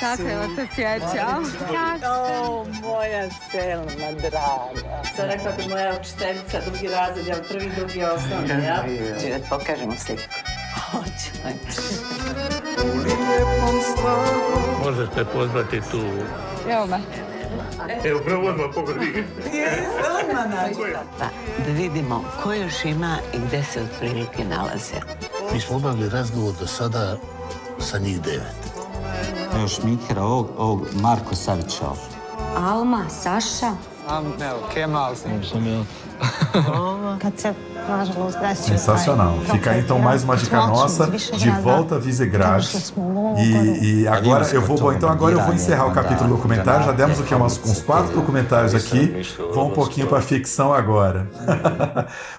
Kako 0.00 0.22
je 0.22 0.48
se 0.56 0.66
sjećam? 0.74 1.42
O, 2.40 2.64
moja 2.82 3.28
Selma 3.50 4.12
draga. 4.20 5.02
Što 5.12 5.26
rekla 5.26 5.52
bi 5.56 5.68
moja 5.68 6.00
učiteljica, 6.00 6.60
drugi 6.70 6.88
razred, 6.88 7.26
jel 7.26 7.38
prvi, 7.48 7.70
drugi 7.76 8.04
osnovni, 8.04 8.64
ja? 8.64 8.84
Či 9.20 9.28
da 9.30 9.56
pokažemo 9.56 9.92
sliku? 9.96 10.22
Hoće. 10.90 11.30
Možete 14.84 15.24
pozvati 15.24 15.80
tu... 15.90 16.00
Evo 16.70 16.86
me. 16.86 16.98
Evo, 18.04 18.20
prvo 18.24 18.48
odmah 18.48 18.66
pogodi. 18.74 19.24
Pa, 21.18 21.24
da 21.66 21.72
vidimo 21.72 22.24
ko 22.42 22.52
još 22.52 22.84
ima 22.84 23.18
i 23.34 23.38
gde 23.38 23.62
se 23.62 23.82
otprilike 23.82 24.44
nalaze. 24.44 24.94
Mi 25.52 25.60
smo 25.60 25.76
obavili 25.76 26.08
razgovor 26.08 26.54
do 26.60 26.66
sada 26.66 27.16
sa 27.80 27.98
njih 27.98 28.20
devet. 28.20 28.77
Još 29.60 29.82
Mikera, 29.82 30.22
ovog, 30.22 30.46
ovog 30.58 30.80
Marko 31.00 31.34
Savića. 31.34 31.84
Alma, 32.56 33.04
Saša. 33.08 33.72
Am, 34.08 34.24
evo, 34.42 34.58
Kemal. 34.74 35.14
Sam 35.14 35.66
ja. 35.66 35.84
Kad 37.22 37.32
se 37.36 37.54
nažalost 37.88 38.38
desio 38.40 38.64
Sensacional. 38.64 39.34
Fica 39.52 39.70
aí 39.70 39.80
então 39.80 39.98
mais 39.98 40.24
uma 40.24 40.36
dica 40.36 40.66
nossa 40.66 41.10
de 41.36 41.50
volta 41.62 41.94
a 41.94 41.98
Visegrad. 41.98 42.64
E, 43.38 44.02
e 44.02 44.08
agora 44.08 44.46
eu 44.52 44.62
vou, 44.62 44.78
bom, 44.78 44.92
então 44.92 45.08
agora 45.08 45.34
eu 45.34 45.40
vou 45.40 45.54
encerrar 45.54 45.86
o 45.86 45.92
capítulo 45.92 46.30
documentário. 46.36 46.86
Já 46.86 46.92
demos 46.92 47.20
o 47.20 47.22
que 47.22 47.34
uns, 47.34 47.60
uns 47.64 47.82
quatro 47.82 48.12
documentários 48.12 48.74
aqui. 48.74 49.22
Vamos 49.54 49.72
um 49.72 49.74
pouquinho 49.74 50.06
para 50.06 50.20
ficção 50.20 50.72
agora. 50.72 51.30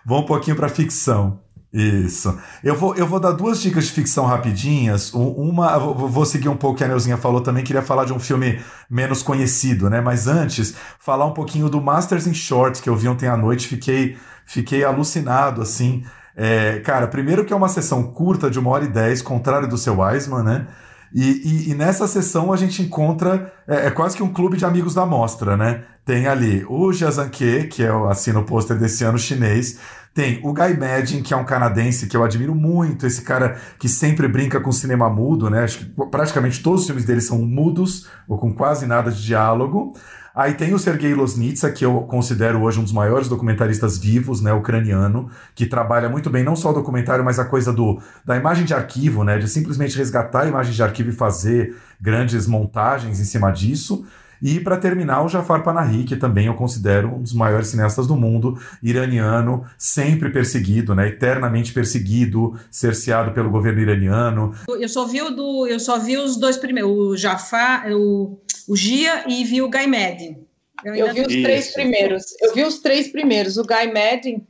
Vamos 0.05 0.23
um 0.23 0.27
pouquinho 0.27 0.55
para 0.55 0.69
ficção. 0.69 1.39
Isso. 1.71 2.35
Eu 2.63 2.75
vou, 2.75 2.95
eu 2.95 3.05
vou 3.05 3.19
dar 3.19 3.31
duas 3.31 3.61
dicas 3.61 3.85
de 3.85 3.91
ficção 3.91 4.25
rapidinhas. 4.25 5.13
Uma, 5.13 5.77
vou 5.77 6.25
seguir 6.25 6.49
um 6.49 6.57
pouco 6.57 6.75
o 6.75 6.77
que 6.77 6.83
a 6.83 6.87
Neuzinha 6.87 7.17
falou 7.17 7.41
também. 7.41 7.63
Queria 7.63 7.83
falar 7.83 8.05
de 8.05 8.13
um 8.13 8.19
filme 8.19 8.59
menos 8.89 9.21
conhecido, 9.21 9.89
né? 9.89 10.01
Mas 10.01 10.27
antes, 10.27 10.73
falar 10.99 11.25
um 11.25 11.33
pouquinho 11.33 11.69
do 11.69 11.79
Masters 11.79 12.25
in 12.25 12.33
Short, 12.33 12.81
que 12.81 12.89
eu 12.89 12.95
vi 12.95 13.07
ontem 13.07 13.27
à 13.27 13.37
noite. 13.37 13.67
Fiquei, 13.67 14.17
fiquei 14.45 14.83
alucinado, 14.83 15.61
assim. 15.61 16.03
É, 16.35 16.79
cara, 16.79 17.07
primeiro 17.07 17.45
que 17.45 17.53
é 17.53 17.55
uma 17.55 17.69
sessão 17.69 18.01
curta 18.13 18.49
de 18.49 18.57
uma 18.57 18.71
hora 18.71 18.85
e 18.85 18.87
dez, 18.87 19.21
contrário 19.21 19.67
do 19.67 19.77
seu 19.77 19.99
Wiseman, 19.99 20.43
né? 20.43 20.67
E, 21.13 21.23
e, 21.23 21.71
e, 21.71 21.75
nessa 21.75 22.07
sessão 22.07 22.53
a 22.53 22.57
gente 22.57 22.83
encontra, 22.83 23.51
é, 23.67 23.87
é, 23.87 23.91
quase 23.91 24.15
que 24.15 24.21
um 24.21 24.31
clube 24.31 24.57
de 24.57 24.65
amigos 24.65 24.93
da 24.93 25.05
mostra, 25.05 25.57
né? 25.57 25.83
Tem 26.05 26.27
ali 26.27 26.63
o 26.69 26.93
Jazanke, 26.93 27.67
que 27.67 27.83
é 27.83 27.91
o 27.91 28.07
assino 28.07 28.43
pôster 28.43 28.77
desse 28.77 29.03
ano 29.03 29.17
chinês, 29.17 29.79
tem 30.13 30.39
o 30.43 30.53
Guy 30.53 30.77
Madden, 30.77 31.21
que 31.21 31.33
é 31.33 31.37
um 31.37 31.45
canadense 31.45 32.07
que 32.07 32.17
eu 32.17 32.23
admiro 32.23 32.55
muito, 32.55 33.05
esse 33.05 33.21
cara 33.21 33.57
que 33.77 33.87
sempre 33.87 34.27
brinca 34.27 34.59
com 34.59 34.71
cinema 34.71 35.09
mudo, 35.09 35.49
né? 35.49 35.63
Acho 35.63 35.79
que 35.79 35.85
praticamente 36.09 36.61
todos 36.61 36.81
os 36.81 36.87
filmes 36.87 37.05
dele 37.05 37.21
são 37.21 37.39
mudos, 37.39 38.07
ou 38.27 38.37
com 38.37 38.53
quase 38.53 38.85
nada 38.85 39.11
de 39.11 39.23
diálogo. 39.23 39.93
Aí 40.33 40.53
tem 40.53 40.73
o 40.73 40.79
Sergei 40.79 41.13
Loznitsa, 41.13 41.71
que 41.71 41.83
eu 41.83 42.01
considero 42.01 42.61
hoje 42.61 42.79
um 42.79 42.83
dos 42.83 42.93
maiores 42.93 43.27
documentaristas 43.27 43.97
vivos, 43.97 44.41
né, 44.41 44.53
ucraniano, 44.53 45.29
que 45.53 45.65
trabalha 45.65 46.07
muito 46.07 46.29
bem 46.29 46.43
não 46.43 46.55
só 46.55 46.69
o 46.69 46.73
documentário, 46.73 47.25
mas 47.25 47.39
a 47.39 47.45
coisa 47.45 47.73
do, 47.73 48.01
da 48.23 48.37
imagem 48.37 48.63
de 48.63 48.73
arquivo, 48.73 49.23
né, 49.23 49.37
de 49.37 49.47
simplesmente 49.47 49.97
resgatar 49.97 50.43
a 50.43 50.47
imagem 50.47 50.71
de 50.71 50.81
arquivo 50.81 51.09
e 51.09 51.13
fazer 51.13 51.75
grandes 51.99 52.47
montagens 52.47 53.19
em 53.19 53.25
cima 53.25 53.51
disso. 53.51 54.05
E 54.41 54.59
para 54.59 54.77
terminar, 54.77 55.23
o 55.23 55.29
Jafar 55.29 55.63
Panahi, 55.63 56.03
que 56.03 56.15
também 56.15 56.47
eu 56.47 56.53
considero 56.53 57.15
um 57.15 57.21
dos 57.21 57.33
maiores 57.33 57.67
cineastas 57.67 58.07
do 58.07 58.15
mundo, 58.15 58.59
iraniano, 58.81 59.65
sempre 59.77 60.29
perseguido, 60.29 60.95
né, 60.95 61.07
eternamente 61.07 61.73
perseguido, 61.73 62.59
cerceado 62.71 63.31
pelo 63.31 63.49
governo 63.49 63.81
iraniano. 63.81 64.53
Eu 64.67 64.89
só 64.89 65.05
vi 65.05 65.21
o 65.21 65.29
do, 65.29 65.67
eu 65.67 65.79
só 65.79 65.99
vi 65.99 66.17
os 66.17 66.37
dois 66.37 66.57
primeiros, 66.57 66.91
o 66.91 67.17
Jafar, 67.17 67.91
o, 67.91 68.39
o 68.67 68.75
Gia 68.75 69.25
e 69.27 69.43
vi 69.43 69.61
o 69.61 69.69
Madden. 69.69 70.49
Eu, 70.83 70.95
eu 70.95 71.13
vi 71.13 71.21
os 71.21 71.33
Isso. 71.33 71.43
três 71.43 71.73
primeiros. 71.73 72.23
Eu 72.41 72.53
vi 72.53 72.63
os 72.63 72.79
três 72.79 73.07
primeiros. 73.09 73.57
O 73.57 73.63
Guy 73.63 73.87
Madden 73.87 74.47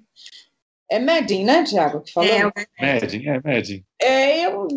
é 0.91 0.97
Medin, 0.97 1.43
né, 1.43 1.63
Tiago, 1.63 2.02
que 2.02 2.12
falou? 2.12 2.30
É, 2.78 2.99
Medin, 2.99 3.28
é 3.28 3.41
Medin. 3.43 3.84
É, 4.02 4.45
eu 4.45 4.67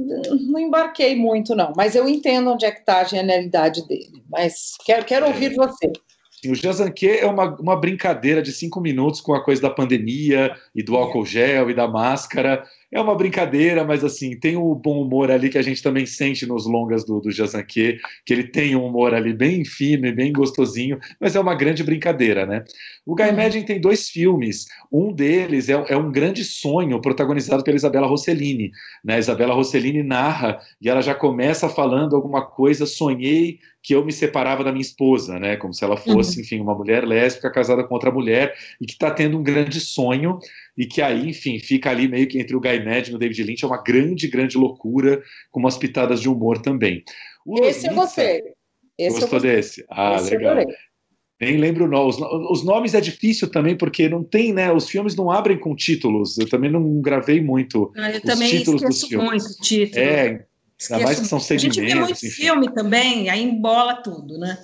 não 0.48 0.60
embarquei 0.60 1.16
muito, 1.16 1.54
não, 1.54 1.72
mas 1.76 1.94
eu 1.94 2.08
entendo 2.08 2.50
onde 2.50 2.66
é 2.66 2.70
que 2.70 2.80
está 2.80 3.00
a 3.00 3.04
genialidade 3.04 3.86
dele. 3.86 4.22
Mas 4.30 4.72
quero, 4.84 5.04
quero 5.04 5.26
ouvir 5.26 5.54
você. 5.54 5.90
o 6.46 6.54
Jazanque 6.54 7.08
é 7.08 7.26
uma, 7.26 7.56
uma 7.56 7.76
brincadeira 7.76 8.42
de 8.42 8.52
cinco 8.52 8.80
minutos 8.80 9.20
com 9.20 9.34
a 9.34 9.42
coisa 9.42 9.62
da 9.62 9.70
pandemia 9.70 10.54
e 10.74 10.82
do 10.82 10.96
álcool 10.96 11.24
gel 11.24 11.70
e 11.70 11.74
da 11.74 11.88
máscara. 11.88 12.62
É 12.92 13.00
uma 13.00 13.14
brincadeira, 13.14 13.84
mas 13.84 14.04
assim, 14.04 14.38
tem 14.38 14.54
o 14.54 14.74
bom 14.74 15.00
humor 15.00 15.30
ali 15.30 15.48
que 15.48 15.56
a 15.56 15.62
gente 15.62 15.82
também 15.82 16.04
sente 16.04 16.44
nos 16.44 16.66
longas 16.66 17.04
do, 17.04 17.20
do 17.20 17.30
Jazanque, 17.30 17.98
que 18.26 18.32
ele 18.34 18.44
tem 18.44 18.76
um 18.76 18.84
humor 18.84 19.14
ali 19.14 19.32
bem 19.32 19.64
fino 19.64 20.06
e 20.06 20.12
bem 20.12 20.30
gostosinho, 20.30 20.98
mas 21.18 21.34
é 21.34 21.40
uma 21.40 21.54
grande 21.54 21.82
brincadeira, 21.82 22.44
né? 22.44 22.64
O 23.06 23.14
Guy 23.14 23.32
Madden 23.32 23.64
tem 23.64 23.80
dois 23.80 24.10
filmes. 24.10 24.66
Um 24.92 25.10
deles 25.10 25.70
é, 25.70 25.72
é, 25.88 25.96
um 25.96 26.12
grande 26.12 26.44
sonho 26.44 27.00
protagonizado 27.00 27.64
pela 27.64 27.76
Isabela 27.76 28.06
Rossellini. 28.06 28.70
Né? 29.02 29.18
Isabela 29.18 29.54
Rossellini 29.54 30.02
narra 30.02 30.60
e 30.80 30.88
ela 30.88 31.00
já 31.00 31.14
começa 31.14 31.70
falando 31.70 32.14
alguma 32.14 32.44
coisa, 32.44 32.84
sonhei 32.84 33.58
que 33.82 33.94
eu 33.94 34.04
me 34.04 34.12
separava 34.12 34.62
da 34.62 34.70
minha 34.70 34.82
esposa, 34.82 35.40
né? 35.40 35.56
Como 35.56 35.74
se 35.74 35.84
ela 35.84 35.96
fosse, 35.96 36.36
uhum. 36.36 36.42
enfim, 36.42 36.60
uma 36.60 36.74
mulher 36.74 37.04
lésbica 37.04 37.50
casada 37.50 37.82
com 37.82 37.94
outra 37.94 38.12
mulher 38.12 38.54
e 38.80 38.86
que 38.86 38.92
está 38.92 39.10
tendo 39.10 39.36
um 39.36 39.42
grande 39.42 39.80
sonho 39.80 40.38
e 40.76 40.86
que 40.86 41.02
aí, 41.02 41.28
enfim, 41.28 41.58
fica 41.58 41.90
ali 41.90 42.08
meio 42.08 42.26
que 42.26 42.38
entre 42.38 42.56
o 42.56 42.60
Guy 42.60 42.78
Madden 42.84 43.12
e 43.12 43.14
o 43.14 43.18
David 43.18 43.42
Lynch, 43.42 43.64
é 43.64 43.66
uma 43.66 43.82
grande, 43.82 44.28
grande 44.28 44.56
loucura, 44.56 45.22
com 45.50 45.60
umas 45.60 45.76
pitadas 45.76 46.20
de 46.20 46.28
humor 46.28 46.60
também. 46.60 47.04
O 47.44 47.62
Esse 47.64 47.88
eu 47.88 47.94
gostei. 47.94 48.42
Esse 48.98 49.20
gostou 49.20 49.38
eu 49.38 49.42
desse? 49.42 49.84
Ah, 49.90 50.16
Esse 50.16 50.30
legal. 50.30 50.64
Nem 51.40 51.56
lembro 51.56 51.88
não. 51.88 52.06
Os, 52.06 52.18
os, 52.50 52.64
nomes 52.64 52.94
é 52.94 53.00
difícil 53.00 53.50
também, 53.50 53.76
porque 53.76 54.08
não 54.08 54.22
tem, 54.22 54.52
né? 54.52 54.72
Os 54.72 54.88
filmes 54.88 55.16
não 55.16 55.28
abrem 55.28 55.58
com 55.58 55.74
títulos. 55.74 56.38
Eu 56.38 56.48
também 56.48 56.70
não 56.70 57.00
gravei 57.00 57.40
muito 57.40 57.92
ah, 57.96 58.10
eu 58.10 58.18
os 58.18 58.22
também 58.22 58.48
títulos 58.48 58.80
dos 58.80 59.02
filmes. 59.02 59.28
muito 59.28 59.60
título. 59.60 60.00
É, 60.00 60.46
ainda 60.88 61.04
mais 61.04 61.18
que 61.18 61.26
são 61.26 61.40
segmentos. 61.40 61.78
A 61.78 61.80
gente 61.80 61.92
vê 61.92 61.98
muito 61.98 62.12
enfim. 62.12 62.30
filme 62.30 62.72
também, 62.72 63.28
aí 63.28 63.42
embola 63.42 63.96
tudo, 63.96 64.38
né? 64.38 64.56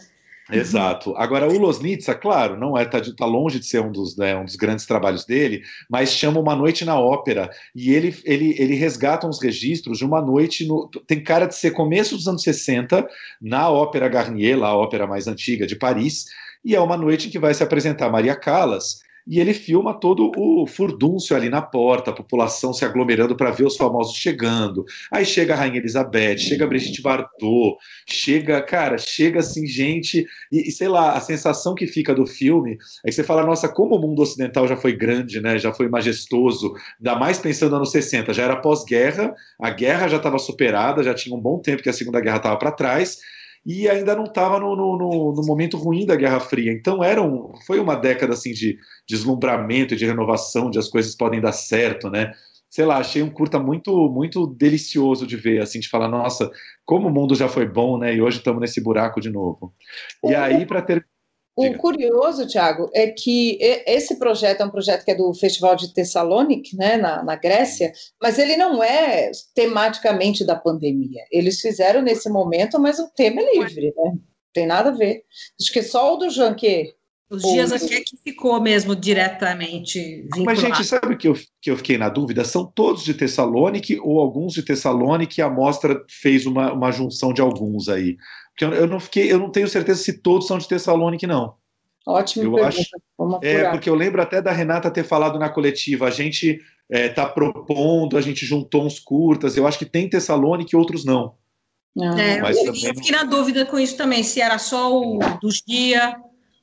Exato. 0.50 1.14
Agora, 1.16 1.46
o 1.46 1.58
Losnitsa, 1.58 2.14
claro, 2.14 2.56
não 2.56 2.76
é 2.76 2.84
tá, 2.84 3.00
tá 3.16 3.26
longe 3.26 3.58
de 3.58 3.66
ser 3.66 3.80
um 3.82 3.92
dos, 3.92 4.16
né, 4.16 4.34
um 4.34 4.44
dos 4.44 4.56
grandes 4.56 4.86
trabalhos 4.86 5.24
dele, 5.24 5.62
mas 5.90 6.10
chama 6.10 6.40
Uma 6.40 6.56
Noite 6.56 6.84
na 6.84 6.98
Ópera 6.98 7.50
e 7.74 7.92
ele, 7.92 8.16
ele, 8.24 8.54
ele 8.58 8.74
resgata 8.74 9.26
uns 9.26 9.42
registros 9.42 9.98
de 9.98 10.04
uma 10.04 10.22
noite 10.22 10.66
no, 10.66 10.88
tem 11.06 11.22
cara 11.22 11.46
de 11.46 11.54
ser 11.54 11.72
começo 11.72 12.16
dos 12.16 12.26
anos 12.26 12.42
60 12.42 13.06
na 13.40 13.68
Ópera 13.68 14.08
Garnier, 14.08 14.58
lá 14.58 14.68
a 14.68 14.76
ópera 14.76 15.06
mais 15.06 15.26
antiga 15.26 15.66
de 15.66 15.76
Paris, 15.76 16.24
e 16.64 16.74
é 16.74 16.80
uma 16.80 16.96
noite 16.96 17.28
em 17.28 17.30
que 17.30 17.38
vai 17.38 17.52
se 17.52 17.62
apresentar 17.62 18.10
Maria 18.10 18.34
Callas 18.34 19.00
e 19.28 19.38
ele 19.38 19.52
filma 19.52 19.92
todo 19.92 20.32
o 20.36 20.66
furdúncio 20.66 21.36
ali 21.36 21.50
na 21.50 21.60
porta, 21.60 22.10
a 22.10 22.14
população 22.14 22.72
se 22.72 22.84
aglomerando 22.84 23.36
para 23.36 23.50
ver 23.50 23.66
os 23.66 23.76
famosos 23.76 24.16
chegando. 24.16 24.86
Aí 25.12 25.24
chega 25.26 25.52
a 25.52 25.56
Rainha 25.56 25.76
Elizabeth, 25.76 26.38
chega 26.38 26.64
a 26.64 26.68
Brigitte 26.68 27.02
Bardot, 27.02 27.76
chega, 28.08 28.62
cara, 28.62 28.96
chega 28.96 29.40
assim 29.40 29.66
gente, 29.66 30.26
e, 30.50 30.68
e, 30.68 30.72
sei 30.72 30.88
lá, 30.88 31.12
a 31.12 31.20
sensação 31.20 31.74
que 31.74 31.86
fica 31.86 32.14
do 32.14 32.26
filme 32.26 32.78
é 33.04 33.08
que 33.08 33.14
você 33.14 33.22
fala, 33.22 33.44
nossa, 33.44 33.68
como 33.68 33.96
o 33.96 34.00
mundo 34.00 34.22
ocidental 34.22 34.66
já 34.66 34.76
foi 34.76 34.96
grande, 34.96 35.40
né, 35.40 35.58
já 35.58 35.74
foi 35.74 35.88
majestoso, 35.88 36.74
ainda 36.98 37.18
mais 37.18 37.38
pensando 37.38 37.72
nos 37.72 37.88
anos 37.88 37.90
60, 37.90 38.32
já 38.32 38.44
era 38.44 38.56
pós-guerra, 38.56 39.34
a 39.60 39.70
guerra 39.70 40.08
já 40.08 40.16
estava 40.16 40.38
superada, 40.38 41.02
já 41.02 41.12
tinha 41.12 41.36
um 41.36 41.40
bom 41.40 41.58
tempo 41.58 41.82
que 41.82 41.88
a 41.88 41.92
Segunda 41.92 42.20
Guerra 42.20 42.38
estava 42.38 42.56
para 42.56 42.72
trás, 42.72 43.18
e 43.68 43.86
ainda 43.86 44.16
não 44.16 44.24
estava 44.24 44.58
no, 44.58 44.74
no, 44.74 44.96
no, 44.96 45.42
momento 45.46 45.76
ruim 45.76 46.06
da 46.06 46.16
Guerra 46.16 46.40
Fria. 46.40 46.72
Então 46.72 47.04
era 47.04 47.22
um, 47.22 47.52
foi 47.66 47.78
uma 47.78 47.94
década 47.94 48.32
assim 48.32 48.50
de 48.50 48.78
deslumbramento 49.06 49.92
e 49.92 49.96
de 49.98 50.06
renovação, 50.06 50.70
de 50.70 50.78
as 50.78 50.88
coisas 50.88 51.14
podem 51.14 51.38
dar 51.38 51.52
certo, 51.52 52.08
né? 52.08 52.32
Sei 52.70 52.86
lá, 52.86 52.96
achei 52.96 53.22
um 53.22 53.28
curta 53.28 53.58
muito 53.58 54.08
muito 54.08 54.46
delicioso 54.46 55.26
de 55.26 55.36
ver, 55.36 55.60
assim, 55.60 55.80
de 55.80 55.88
falar, 55.88 56.08
nossa, 56.08 56.50
como 56.86 57.08
o 57.08 57.12
mundo 57.12 57.34
já 57.34 57.46
foi 57.46 57.68
bom, 57.68 57.98
né? 57.98 58.14
E 58.14 58.22
hoje 58.22 58.38
estamos 58.38 58.58
nesse 58.58 58.80
buraco 58.80 59.20
de 59.20 59.28
novo. 59.28 59.74
E 60.24 60.34
aí, 60.34 60.64
para 60.64 60.80
ter 60.80 61.06
o 61.58 61.76
curioso, 61.76 62.46
Tiago, 62.46 62.88
é 62.94 63.08
que 63.08 63.58
esse 63.86 64.18
projeto 64.18 64.60
é 64.60 64.64
um 64.64 64.70
projeto 64.70 65.04
que 65.04 65.10
é 65.10 65.14
do 65.14 65.34
Festival 65.34 65.74
de 65.74 65.92
Thessalonic, 65.92 66.76
né, 66.76 66.96
na, 66.96 67.22
na, 67.22 67.34
Grécia, 67.34 67.92
mas 68.22 68.38
ele 68.38 68.56
não 68.56 68.82
é 68.82 69.30
tematicamente 69.54 70.44
da 70.44 70.54
pandemia. 70.54 71.22
Eles 71.32 71.60
fizeram 71.60 72.00
nesse 72.00 72.28
momento, 72.28 72.78
mas 72.78 72.98
o 72.98 73.10
tema 73.14 73.40
é 73.40 73.58
livre, 73.58 73.92
né? 73.96 74.10
Não 74.12 74.20
tem 74.52 74.66
nada 74.66 74.90
a 74.90 74.92
ver. 74.92 75.22
Acho 75.60 75.72
que 75.72 75.82
só 75.82 76.14
o 76.14 76.16
do 76.16 76.30
Janquet. 76.30 76.94
Os 77.30 77.42
dias 77.42 77.72
aqui 77.72 77.94
é 77.94 78.00
que 78.00 78.16
ficou 78.24 78.58
mesmo 78.58 78.96
diretamente 78.96 80.22
vinculado. 80.22 80.44
Mas, 80.46 80.60
gente, 80.60 80.84
sabe 80.84 81.12
o 81.12 81.18
que 81.18 81.28
eu, 81.28 81.34
que 81.60 81.70
eu 81.70 81.76
fiquei 81.76 81.98
na 81.98 82.08
dúvida? 82.08 82.42
São 82.42 82.64
todos 82.64 83.04
de 83.04 83.12
Thessalonic 83.12 84.00
ou 84.00 84.18
alguns 84.18 84.54
de 84.54 84.62
Thessalonic? 84.62 85.42
A 85.42 85.50
mostra 85.50 86.02
fez 86.08 86.46
uma, 86.46 86.72
uma 86.72 86.90
junção 86.90 87.34
de 87.34 87.42
alguns 87.42 87.90
aí. 87.90 88.16
Porque 88.58 88.64
eu, 88.64 88.72
eu 88.72 88.86
não 88.88 88.98
fiquei, 88.98 89.30
eu 89.30 89.38
não 89.38 89.50
tenho 89.50 89.68
certeza 89.68 90.02
se 90.02 90.20
todos 90.20 90.48
são 90.48 90.58
de 90.58 90.66
Tessalonique, 90.66 91.28
não. 91.28 91.54
Ótimo. 92.04 92.44
Eu 92.44 92.54
pergunta. 92.54 92.68
acho. 92.68 93.40
É, 93.42 93.70
porque 93.70 93.88
eu 93.88 93.94
lembro 93.94 94.20
até 94.20 94.42
da 94.42 94.50
Renata 94.50 94.90
ter 94.90 95.04
falado 95.04 95.38
na 95.38 95.48
coletiva, 95.48 96.08
a 96.08 96.10
gente 96.10 96.60
está 96.90 96.98
é, 97.04 97.08
tá 97.08 97.26
propondo, 97.26 98.18
a 98.18 98.20
gente 98.20 98.44
juntou 98.44 98.84
uns 98.84 98.98
curtas. 98.98 99.56
Eu 99.56 99.64
acho 99.64 99.78
que 99.78 99.86
tem 99.86 100.08
Tessalonique 100.08 100.74
e 100.74 100.76
outros 100.76 101.04
não. 101.04 101.36
É, 101.96 102.40
Mas 102.40 102.56
eu, 102.56 102.66
eu 102.66 102.74
fiquei 102.74 103.12
na 103.12 103.22
dúvida 103.22 103.64
com 103.64 103.78
isso 103.78 103.96
também, 103.96 104.24
se 104.24 104.40
era 104.40 104.58
só 104.58 104.92
o 104.92 105.18
dos 105.40 105.62
dias 105.66 106.14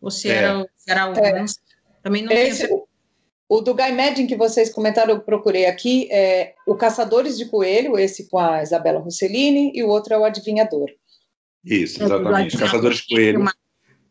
ou 0.02 0.12
se 0.12 0.30
é. 0.30 0.36
era, 0.36 0.68
se 0.76 0.92
era 0.92 1.04
alguns. 1.04 1.58
É. 1.58 1.62
Também 2.04 2.24
não 2.24 2.32
Esse, 2.32 2.68
tenho 2.68 2.86
o 3.48 3.62
do 3.62 3.74
Guy 3.74 3.92
Madden 3.92 4.28
que 4.28 4.36
vocês 4.36 4.74
comentaram, 4.74 5.14
eu 5.14 5.20
procurei 5.22 5.66
aqui, 5.66 6.10
é 6.12 6.56
o 6.68 6.76
Caçadores 6.76 7.38
de 7.38 7.46
Coelho, 7.46 7.98
esse 7.98 8.30
com 8.30 8.38
a 8.38 8.62
Isabela 8.62 9.00
Rossellini, 9.00 9.72
e 9.74 9.84
o 9.84 9.90
outro 9.90 10.14
é 10.14 10.18
o 10.18 10.24
Adivinhador. 10.24 10.90
Isso, 11.66 12.04
exatamente. 12.04 12.58
Caçadores 12.58 12.98
de 12.98 13.08
Coelho. 13.08 13.46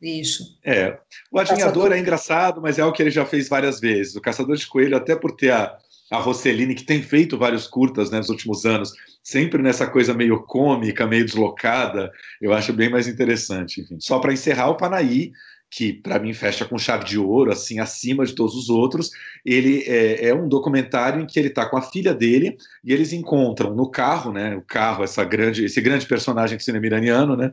Isso. 0.02 0.58
É. 0.62 0.98
O 1.30 1.38
Adivinhador 1.38 1.92
é 1.92 1.98
engraçado, 1.98 2.60
mas 2.60 2.78
é 2.78 2.82
algo 2.82 2.94
que 2.94 3.02
ele 3.02 3.10
já 3.10 3.24
fez 3.24 3.48
várias 3.48 3.80
vezes. 3.80 4.14
O 4.14 4.20
Caçador 4.20 4.56
de 4.56 4.66
Coelho, 4.66 4.96
até 4.96 5.16
por 5.16 5.32
ter 5.32 5.50
a, 5.50 5.78
a 6.10 6.18
Rossellini, 6.18 6.74
que 6.74 6.84
tem 6.84 7.02
feito 7.02 7.38
vários 7.38 7.66
curtas 7.66 8.10
né, 8.10 8.18
nos 8.18 8.28
últimos 8.28 8.66
anos, 8.66 8.92
sempre 9.22 9.62
nessa 9.62 9.86
coisa 9.86 10.12
meio 10.12 10.42
cômica, 10.42 11.06
meio 11.06 11.24
deslocada, 11.24 12.12
eu 12.40 12.52
acho 12.52 12.72
bem 12.72 12.90
mais 12.90 13.08
interessante. 13.08 13.80
Enfim, 13.80 13.96
só 13.98 14.18
para 14.18 14.32
encerrar, 14.32 14.68
o 14.68 14.76
Panaí 14.76 15.32
que 15.76 15.92
para 15.92 16.20
mim 16.20 16.32
fecha 16.32 16.64
com 16.64 16.78
chave 16.78 17.04
de 17.04 17.18
ouro, 17.18 17.50
assim, 17.50 17.80
acima 17.80 18.24
de 18.24 18.32
todos 18.32 18.54
os 18.54 18.70
outros. 18.70 19.10
Ele 19.44 19.82
é, 19.88 20.28
é 20.28 20.34
um 20.34 20.48
documentário 20.48 21.20
em 21.20 21.26
que 21.26 21.36
ele 21.36 21.48
está 21.48 21.68
com 21.68 21.76
a 21.76 21.82
filha 21.82 22.14
dele 22.14 22.56
e 22.84 22.92
eles 22.92 23.12
encontram 23.12 23.74
no 23.74 23.90
carro, 23.90 24.32
né? 24.32 24.54
O 24.54 24.62
carro, 24.62 25.02
essa 25.02 25.24
grande, 25.24 25.64
esse 25.64 25.80
grande 25.80 26.06
personagem 26.06 26.56
do 26.56 26.62
cinema 26.62 26.86
iraniano, 26.86 27.36
né? 27.36 27.52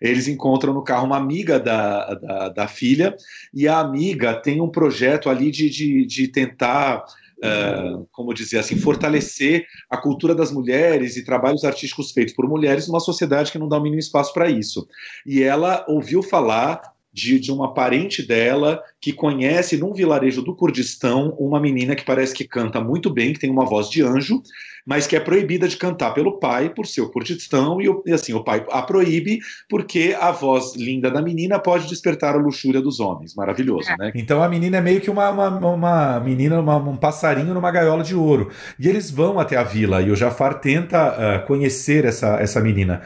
Eles 0.00 0.26
encontram 0.26 0.74
no 0.74 0.82
carro 0.82 1.06
uma 1.06 1.16
amiga 1.16 1.60
da, 1.60 2.14
da, 2.14 2.48
da 2.48 2.66
filha 2.66 3.14
e 3.54 3.68
a 3.68 3.78
amiga 3.78 4.34
tem 4.34 4.60
um 4.60 4.68
projeto 4.68 5.30
ali 5.30 5.52
de, 5.52 5.70
de, 5.70 6.04
de 6.04 6.28
tentar 6.28 7.04
Uh, 7.42 8.06
como 8.12 8.34
dizer 8.34 8.58
assim, 8.58 8.76
fortalecer 8.76 9.64
a 9.88 9.96
cultura 9.96 10.34
das 10.34 10.52
mulheres 10.52 11.16
e 11.16 11.24
trabalhos 11.24 11.64
artísticos 11.64 12.12
feitos 12.12 12.34
por 12.34 12.46
mulheres 12.46 12.86
numa 12.86 13.00
sociedade 13.00 13.50
que 13.50 13.58
não 13.58 13.66
dá 13.66 13.78
o 13.78 13.82
mínimo 13.82 13.98
espaço 13.98 14.30
para 14.34 14.50
isso. 14.50 14.86
E 15.24 15.42
ela 15.42 15.82
ouviu 15.88 16.22
falar 16.22 16.82
de, 17.12 17.38
de 17.38 17.50
uma 17.50 17.74
parente 17.74 18.26
dela 18.26 18.82
que 19.00 19.12
conhece 19.12 19.76
num 19.76 19.92
vilarejo 19.92 20.42
do 20.42 20.54
Kurdistão 20.54 21.34
uma 21.38 21.60
menina 21.60 21.94
que 21.94 22.04
parece 22.04 22.34
que 22.34 22.46
canta 22.46 22.80
muito 22.80 23.10
bem, 23.10 23.32
que 23.32 23.40
tem 23.40 23.50
uma 23.50 23.64
voz 23.64 23.88
de 23.88 24.02
anjo, 24.02 24.42
mas 24.86 25.06
que 25.06 25.16
é 25.16 25.20
proibida 25.20 25.68
de 25.68 25.76
cantar 25.76 26.12
pelo 26.12 26.38
pai 26.38 26.70
por 26.70 26.86
ser 26.86 27.00
o 27.00 27.10
Kurdistão, 27.10 27.80
e, 27.80 27.86
e 28.06 28.12
assim, 28.12 28.32
o 28.32 28.42
pai 28.42 28.64
a 28.70 28.82
proíbe 28.82 29.40
porque 29.68 30.16
a 30.18 30.30
voz 30.30 30.74
linda 30.76 31.10
da 31.10 31.20
menina 31.20 31.58
pode 31.58 31.88
despertar 31.88 32.34
a 32.34 32.38
luxúria 32.38 32.80
dos 32.80 33.00
homens. 33.00 33.34
Maravilhoso, 33.34 33.88
né? 33.98 34.12
Então 34.14 34.42
a 34.42 34.48
menina 34.48 34.78
é 34.78 34.80
meio 34.80 35.00
que 35.00 35.10
uma, 35.10 35.30
uma, 35.30 35.48
uma 35.48 36.20
menina, 36.20 36.60
uma, 36.60 36.76
um 36.76 36.96
passarinho 36.96 37.54
numa 37.54 37.70
gaiola 37.70 38.02
de 38.02 38.14
ouro. 38.14 38.50
E 38.78 38.88
eles 38.88 39.10
vão 39.10 39.38
até 39.38 39.56
a 39.56 39.62
vila, 39.62 40.00
e 40.00 40.10
o 40.10 40.16
Jafar 40.16 40.60
tenta 40.60 41.42
uh, 41.42 41.46
conhecer 41.46 42.04
essa, 42.04 42.40
essa 42.40 42.60
menina. 42.60 43.02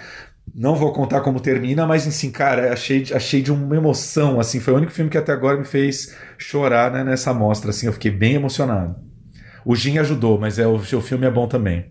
Não 0.53 0.75
vou 0.75 0.93
contar 0.93 1.21
como 1.21 1.41
termina, 1.41 1.87
mas 1.87 2.07
assim, 2.07 2.31
cara, 2.31 2.73
achei, 2.73 3.05
achei 3.13 3.43
de 3.43 3.53
uma 3.53 3.77
emoção, 3.77 4.39
assim, 4.39 4.61
foi 4.61 4.75
o 4.75 4.77
único 4.77 4.93
filme 4.93 5.11
que 5.11 5.19
até 5.19 5.33
agora 5.33 5.57
me 5.57 5.65
fez 5.65 6.15
chorar 6.39 6.93
né, 6.93 7.03
nessa 7.03 7.33
mostra, 7.33 7.71
assim, 7.71 7.87
eu 7.87 7.93
fiquei 7.93 8.11
bem 8.11 8.35
emocionado. 8.35 8.95
O 9.65 9.75
Jin 9.75 9.99
ajudou, 9.99 10.39
mas 10.39 10.59
é, 10.59 10.67
o, 10.67 10.75
o 10.75 11.01
filme 11.01 11.27
é 11.27 11.31
bom 11.31 11.49
também. 11.49 11.87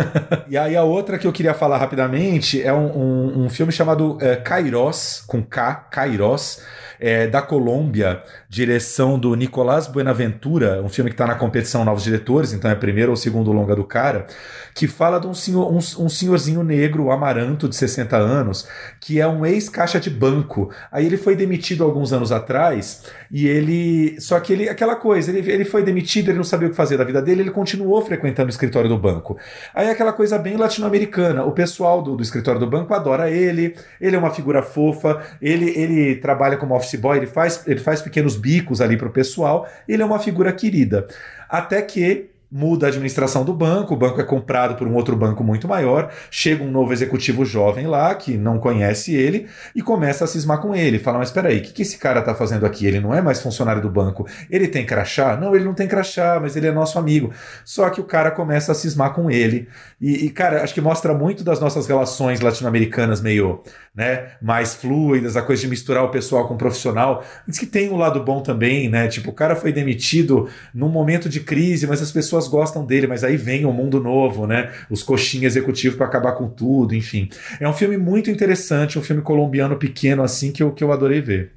e 0.48 0.56
aí 0.56 0.74
a 0.74 0.82
outra 0.82 1.18
que 1.18 1.26
eu 1.26 1.32
queria 1.32 1.52
falar 1.52 1.76
rapidamente 1.76 2.62
é 2.62 2.72
um, 2.72 2.96
um, 2.96 3.44
um 3.44 3.50
filme 3.50 3.70
chamado 3.70 4.16
é, 4.20 4.36
Kairos, 4.36 5.22
com 5.26 5.42
K, 5.42 5.74
Kairos, 5.74 6.62
é, 7.00 7.26
da 7.26 7.40
Colômbia, 7.40 8.22
direção 8.48 9.18
do 9.18 9.34
Nicolás 9.34 9.86
Buenaventura, 9.86 10.82
um 10.82 10.88
filme 10.88 11.10
que 11.10 11.14
está 11.14 11.26
na 11.26 11.34
competição 11.34 11.84
Novos 11.84 12.04
Diretores, 12.04 12.52
então 12.52 12.70
é 12.70 12.74
primeiro 12.74 13.10
ou 13.10 13.16
segundo 13.16 13.52
longa 13.52 13.76
do 13.76 13.84
cara, 13.84 14.26
que 14.74 14.86
fala 14.86 15.18
de 15.18 15.26
um, 15.26 15.34
senhor, 15.34 15.70
um, 15.72 15.78
um 15.78 16.08
senhorzinho 16.08 16.62
negro, 16.62 17.10
Amaranto, 17.10 17.68
de 17.68 17.76
60 17.76 18.16
anos, 18.16 18.68
que 19.00 19.20
é 19.20 19.26
um 19.26 19.44
ex-caixa 19.44 20.00
de 20.00 20.10
banco. 20.10 20.70
Aí 20.90 21.06
ele 21.06 21.16
foi 21.16 21.36
demitido 21.36 21.84
alguns 21.84 22.12
anos 22.12 22.32
atrás 22.32 23.04
e 23.30 23.46
ele. 23.46 24.20
Só 24.20 24.38
que 24.40 24.52
ele, 24.52 24.68
aquela 24.68 24.96
coisa, 24.96 25.30
ele, 25.30 25.50
ele 25.50 25.64
foi 25.64 25.82
demitido, 25.82 26.30
ele 26.30 26.38
não 26.38 26.44
sabia 26.44 26.68
o 26.68 26.70
que 26.70 26.76
fazer 26.76 26.96
da 26.96 27.04
vida 27.04 27.20
dele, 27.20 27.42
ele 27.42 27.50
continuou 27.50 28.00
frequentando 28.02 28.46
o 28.46 28.50
escritório 28.50 28.88
do 28.88 28.98
banco. 28.98 29.36
Aí 29.74 29.90
aquela 29.90 30.12
coisa 30.12 30.38
bem 30.38 30.56
latino-americana. 30.56 31.44
O 31.44 31.52
pessoal 31.52 32.02
do, 32.02 32.16
do 32.16 32.22
escritório 32.22 32.60
do 32.60 32.66
banco 32.66 32.94
adora 32.94 33.30
ele, 33.30 33.74
ele 34.00 34.16
é 34.16 34.18
uma 34.18 34.30
figura 34.30 34.62
fofa, 34.62 35.22
ele, 35.40 35.70
ele 35.70 36.16
trabalha 36.16 36.56
como 36.56 36.74
office 36.74 36.87
office 36.88 37.00
boy, 37.00 37.18
ele 37.18 37.26
faz, 37.26 37.62
ele 37.66 37.80
faz 37.80 38.00
pequenos 38.00 38.36
bicos 38.36 38.80
ali 38.80 38.96
pro 38.96 39.10
pessoal, 39.10 39.68
ele 39.86 40.02
é 40.02 40.06
uma 40.06 40.18
figura 40.18 40.52
querida. 40.52 41.06
Até 41.48 41.82
que 41.82 42.30
muda 42.50 42.86
a 42.86 42.88
administração 42.88 43.44
do 43.44 43.52
banco, 43.52 43.94
o 43.94 43.96
banco 43.96 44.20
é 44.20 44.24
comprado 44.24 44.74
por 44.74 44.86
um 44.86 44.94
outro 44.94 45.14
banco 45.14 45.44
muito 45.44 45.68
maior, 45.68 46.10
chega 46.30 46.64
um 46.64 46.70
novo 46.70 46.92
executivo 46.92 47.44
jovem 47.44 47.86
lá, 47.86 48.14
que 48.14 48.36
não 48.36 48.58
conhece 48.58 49.14
ele, 49.14 49.46
e 49.74 49.82
começa 49.82 50.24
a 50.24 50.26
cismar 50.26 50.58
com 50.58 50.74
ele. 50.74 50.98
Fala, 50.98 51.18
mas 51.18 51.30
peraí, 51.30 51.58
o 51.58 51.62
que, 51.62 51.72
que 51.72 51.82
esse 51.82 51.98
cara 51.98 52.22
tá 52.22 52.34
fazendo 52.34 52.64
aqui? 52.64 52.86
Ele 52.86 53.00
não 53.00 53.14
é 53.14 53.20
mais 53.20 53.40
funcionário 53.40 53.82
do 53.82 53.90
banco. 53.90 54.26
Ele 54.50 54.66
tem 54.66 54.86
crachá? 54.86 55.36
Não, 55.36 55.54
ele 55.54 55.64
não 55.64 55.74
tem 55.74 55.86
crachá, 55.86 56.38
mas 56.40 56.56
ele 56.56 56.66
é 56.66 56.72
nosso 56.72 56.98
amigo. 56.98 57.32
Só 57.64 57.90
que 57.90 58.00
o 58.00 58.04
cara 58.04 58.30
começa 58.30 58.72
a 58.72 58.74
cismar 58.74 59.12
com 59.12 59.30
ele. 59.30 59.68
E, 60.00 60.26
e 60.26 60.30
cara, 60.30 60.62
acho 60.62 60.72
que 60.72 60.80
mostra 60.80 61.12
muito 61.12 61.44
das 61.44 61.60
nossas 61.60 61.86
relações 61.86 62.40
latino-americanas 62.40 63.20
meio 63.20 63.62
né, 63.98 64.30
mais 64.40 64.74
fluidas, 64.74 65.36
a 65.36 65.42
coisa 65.42 65.62
de 65.62 65.66
misturar 65.66 66.04
o 66.04 66.08
pessoal 66.08 66.46
com 66.46 66.54
o 66.54 66.56
profissional. 66.56 67.24
Diz 67.48 67.58
que 67.58 67.66
tem 67.66 67.90
um 67.90 67.96
lado 67.96 68.22
bom 68.22 68.40
também, 68.40 68.88
né? 68.88 69.08
Tipo, 69.08 69.30
o 69.30 69.32
cara 69.32 69.56
foi 69.56 69.72
demitido 69.72 70.48
num 70.72 70.88
momento 70.88 71.28
de 71.28 71.40
crise, 71.40 71.84
mas 71.84 72.00
as 72.00 72.12
pessoas 72.12 72.46
gostam 72.46 72.86
dele, 72.86 73.08
mas 73.08 73.24
aí 73.24 73.36
vem 73.36 73.64
o 73.64 73.70
um 73.70 73.72
mundo 73.72 74.00
novo, 74.00 74.46
né? 74.46 74.72
Os 74.88 75.02
coxinhas 75.02 75.56
executivos 75.56 75.98
para 75.98 76.06
acabar 76.06 76.30
com 76.34 76.48
tudo, 76.48 76.94
enfim. 76.94 77.28
É 77.58 77.68
um 77.68 77.72
filme 77.72 77.96
muito 77.96 78.30
interessante, 78.30 79.00
um 79.00 79.02
filme 79.02 79.20
colombiano 79.20 79.76
pequeno 79.76 80.22
assim 80.22 80.52
que 80.52 80.62
eu, 80.62 80.70
que 80.70 80.84
eu 80.84 80.92
adorei 80.92 81.20
ver. 81.20 81.54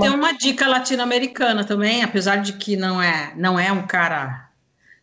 Tem 0.00 0.08
uma 0.08 0.32
dica 0.32 0.66
latino-americana 0.66 1.64
também, 1.64 2.02
apesar 2.02 2.36
de 2.36 2.54
que 2.54 2.78
não 2.78 3.02
é, 3.02 3.34
não 3.36 3.60
é 3.60 3.70
um 3.70 3.86
cara 3.86 4.48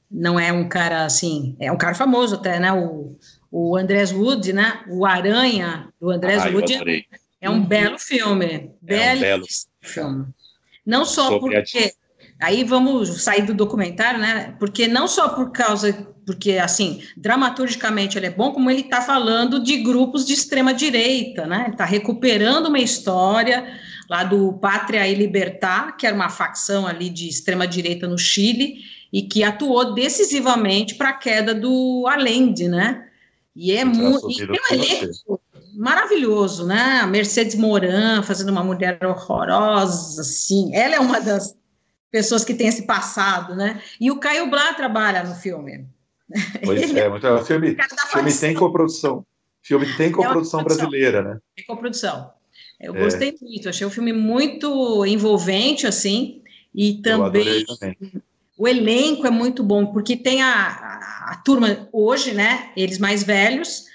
não 0.10 0.38
é 0.38 0.52
um 0.52 0.68
cara 0.68 1.06
assim, 1.06 1.56
é 1.58 1.72
um 1.72 1.78
cara 1.78 1.94
famoso 1.94 2.36
até, 2.36 2.60
né? 2.60 2.74
O 2.74 3.16
o 3.52 3.76
Andrés 3.76 4.14
Wood, 4.14 4.54
né? 4.54 4.82
O 4.88 5.06
Aranha 5.06 5.90
do 6.00 6.10
Andrés 6.10 6.44
ah, 6.44 6.50
Wood 6.50 7.06
é 7.42 7.50
um 7.50 7.64
belo 7.64 8.00
filme, 8.00 8.72
é 8.88 9.14
um 9.14 9.20
belo 9.20 9.46
filme. 9.82 10.26
Não 10.86 11.04
só 11.06 11.28
Sobre 11.28 11.56
porque 11.56 11.94
aí 12.40 12.64
vamos 12.64 13.22
sair 13.22 13.44
do 13.44 13.54
documentário, 13.54 14.20
né? 14.20 14.56
Porque 14.58 14.88
não 14.88 15.08
só 15.08 15.30
por 15.30 15.52
causa 15.52 16.08
porque 16.26 16.54
assim 16.54 17.04
dramaturgicamente 17.18 18.18
ele 18.18 18.28
é 18.28 18.32
bom, 18.32 18.52
como 18.54 18.70
ele 18.70 18.82
está 18.82 19.02
falando 19.02 19.62
de 19.62 19.78
grupos 19.78 20.26
de 20.26 20.34
extrema 20.34 20.74
direita, 20.74 21.46
né? 21.46 21.68
Está 21.72 21.84
recuperando 21.84 22.68
uma 22.68 22.80
história 22.80 23.68
lá 24.10 24.24
do 24.24 24.54
Pátria 24.54 25.08
e 25.08 25.14
Libertar, 25.14 25.98
que 25.98 26.08
era 26.08 26.16
uma 26.16 26.30
facção 26.30 26.88
ali 26.88 27.10
de 27.10 27.28
extrema 27.28 27.68
direita 27.68 28.08
no 28.08 28.18
Chile 28.18 28.80
e 29.12 29.24
que 29.24 29.44
atuou 29.44 29.94
decisivamente 29.94 30.96
para 30.96 31.10
a 31.10 31.14
queda 31.14 31.54
do 31.54 32.06
Allende, 32.08 32.68
né? 32.70 33.08
E 33.56 33.72
é 33.72 33.84
muito. 33.84 34.30
E 34.32 34.36
tem 34.36 34.48
um 34.48 34.74
elenco 34.74 35.42
maravilhoso, 35.76 36.66
né? 36.66 37.00
A 37.02 37.08
Mercedes 37.08 37.56
Moran 37.56 38.24
fazendo 38.24 38.50
uma 38.50 38.64
mulher 38.64 39.00
horrorosa, 39.06 40.22
assim. 40.22 40.74
Ela 40.76 40.96
é 40.96 41.00
uma 41.00 41.20
das 41.20 41.56
pessoas 42.10 42.44
que 42.44 42.54
tem 42.54 42.68
esse 42.68 42.86
passado, 42.86 43.56
né? 43.56 43.82
E 44.00 44.12
o 44.12 44.20
Caio 44.20 44.50
Blá 44.50 44.74
trabalha 44.74 45.24
no 45.24 45.36
filme. 45.36 45.88
Pois 46.64 46.82
Ele 46.82 47.00
é, 47.00 47.10
muito 47.10 47.26
é. 47.26 47.34
O 47.36 47.46
filme, 47.46 47.78
filme 48.12 48.34
tem 48.34 48.54
coprodução. 48.54 49.26
Filme 49.62 49.86
tem 49.96 50.08
é 50.08 50.12
coprodução 50.12 50.62
é 50.62 50.64
brasileira, 50.64 51.22
né? 51.22 51.40
Tem 51.56 51.66
coprodução. 51.66 52.32
Eu 52.80 52.96
é. 52.96 53.04
gostei 53.04 53.36
muito, 53.42 53.70
achei 53.70 53.86
o 53.86 53.92
filme 53.92 54.12
muito 54.12 55.06
envolvente, 55.06 55.86
assim, 55.86 56.42
e 56.74 56.96
também, 56.96 57.64
também 57.66 57.98
o 58.62 58.68
elenco 58.68 59.26
é 59.26 59.32
muito 59.32 59.64
bom, 59.64 59.88
porque 59.88 60.16
tem 60.16 60.44
a, 60.44 60.54
a, 60.54 61.32
a 61.32 61.36
turma 61.44 61.90
hoje, 61.92 62.32
né? 62.32 62.70
Eles 62.78 63.00
mais 63.00 63.24
velhos, 63.24 63.86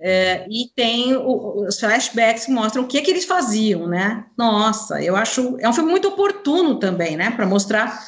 é, 0.00 0.48
e 0.50 0.68
tem 0.74 1.14
o, 1.14 1.64
os 1.68 1.78
flashbacks 1.78 2.46
que 2.46 2.50
mostram 2.50 2.82
o 2.82 2.88
que, 2.88 3.02
que 3.02 3.10
eles 3.10 3.24
faziam, 3.24 3.86
né? 3.86 4.24
Nossa, 4.36 5.00
eu 5.00 5.14
acho. 5.14 5.56
É 5.60 5.68
um 5.68 5.72
filme 5.72 5.92
muito 5.92 6.08
oportuno 6.08 6.76
também, 6.80 7.16
né? 7.16 7.30
Para 7.30 7.46
mostrar 7.46 8.02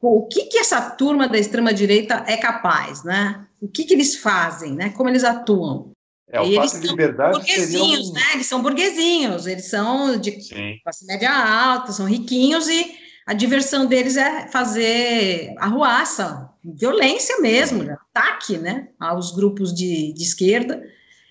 o 0.00 0.28
que, 0.28 0.44
que 0.44 0.58
essa 0.58 0.80
turma 0.90 1.26
da 1.26 1.36
extrema-direita 1.36 2.22
é 2.28 2.36
capaz, 2.36 3.02
né? 3.02 3.44
O 3.60 3.66
que, 3.66 3.82
que 3.82 3.94
eles 3.94 4.14
fazem, 4.14 4.74
né? 4.74 4.90
Como 4.90 5.08
eles 5.08 5.24
atuam. 5.24 5.90
É, 6.30 6.40
o 6.40 6.44
e 6.44 6.56
eles 6.56 6.70
são 6.70 6.82
liberdade 6.82 7.36
burguesinhos, 7.36 8.10
um... 8.10 8.12
né? 8.12 8.22
Eles 8.34 8.46
são 8.46 8.62
burguesinhos, 8.62 9.46
eles 9.48 9.64
são 9.64 10.16
de 10.20 10.40
Sim. 10.40 10.78
classe 10.84 11.04
média 11.04 11.32
alta, 11.32 11.90
são 11.90 12.06
riquinhos 12.06 12.68
e 12.68 13.07
a 13.28 13.34
diversão 13.34 13.84
deles 13.84 14.16
é 14.16 14.48
fazer 14.48 15.54
arruaça, 15.58 16.48
violência 16.64 17.38
mesmo, 17.42 17.82
ataque 17.92 18.56
né, 18.56 18.88
aos 18.98 19.32
grupos 19.32 19.74
de, 19.74 20.14
de 20.14 20.22
esquerda, 20.22 20.82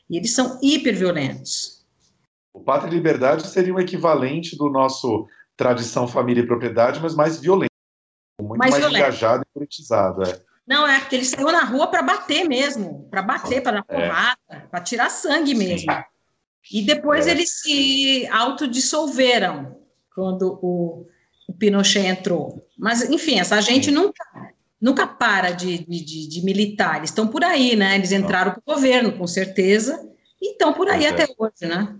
e 0.07 0.15
eles 0.15 0.31
são 0.31 0.59
hiperviolentos. 0.61 1.83
O 2.53 2.59
Pátria 2.59 2.91
e 2.91 2.93
Liberdade 2.93 3.47
seria 3.47 3.73
um 3.73 3.79
equivalente 3.79 4.55
do 4.55 4.69
nosso 4.69 5.27
tradição, 5.55 6.07
família 6.07 6.43
e 6.43 6.45
propriedade, 6.45 6.99
mas 7.01 7.15
mais 7.15 7.39
violento, 7.39 7.71
muito 8.39 8.59
mais, 8.59 8.77
mais 8.77 8.93
engajado 8.93 9.41
e 9.41 9.51
politizado. 9.51 10.21
É. 10.21 10.39
Não, 10.67 10.87
é 10.87 10.99
porque 10.99 11.15
eles 11.15 11.29
saíram 11.29 11.51
na 11.51 11.63
rua 11.63 11.87
para 11.87 12.03
bater 12.03 12.47
mesmo, 12.47 13.07
para 13.09 13.23
bater, 13.23 13.63
para 13.63 13.81
dar 13.81 13.85
é. 13.89 14.01
porrada, 14.01 14.37
é. 14.51 14.59
para 14.59 14.81
tirar 14.81 15.09
sangue 15.09 15.55
mesmo. 15.55 15.91
Sim. 15.91 16.77
E 16.77 16.83
depois 16.83 17.25
é. 17.25 17.31
eles 17.31 17.59
se 17.59 18.27
autodissolveram 18.27 19.79
quando 20.13 20.59
o 20.61 21.07
o 21.47 21.53
Pinochet 21.53 22.05
entrou. 22.05 22.67
Mas, 22.77 23.09
enfim, 23.09 23.39
essa 23.39 23.59
gente 23.61 23.89
nunca, 23.89 24.23
nunca 24.79 25.07
para 25.07 25.51
de, 25.51 25.79
de, 25.79 26.27
de 26.27 26.41
militar. 26.43 26.97
Eles 26.97 27.09
estão 27.09 27.27
por 27.27 27.43
aí, 27.43 27.75
né? 27.75 27.95
Eles 27.95 28.11
entraram 28.11 28.51
para 28.51 28.61
o 28.65 28.75
governo, 28.75 29.13
com 29.13 29.25
certeza, 29.25 30.07
e 30.41 30.51
estão 30.51 30.73
por 30.73 30.89
aí 30.89 31.07
até 31.07 31.25
hoje, 31.37 31.65
né? 31.65 31.95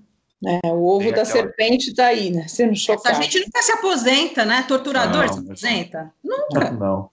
É, 0.46 0.68
o 0.68 0.84
ovo 0.86 1.12
da 1.12 1.26
serpente 1.26 1.90
está 1.90 2.08
aí, 2.08 2.30
né? 2.30 2.48
Sendo 2.48 2.76
chocado. 2.76 3.18
A 3.18 3.22
gente 3.22 3.40
nunca 3.40 3.62
se 3.62 3.72
aposenta, 3.72 4.46
né? 4.46 4.64
Torturador 4.68 5.26
não, 5.26 5.34
se 5.34 5.40
aposenta? 5.40 6.14
Nunca. 6.24 6.72
Não. 6.72 7.10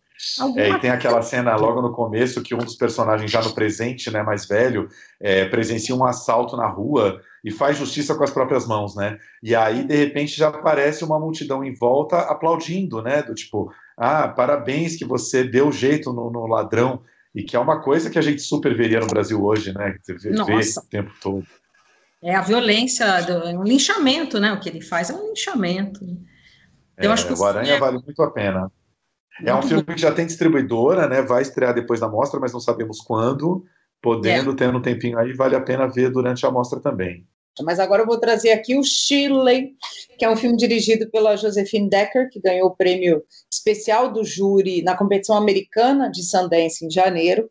É, 0.56 0.70
e 0.70 0.78
tem 0.78 0.90
aquela 0.90 1.22
cena 1.22 1.54
logo 1.56 1.82
no 1.82 1.92
começo 1.92 2.42
que 2.42 2.54
um 2.54 2.58
dos 2.58 2.76
personagens, 2.76 3.30
já 3.30 3.42
no 3.42 3.54
presente, 3.54 4.10
né, 4.10 4.22
mais 4.22 4.46
velho, 4.46 4.88
é, 5.20 5.44
presencia 5.44 5.94
um 5.94 6.04
assalto 6.04 6.56
na 6.56 6.66
rua 6.66 7.20
e 7.44 7.50
faz 7.50 7.76
justiça 7.76 8.14
com 8.14 8.24
as 8.24 8.30
próprias 8.30 8.66
mãos, 8.66 8.96
né? 8.96 9.18
E 9.42 9.54
aí, 9.54 9.84
de 9.84 9.94
repente, 9.94 10.36
já 10.36 10.48
aparece 10.48 11.04
uma 11.04 11.20
multidão 11.20 11.62
em 11.62 11.74
volta 11.74 12.18
aplaudindo, 12.20 13.02
né? 13.02 13.22
Do 13.22 13.34
tipo, 13.34 13.72
ah, 13.96 14.28
parabéns 14.28 14.96
que 14.96 15.04
você 15.04 15.44
deu 15.44 15.70
jeito 15.70 16.12
no, 16.12 16.30
no 16.30 16.46
ladrão. 16.46 17.02
E 17.34 17.42
que 17.42 17.56
é 17.56 17.58
uma 17.58 17.82
coisa 17.82 18.08
que 18.08 18.18
a 18.18 18.22
gente 18.22 18.40
super 18.40 18.76
veria 18.76 19.00
no 19.00 19.08
Brasil 19.08 19.44
hoje, 19.44 19.74
né? 19.74 19.98
Você 20.00 20.14
vê, 20.14 20.30
vê 20.30 20.54
o 20.54 20.88
tempo 20.88 21.10
todo. 21.20 21.44
É 22.22 22.34
a 22.34 22.40
violência, 22.40 23.20
do, 23.22 23.32
é 23.48 23.58
um 23.58 23.64
linchamento, 23.64 24.38
né? 24.38 24.52
O 24.52 24.60
que 24.60 24.68
ele 24.68 24.80
faz 24.80 25.10
é 25.10 25.14
um 25.14 25.28
linchamento. 25.28 26.00
Eu 26.96 27.10
é, 27.10 27.12
acho 27.12 27.26
que 27.26 27.34
o 27.34 27.44
Aranha 27.44 27.74
é... 27.74 27.78
vale 27.78 27.98
muito 27.98 28.22
a 28.22 28.30
pena. 28.30 28.70
É 29.42 29.54
um 29.54 29.62
filme 29.62 29.82
que 29.82 30.00
já 30.00 30.12
tem 30.12 30.26
distribuidora, 30.26 31.08
né? 31.08 31.22
Vai 31.22 31.42
estrear 31.42 31.74
depois 31.74 32.00
da 32.00 32.08
mostra, 32.08 32.38
mas 32.38 32.52
não 32.52 32.60
sabemos 32.60 33.00
quando. 33.00 33.64
Podendo, 34.00 34.52
é. 34.52 34.56
tendo 34.56 34.78
um 34.78 34.82
tempinho 34.82 35.18
aí, 35.18 35.32
vale 35.32 35.56
a 35.56 35.60
pena 35.60 35.86
ver 35.86 36.10
durante 36.10 36.44
a 36.44 36.50
mostra 36.50 36.78
também. 36.78 37.26
Mas 37.62 37.78
agora 37.78 38.02
eu 38.02 38.06
vou 38.06 38.18
trazer 38.18 38.50
aqui 38.50 38.76
o 38.76 38.82
Chile, 38.82 39.74
que 40.18 40.24
é 40.24 40.30
um 40.30 40.36
filme 40.36 40.56
dirigido 40.56 41.08
pela 41.10 41.36
Josephine 41.36 41.88
Decker, 41.88 42.28
que 42.28 42.40
ganhou 42.40 42.68
o 42.68 42.76
prêmio 42.76 43.22
especial 43.50 44.12
do 44.12 44.24
júri 44.24 44.82
na 44.82 44.96
competição 44.96 45.36
americana 45.36 46.10
de 46.10 46.22
Sundance 46.24 46.84
em 46.84 46.90
janeiro. 46.90 47.48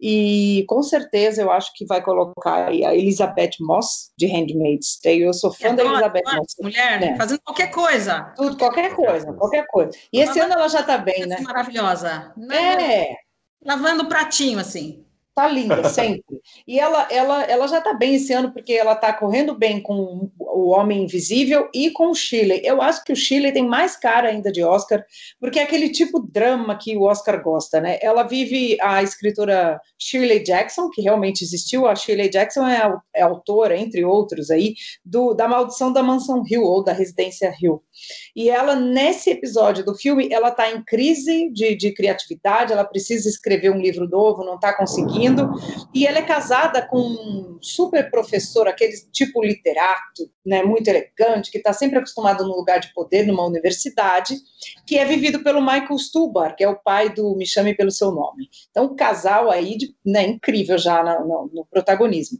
E 0.00 0.64
com 0.66 0.82
certeza 0.82 1.42
eu 1.42 1.50
acho 1.50 1.72
que 1.74 1.84
vai 1.84 2.02
colocar 2.02 2.68
a 2.68 2.94
Elizabeth 2.94 3.50
Moss, 3.60 4.10
de 4.16 4.26
Handmaid's 4.26 4.98
Tale. 4.98 5.22
Eu 5.22 5.34
sou 5.34 5.52
fã 5.52 5.68
é 5.68 5.74
da 5.74 5.84
Elizabeth 5.84 6.22
Moss. 6.34 6.56
Mulher, 6.60 7.00
né? 7.00 7.16
fazendo 7.16 7.40
qualquer 7.44 7.70
coisa. 7.70 8.32
Tudo, 8.34 8.56
qualquer 8.56 8.96
coisa, 8.96 9.32
qualquer 9.34 9.66
coisa. 9.66 9.90
E 10.10 10.20
esse 10.20 10.40
ano 10.40 10.54
ela 10.54 10.68
já 10.68 10.80
está 10.80 10.96
bem, 10.96 11.26
né? 11.26 11.38
Maravilhosa. 11.40 12.32
É. 12.50 13.14
Lavando 13.62 14.06
pratinho, 14.06 14.58
assim. 14.58 15.04
Tá 15.34 15.46
linda, 15.48 15.84
sempre. 15.88 16.40
E 16.66 16.80
ela, 16.80 17.06
ela, 17.10 17.42
ela 17.44 17.66
já 17.66 17.80
tá 17.80 17.94
bem 17.94 18.14
esse 18.14 18.32
ano, 18.32 18.52
porque 18.52 18.72
ela 18.72 18.94
tá 18.94 19.12
correndo 19.12 19.54
bem 19.54 19.80
com 19.82 20.30
o 20.52 20.68
Homem 20.70 21.04
Invisível 21.04 21.68
e 21.74 21.90
com 21.90 22.10
o 22.10 22.14
Chile. 22.14 22.60
Eu 22.64 22.80
acho 22.80 23.04
que 23.04 23.12
o 23.12 23.16
Chile 23.16 23.52
tem 23.52 23.66
mais 23.66 23.96
cara 23.96 24.28
ainda 24.28 24.50
de 24.50 24.62
Oscar, 24.62 25.04
porque 25.38 25.58
é 25.58 25.62
aquele 25.62 25.90
tipo 25.90 26.20
de 26.20 26.30
drama 26.30 26.76
que 26.76 26.96
o 26.96 27.02
Oscar 27.02 27.42
gosta, 27.42 27.80
né? 27.80 27.98
Ela 28.02 28.22
vive 28.22 28.76
a 28.80 29.02
escritora 29.02 29.80
Shirley 29.98 30.42
Jackson, 30.42 30.90
que 30.90 31.02
realmente 31.02 31.42
existiu. 31.42 31.86
A 31.86 31.94
Shirley 31.94 32.28
Jackson 32.28 32.66
é, 32.66 32.92
é 33.14 33.22
autora, 33.22 33.76
entre 33.76 34.04
outros 34.04 34.50
aí, 34.50 34.74
do, 35.04 35.34
da 35.34 35.48
Maldição 35.48 35.92
da 35.92 36.02
Mansão 36.02 36.42
Hill, 36.48 36.62
ou 36.62 36.82
da 36.82 36.92
Residência 36.92 37.52
Hill. 37.60 37.82
E 38.34 38.50
ela, 38.50 38.74
nesse 38.74 39.30
episódio 39.30 39.84
do 39.84 39.94
filme, 39.94 40.28
ela 40.30 40.50
tá 40.50 40.70
em 40.70 40.82
crise 40.84 41.50
de, 41.52 41.74
de 41.74 41.92
criatividade, 41.92 42.72
ela 42.72 42.84
precisa 42.84 43.28
escrever 43.28 43.70
um 43.70 43.80
livro 43.80 44.08
novo, 44.08 44.44
não 44.44 44.58
tá 44.58 44.76
conseguindo 44.76 45.50
e 45.94 46.06
ela 46.06 46.18
é 46.18 46.22
casada 46.22 46.86
com 46.86 46.98
um 46.98 47.58
super 47.60 48.10
professor, 48.10 48.68
aquele 48.68 48.92
tipo 49.12 49.42
literato, 49.42 50.30
né, 50.44 50.62
muito 50.62 50.88
elegante, 50.88 51.50
que 51.50 51.58
está 51.58 51.72
sempre 51.72 51.98
acostumado 51.98 52.44
no 52.44 52.56
lugar 52.56 52.80
de 52.80 52.92
poder 52.94 53.26
numa 53.26 53.46
universidade, 53.46 54.36
que 54.86 54.98
é 54.98 55.04
vivido 55.04 55.42
pelo 55.42 55.60
Michael 55.60 55.98
Stuhlbarg, 55.98 56.56
que 56.56 56.64
é 56.64 56.68
o 56.68 56.78
pai 56.78 57.12
do 57.12 57.36
Me 57.36 57.46
Chame 57.46 57.74
Pelo 57.74 57.90
Seu 57.90 58.10
Nome. 58.10 58.48
Então, 58.70 58.86
um 58.86 58.96
casal 58.96 59.50
aí, 59.50 59.76
de, 59.76 59.94
né, 60.04 60.22
incrível 60.22 60.78
já 60.78 61.02
no, 61.02 61.26
no, 61.26 61.50
no 61.52 61.66
protagonismo. 61.66 62.38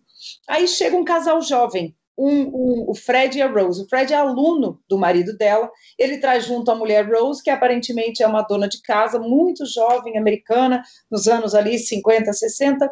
Aí 0.49 0.67
chega 0.67 0.97
um 0.97 1.05
casal 1.05 1.41
jovem, 1.43 1.95
um, 2.17 2.43
um, 2.43 2.85
o 2.89 2.95
Fred 2.95 3.39
e 3.39 3.43
a 3.43 3.49
Rose. 3.49 3.83
O 3.83 3.89
Fred 3.89 4.13
é 4.13 4.17
aluno 4.17 4.79
do 4.89 4.99
marido 4.99 5.37
dela, 5.37 5.71
ele 5.99 6.19
traz 6.19 6.45
junto 6.45 6.71
a 6.71 6.75
mulher 6.75 7.11
Rose, 7.11 7.43
que 7.43 7.51
aparentemente 7.51 8.23
é 8.23 8.27
uma 8.27 8.43
dona 8.43 8.69
de 8.69 8.83
casa, 8.83 9.19
muito 9.19 9.65
jovem, 9.67 10.19
americana, 10.19 10.83
nos 11.11 11.29
anos 11.29 11.55
ali 11.55 11.79
50, 11.79 12.33
60, 12.33 12.91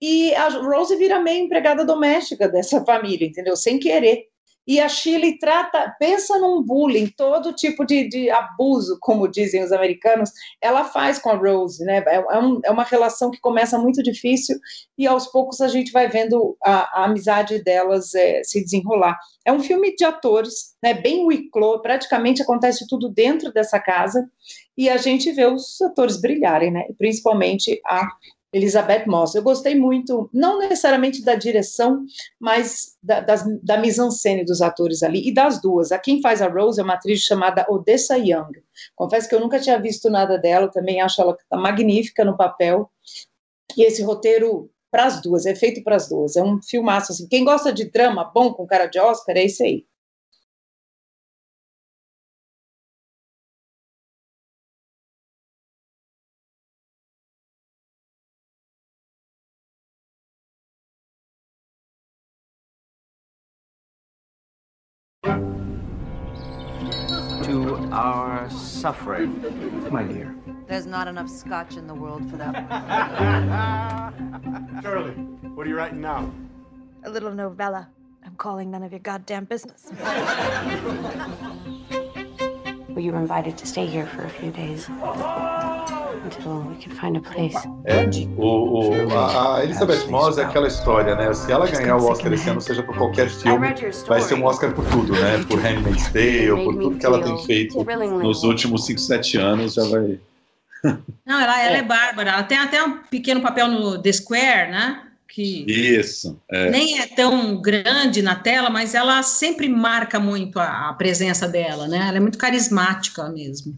e 0.00 0.34
a 0.34 0.48
Rose 0.48 0.96
vira 0.96 1.20
meio 1.20 1.44
empregada 1.44 1.84
doméstica 1.84 2.48
dessa 2.48 2.84
família, 2.84 3.24
entendeu? 3.24 3.54
Sem 3.54 3.78
querer. 3.78 4.31
E 4.66 4.78
a 4.80 4.88
Chile 4.88 5.38
trata, 5.38 5.94
pensa 5.98 6.38
num 6.38 6.62
bullying, 6.62 7.08
todo 7.08 7.52
tipo 7.52 7.84
de, 7.84 8.08
de 8.08 8.30
abuso, 8.30 8.96
como 9.00 9.26
dizem 9.26 9.62
os 9.64 9.72
americanos, 9.72 10.30
ela 10.60 10.84
faz 10.84 11.18
com 11.18 11.30
a 11.30 11.34
Rose, 11.34 11.84
né? 11.84 12.02
É, 12.06 12.14
é, 12.14 12.38
um, 12.38 12.60
é, 12.64 12.70
uma 12.70 12.84
relação 12.84 13.30
que 13.30 13.40
começa 13.40 13.76
muito 13.76 14.02
difícil 14.02 14.56
e 14.96 15.06
aos 15.06 15.26
poucos 15.26 15.60
a 15.60 15.66
gente 15.66 15.90
vai 15.90 16.08
vendo 16.08 16.56
a, 16.62 17.00
a 17.00 17.04
amizade 17.06 17.62
delas 17.62 18.14
é, 18.14 18.42
se 18.44 18.62
desenrolar. 18.62 19.18
É 19.44 19.52
um 19.52 19.60
filme 19.60 19.96
de 19.96 20.04
atores, 20.04 20.76
né? 20.80 20.94
Bem 20.94 21.26
wiclo, 21.26 21.82
praticamente 21.82 22.40
acontece 22.40 22.86
tudo 22.88 23.08
dentro 23.08 23.52
dessa 23.52 23.80
casa 23.80 24.24
e 24.76 24.88
a 24.88 24.96
gente 24.96 25.32
vê 25.32 25.44
os 25.44 25.80
atores 25.82 26.20
brilharem, 26.20 26.70
né? 26.70 26.84
Principalmente 26.96 27.80
a 27.84 28.08
Elizabeth 28.52 29.06
Moss. 29.06 29.34
Eu 29.34 29.42
gostei 29.42 29.74
muito, 29.74 30.28
não 30.32 30.58
necessariamente 30.58 31.24
da 31.24 31.34
direção, 31.34 32.04
mas 32.38 32.96
da, 33.02 33.20
da 33.20 33.78
mise-en-scène 33.78 34.44
dos 34.44 34.60
atores 34.60 35.02
ali, 35.02 35.26
e 35.26 35.32
das 35.32 35.60
duas. 35.60 35.90
A 35.90 35.98
quem 35.98 36.20
faz 36.20 36.42
a 36.42 36.48
Rose 36.48 36.80
é 36.80 36.84
uma 36.84 36.94
atriz 36.94 37.20
chamada 37.20 37.66
Odessa 37.68 38.18
Young. 38.18 38.62
Confesso 38.94 39.28
que 39.28 39.34
eu 39.34 39.40
nunca 39.40 39.58
tinha 39.58 39.80
visto 39.80 40.10
nada 40.10 40.36
dela, 40.36 40.70
também 40.70 41.00
acho 41.00 41.20
ela 41.20 41.36
magnífica 41.52 42.24
no 42.24 42.36
papel. 42.36 42.90
E 43.76 43.82
esse 43.82 44.02
roteiro 44.02 44.70
para 44.90 45.06
as 45.06 45.22
duas, 45.22 45.46
é 45.46 45.54
feito 45.54 45.82
para 45.82 45.96
as 45.96 46.08
duas. 46.08 46.36
É 46.36 46.42
um 46.42 46.60
filmaço 46.60 47.12
assim. 47.12 47.26
Quem 47.26 47.44
gosta 47.44 47.72
de 47.72 47.90
drama 47.90 48.24
bom 48.24 48.52
com 48.52 48.66
cara 48.66 48.86
de 48.86 49.00
Oscar 49.00 49.36
é 49.38 49.44
esse 49.44 49.64
aí. 49.64 49.86
Suffering, 68.82 69.40
my 69.92 70.02
dear. 70.02 70.34
There's 70.66 70.86
not 70.86 71.06
enough 71.06 71.30
scotch 71.30 71.76
in 71.76 71.86
the 71.86 71.94
world 71.94 72.28
for 72.28 72.36
that. 72.36 72.52
Charlie, 74.82 75.12
what 75.54 75.68
are 75.68 75.70
you 75.70 75.76
writing 75.76 76.00
now? 76.00 76.28
A 77.04 77.10
little 77.10 77.30
novella. 77.30 77.88
I'm 78.26 78.34
calling 78.34 78.72
none 78.72 78.82
of 78.82 78.90
your 78.90 78.98
goddamn 78.98 79.44
business. 79.44 79.92
you 83.00 83.12
were 83.12 83.20
invited 83.20 83.56
to 83.58 83.66
stay 83.66 83.86
here 83.86 84.06
for 84.06 84.24
a 84.24 84.28
few 84.28 84.50
days. 84.50 84.88
until 86.24 86.60
we 86.68 86.76
can 86.76 86.92
find 86.92 87.16
a 87.16 87.20
place. 87.20 87.56
É, 87.84 88.04
o, 88.36 88.80
o, 88.80 89.18
a 89.18 89.64
Elizabeth 89.64 90.06
Moss 90.08 90.38
é 90.38 90.44
aquela 90.44 90.68
história, 90.68 91.14
né? 91.14 91.32
Se 91.34 91.50
ela 91.50 91.66
ganhar 91.66 91.96
o 91.96 92.06
Oscar 92.06 92.32
esse 92.32 92.48
ano, 92.48 92.60
seja 92.60 92.82
por 92.82 92.96
qualquer 92.96 93.28
filme, 93.28 93.74
vai 94.06 94.20
ser 94.20 94.34
um 94.34 94.44
Oscar 94.44 94.72
por 94.72 94.84
tudo, 94.86 95.12
né? 95.12 95.44
Por 95.48 95.60
Handmaid's 95.60 96.08
Tale, 96.10 96.64
por 96.64 96.76
tudo 96.76 96.98
que 96.98 97.06
ela 97.06 97.22
tem 97.22 97.38
feito 97.44 97.84
nos 97.84 98.42
últimos 98.42 98.86
5, 98.86 99.00
7 99.00 99.38
anos, 99.38 99.74
já 99.74 99.84
vai... 99.84 100.18
Não, 101.24 101.40
ela, 101.40 101.62
ela 101.62 101.76
é 101.76 101.82
bárbara. 101.82 102.30
Ela 102.30 102.42
tem 102.42 102.58
até 102.58 102.82
um 102.82 102.98
pequeno 103.04 103.40
papel 103.40 103.68
no 103.68 104.02
The 104.02 104.12
Square, 104.12 104.70
né? 104.70 105.02
Que 105.32 105.64
Isso. 105.66 106.38
É. 106.50 106.68
Nem 106.68 107.00
é 107.00 107.06
tão 107.06 107.58
grande 107.58 108.20
na 108.20 108.36
tela, 108.36 108.68
mas 108.68 108.94
ela 108.94 109.22
sempre 109.22 109.66
marca 109.66 110.20
muito 110.20 110.60
a, 110.60 110.90
a 110.90 110.92
presença 110.92 111.48
dela, 111.48 111.88
né? 111.88 112.04
Ela 112.06 112.18
é 112.18 112.20
muito 112.20 112.36
carismática 112.36 113.26
mesmo. 113.30 113.74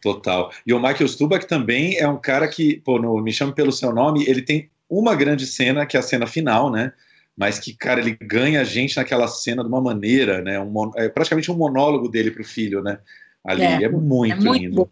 Total. 0.00 0.50
E 0.66 0.72
o 0.72 0.80
Michael 0.80 1.06
Stuback 1.06 1.46
também 1.46 1.98
é 1.98 2.08
um 2.08 2.16
cara 2.16 2.48
que, 2.48 2.80
pô, 2.80 2.98
no 2.98 3.20
Me 3.20 3.34
Chame 3.34 3.54
Pelo 3.54 3.70
Seu 3.70 3.92
Nome, 3.92 4.24
ele 4.26 4.40
tem 4.40 4.70
uma 4.88 5.14
grande 5.14 5.46
cena, 5.46 5.84
que 5.84 5.94
é 5.94 6.00
a 6.00 6.02
cena 6.02 6.26
final, 6.26 6.70
né? 6.70 6.90
Mas 7.36 7.58
que, 7.58 7.76
cara, 7.76 8.00
ele 8.00 8.16
ganha 8.22 8.62
a 8.62 8.64
gente 8.64 8.96
naquela 8.96 9.28
cena 9.28 9.62
de 9.62 9.68
uma 9.68 9.82
maneira, 9.82 10.40
né? 10.40 10.58
Um, 10.58 10.90
é 10.96 11.10
praticamente 11.10 11.52
um 11.52 11.56
monólogo 11.56 12.08
dele 12.08 12.30
pro 12.30 12.42
filho, 12.42 12.82
né? 12.82 12.98
Ali, 13.44 13.62
é, 13.62 13.82
é 13.82 13.88
muito, 13.90 14.32
é 14.32 14.36
muito 14.36 14.52
lindo. 14.54 14.76
Bom. 14.76 14.88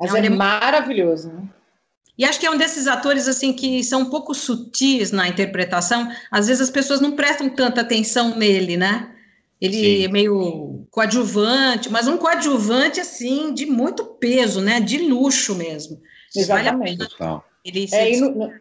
Mas 0.00 0.12
é, 0.12 0.26
é 0.26 0.28
maravilhoso, 0.28 1.28
né? 1.28 1.48
E 2.16 2.24
acho 2.24 2.38
que 2.38 2.46
é 2.46 2.50
um 2.50 2.58
desses 2.58 2.86
atores 2.86 3.26
assim 3.26 3.52
que 3.52 3.82
são 3.82 4.02
um 4.02 4.10
pouco 4.10 4.34
sutis 4.34 5.12
na 5.12 5.28
interpretação. 5.28 6.10
Às 6.30 6.46
vezes 6.46 6.62
as 6.62 6.70
pessoas 6.70 7.00
não 7.00 7.12
prestam 7.12 7.48
tanta 7.48 7.80
atenção 7.80 8.36
nele, 8.36 8.76
né? 8.76 9.14
Ele 9.60 9.78
Sim. 9.98 10.04
é 10.04 10.08
meio 10.08 10.86
coadjuvante, 10.90 11.88
mas 11.88 12.08
um 12.08 12.18
coadjuvante 12.18 13.00
assim 13.00 13.54
de 13.54 13.64
muito 13.64 14.04
peso, 14.04 14.60
né? 14.60 14.80
De 14.80 14.98
luxo 14.98 15.54
mesmo. 15.54 16.00
Exatamente. 16.34 17.06
Vale 17.18 17.42
ele 17.64 17.86
se 17.86 17.94
é, 17.94 18.16
no, 18.16 18.30
no, 18.30 18.52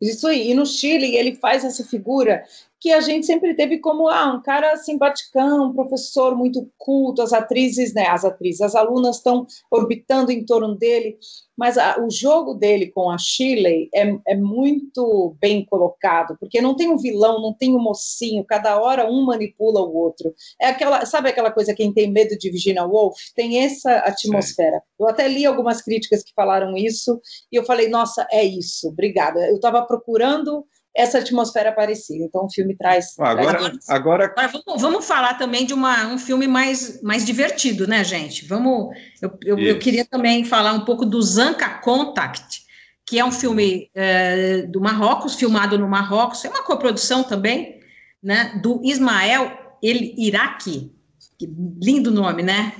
isso 0.00 0.26
aí. 0.26 0.50
E 0.50 0.54
no 0.54 0.66
Chile 0.66 1.14
ele 1.14 1.36
faz 1.36 1.64
essa 1.64 1.84
figura 1.84 2.42
que 2.80 2.92
a 2.92 3.00
gente 3.00 3.26
sempre 3.26 3.54
teve 3.54 3.78
como 3.78 4.08
ah, 4.08 4.32
um 4.34 4.42
cara 4.42 4.74
simpaticão, 4.78 5.66
um 5.66 5.74
professor 5.74 6.34
muito 6.34 6.70
culto, 6.78 7.20
as 7.20 7.32
atrizes, 7.32 7.92
né, 7.92 8.06
as 8.08 8.24
atrizes, 8.24 8.62
as 8.62 8.74
alunas 8.74 9.16
estão 9.16 9.46
orbitando 9.70 10.32
em 10.32 10.44
torno 10.44 10.74
dele, 10.74 11.18
mas 11.60 11.76
a, 11.76 12.00
o 12.00 12.10
jogo 12.10 12.54
dele 12.54 12.90
com 12.90 13.10
a 13.10 13.18
Shirley 13.18 13.90
é, 13.94 14.16
é 14.28 14.34
muito 14.34 15.36
bem 15.38 15.62
colocado, 15.66 16.34
porque 16.40 16.58
não 16.58 16.74
tem 16.74 16.90
um 16.90 16.96
vilão, 16.96 17.42
não 17.42 17.52
tem 17.52 17.76
um 17.76 17.82
mocinho, 17.82 18.42
cada 18.44 18.80
hora 18.80 19.10
um 19.10 19.26
manipula 19.26 19.82
o 19.82 19.94
outro. 19.94 20.34
É 20.58 20.68
aquela, 20.68 21.04
sabe 21.04 21.28
aquela 21.28 21.50
coisa 21.50 21.74
quem 21.74 21.92
tem 21.92 22.10
medo 22.10 22.34
de 22.38 22.50
Virginia 22.50 22.86
Woolf? 22.86 23.14
Tem 23.36 23.62
essa 23.62 23.92
atmosfera. 23.98 24.78
Sim. 24.78 24.84
Eu 25.00 25.08
até 25.08 25.28
li 25.28 25.44
algumas 25.44 25.82
críticas 25.82 26.22
que 26.22 26.32
falaram 26.34 26.74
isso 26.78 27.20
e 27.52 27.56
eu 27.56 27.64
falei, 27.64 27.88
nossa, 27.88 28.26
é 28.30 28.42
isso, 28.42 28.88
obrigada. 28.88 29.46
Eu 29.46 29.56
estava 29.56 29.82
procurando 29.82 30.64
essa 30.94 31.18
atmosfera 31.18 31.72
parecida. 31.72 32.24
Então, 32.24 32.44
o 32.44 32.52
filme 32.52 32.76
traz. 32.76 33.14
Agora, 33.18 33.58
traz... 33.58 33.88
agora... 33.88 34.24
agora 34.26 34.48
vamos, 34.48 34.82
vamos, 34.82 35.06
falar 35.06 35.34
também 35.34 35.64
de 35.64 35.72
uma, 35.72 36.06
um 36.08 36.18
filme 36.18 36.46
mais, 36.46 37.00
mais 37.02 37.24
divertido, 37.24 37.86
né, 37.86 38.02
gente? 38.04 38.44
Vamos. 38.46 38.94
Eu, 39.22 39.38
eu, 39.44 39.58
eu 39.58 39.78
queria 39.78 40.04
também 40.04 40.44
falar 40.44 40.72
um 40.72 40.84
pouco 40.84 41.06
do 41.06 41.20
Zanca 41.22 41.68
Contact, 41.80 42.62
que 43.06 43.18
é 43.18 43.24
um 43.24 43.32
filme 43.32 43.90
é, 43.94 44.62
do 44.62 44.80
Marrocos, 44.80 45.34
filmado 45.34 45.78
no 45.78 45.88
Marrocos, 45.88 46.44
é 46.44 46.48
uma 46.48 46.62
coprodução 46.62 47.24
também, 47.24 47.80
né, 48.22 48.60
do 48.62 48.80
Ismael 48.84 49.50
El 49.82 49.96
Iraqi, 50.16 50.92
lindo 51.82 52.10
nome, 52.10 52.42
né? 52.42 52.74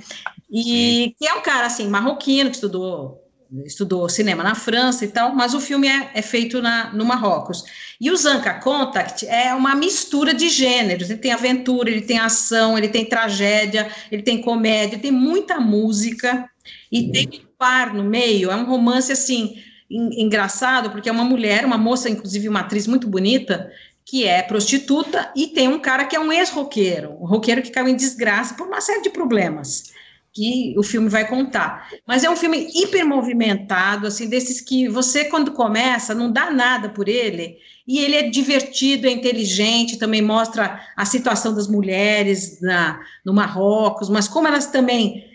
E 0.49 0.63
Sim. 0.63 1.15
que 1.17 1.27
é 1.27 1.33
um 1.33 1.41
cara 1.41 1.65
assim, 1.65 1.87
marroquino, 1.87 2.49
que 2.49 2.55
estudou 2.55 3.21
estudou 3.65 4.07
cinema 4.07 4.43
na 4.43 4.55
França 4.55 5.03
e 5.03 5.09
tal, 5.09 5.35
mas 5.35 5.53
o 5.53 5.59
filme 5.59 5.87
é, 5.87 6.11
é 6.13 6.21
feito 6.21 6.61
na, 6.61 6.93
no 6.93 7.03
Marrocos. 7.03 7.63
E 7.99 8.09
o 8.09 8.15
Zanca 8.15 8.53
Contact 8.55 9.27
é 9.27 9.53
uma 9.53 9.75
mistura 9.75 10.33
de 10.33 10.49
gêneros. 10.49 11.09
Ele 11.09 11.19
tem 11.19 11.33
aventura, 11.33 11.89
ele 11.89 12.01
tem 12.01 12.17
ação, 12.17 12.77
ele 12.77 12.87
tem 12.87 13.05
tragédia, 13.05 13.91
ele 14.11 14.21
tem 14.21 14.41
comédia, 14.41 14.95
ele 14.95 15.01
tem 15.01 15.11
muita 15.11 15.59
música 15.59 16.49
e 16.91 17.11
tem 17.11 17.27
um 17.27 17.47
par 17.57 17.93
no 17.93 18.03
meio. 18.03 18.49
É 18.49 18.55
um 18.55 18.65
romance 18.65 19.11
assim 19.11 19.61
engraçado 19.89 20.89
porque 20.89 21.09
é 21.09 21.11
uma 21.11 21.25
mulher, 21.25 21.65
uma 21.65 21.77
moça, 21.77 22.09
inclusive 22.09 22.47
uma 22.47 22.61
atriz 22.61 22.87
muito 22.87 23.07
bonita, 23.07 23.69
que 24.05 24.25
é 24.25 24.41
prostituta 24.41 25.29
e 25.35 25.47
tem 25.47 25.67
um 25.67 25.79
cara 25.79 26.05
que 26.05 26.15
é 26.15 26.19
um 26.19 26.31
ex-roqueiro, 26.31 27.17
um 27.19 27.25
roqueiro 27.25 27.61
que 27.61 27.69
caiu 27.69 27.89
em 27.89 27.95
desgraça 27.95 28.55
por 28.55 28.67
uma 28.67 28.79
série 28.79 29.01
de 29.01 29.09
problemas 29.09 29.91
que 30.33 30.73
o 30.77 30.83
filme 30.83 31.09
vai 31.09 31.27
contar. 31.27 31.89
Mas 32.07 32.23
é 32.23 32.29
um 32.29 32.35
filme 32.35 32.69
hiper 32.73 33.05
movimentado, 33.05 34.07
assim, 34.07 34.29
desses 34.29 34.61
que 34.61 34.87
você, 34.87 35.25
quando 35.25 35.51
começa, 35.51 36.15
não 36.15 36.31
dá 36.31 36.49
nada 36.49 36.89
por 36.89 37.09
ele, 37.09 37.57
e 37.87 37.99
ele 37.99 38.15
é 38.15 38.29
divertido, 38.29 39.07
é 39.07 39.11
inteligente, 39.11 39.97
também 39.97 40.21
mostra 40.21 40.81
a 40.95 41.05
situação 41.05 41.53
das 41.53 41.67
mulheres 41.67 42.61
na, 42.61 42.99
no 43.25 43.33
Marrocos, 43.33 44.09
mas 44.09 44.27
como 44.27 44.47
elas 44.47 44.67
também 44.67 45.29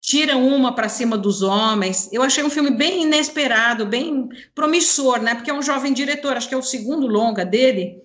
tiram 0.00 0.46
uma 0.46 0.72
para 0.72 0.88
cima 0.88 1.18
dos 1.18 1.42
homens. 1.42 2.08
Eu 2.12 2.22
achei 2.22 2.44
um 2.44 2.50
filme 2.50 2.70
bem 2.70 3.02
inesperado, 3.02 3.84
bem 3.84 4.28
promissor, 4.54 5.20
né? 5.20 5.34
Porque 5.34 5.50
é 5.50 5.54
um 5.54 5.62
jovem 5.62 5.92
diretor, 5.92 6.36
acho 6.36 6.48
que 6.48 6.54
é 6.54 6.58
o 6.58 6.62
segundo 6.62 7.08
longa 7.08 7.44
dele. 7.44 8.00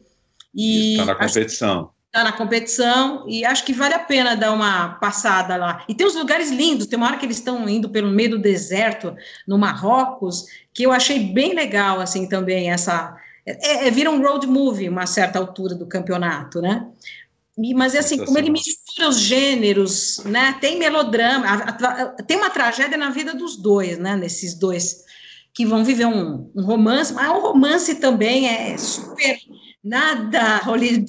E 0.55 0.93
está 0.93 1.05
na 1.05 1.15
competição 1.15 1.91
está 2.11 2.25
na 2.25 2.33
competição 2.33 3.25
e 3.25 3.45
acho 3.45 3.63
que 3.65 3.71
vale 3.71 3.93
a 3.93 3.99
pena 3.99 4.35
dar 4.35 4.51
uma 4.51 4.95
passada 4.95 5.55
lá. 5.55 5.85
E 5.87 5.95
tem 5.95 6.05
uns 6.05 6.15
lugares 6.15 6.51
lindos, 6.51 6.85
tem 6.85 6.97
uma 6.97 7.07
hora 7.07 7.17
que 7.17 7.25
eles 7.25 7.37
estão 7.37 7.67
indo 7.69 7.89
pelo 7.89 8.11
meio 8.11 8.31
do 8.31 8.39
deserto, 8.39 9.15
no 9.47 9.57
Marrocos, 9.57 10.45
que 10.73 10.83
eu 10.83 10.91
achei 10.91 11.19
bem 11.19 11.55
legal, 11.55 12.01
assim, 12.01 12.27
também, 12.27 12.69
essa... 12.69 13.15
É, 13.45 13.87
é, 13.87 13.91
vira 13.91 14.11
um 14.11 14.21
road 14.21 14.45
movie, 14.45 14.89
uma 14.89 15.07
certa 15.07 15.39
altura 15.39 15.73
do 15.73 15.87
campeonato, 15.87 16.61
né? 16.61 16.85
E, 17.57 17.73
mas, 17.73 17.95
é 17.95 17.99
assim, 17.99 18.23
como 18.23 18.37
ele 18.37 18.51
mistura 18.51 19.07
os 19.07 19.19
gêneros, 19.19 20.21
né? 20.25 20.57
Tem 20.59 20.77
melodrama, 20.77 21.47
a, 21.47 21.53
a, 21.53 22.05
tem 22.23 22.37
uma 22.37 22.49
tragédia 22.49 22.97
na 22.97 23.09
vida 23.09 23.33
dos 23.33 23.55
dois, 23.55 23.97
né? 23.97 24.15
Nesses 24.15 24.53
dois 24.53 25.05
que 25.53 25.65
vão 25.65 25.83
viver 25.83 26.05
um, 26.05 26.51
um 26.55 26.63
romance, 26.63 27.13
mas 27.13 27.29
o 27.29 27.39
romance 27.39 27.95
também 27.95 28.47
é 28.47 28.77
super 28.77 29.37
nada 29.83 30.57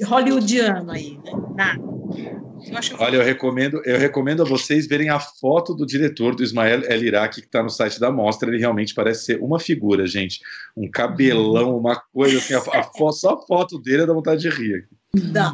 hollywoodiano 0.04 0.90
aí, 0.90 1.18
né? 1.24 1.32
Nada. 1.56 1.92
Eu. 2.16 2.96
Olha, 2.98 3.16
eu 3.16 3.24
recomendo, 3.24 3.82
eu 3.84 3.98
recomendo 3.98 4.42
a 4.42 4.44
vocês 4.44 4.86
verem 4.86 5.08
a 5.08 5.18
foto 5.18 5.74
do 5.74 5.84
diretor 5.84 6.34
do 6.34 6.42
Ismael 6.42 6.82
El 6.84 7.02
Iraq, 7.04 7.40
que 7.40 7.46
está 7.46 7.62
no 7.62 7.68
site 7.68 7.98
da 7.98 8.10
mostra. 8.10 8.48
Ele 8.48 8.58
realmente 8.58 8.94
parece 8.94 9.24
ser 9.24 9.42
uma 9.42 9.58
figura, 9.58 10.06
gente. 10.06 10.40
Um 10.76 10.88
cabelão, 10.88 11.76
uma 11.76 12.00
coisa 12.12 12.38
assim. 12.38 12.54
A, 12.54 12.80
a 12.80 13.12
só 13.12 13.34
a 13.34 13.46
foto 13.46 13.78
dele 13.78 14.06
dá 14.06 14.12
vontade 14.12 14.42
de 14.42 14.48
rir. 14.48 14.88
Dá. 15.14 15.52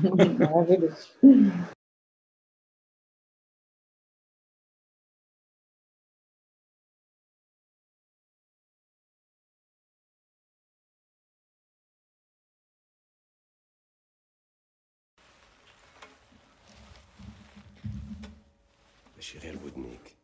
ماشي 19.28 19.38
غير 19.38 19.58
ودنيك. 19.64 20.16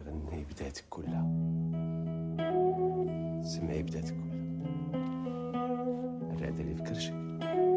غني 0.00 0.44
بداتك 0.44 0.84
كلها. 0.90 1.22
سمعي 3.42 3.82
بداتك 3.82 4.14
كلها. 4.14 4.42
الرعدة 6.32 6.60
اللي 6.60 6.74
في 6.74 6.82
كرشك 6.82 7.12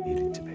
هي 0.05 0.17
اللي 0.17 0.29
تبعي. 0.29 0.54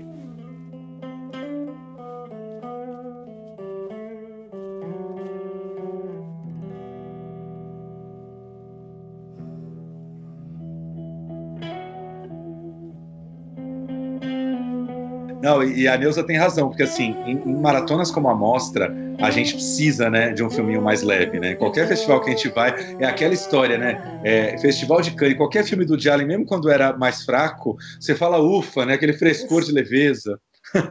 Não, 15.43 15.62
e 15.62 15.88
a 15.88 15.97
Neuza 15.97 16.22
tem 16.22 16.36
razão, 16.36 16.68
porque 16.68 16.82
assim, 16.82 17.16
em, 17.24 17.32
em, 17.32 17.61
maratonas 17.61 18.11
como 18.11 18.28
a 18.28 18.34
Mostra, 18.34 18.95
a 19.18 19.30
gente 19.30 19.55
precisa, 19.55 20.11
né, 20.11 20.32
de 20.32 20.45
um 20.45 20.51
filminho 20.51 20.82
mais 20.82 21.03
leve, 21.03 21.41
né? 21.41 21.55
Qualquer 21.55 21.88
festival 21.88 22.20
que 22.20 22.30
a 22.30 22.32
gente 22.34 22.49
vai, 22.51 22.74
é 22.99 23.07
aquela 23.07 23.32
história, 23.32 23.78
né? 23.78 24.20
É, 24.22 24.59
festival 24.59 25.01
de 25.01 25.12
Cannes, 25.12 25.36
qualquer 25.36 25.64
filme 25.64 25.84
do 25.86 25.97
Allen, 26.11 26.26
mesmo 26.26 26.45
quando 26.45 26.70
era 26.70 26.97
mais 26.97 27.24
fraco, 27.24 27.76
você 27.99 28.14
fala 28.14 28.38
ufa, 28.38 28.84
né? 28.84 28.95
Aquele 28.95 29.14
frescor 29.14 29.64
de 29.64 29.72
leveza. 29.72 30.38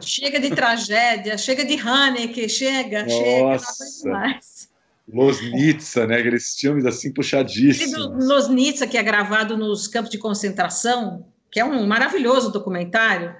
Chega 0.02 0.40
de 0.40 0.50
tragédia, 0.50 1.38
chega 1.38 1.64
de 1.64 1.80
Haneke, 1.80 2.50
chega, 2.50 3.04
Nossa. 3.04 3.86
chega, 3.86 4.10
não 4.10 4.12
mais. 4.12 4.70
Losnitsa, 5.12 6.06
né? 6.08 6.18
Aqueles 6.18 6.56
filmes 6.56 6.86
assim 6.86 7.14
puxadíssimos. 7.14 8.28
Losnitsa, 8.28 8.88
que 8.88 8.98
é 8.98 9.04
gravado 9.04 9.56
nos 9.56 9.88
campos 9.88 10.10
de 10.10 10.18
concentração, 10.18 11.26
que 11.52 11.60
é 11.60 11.66
um 11.66 11.86
maravilhoso 11.88 12.52
documentário 12.52 13.34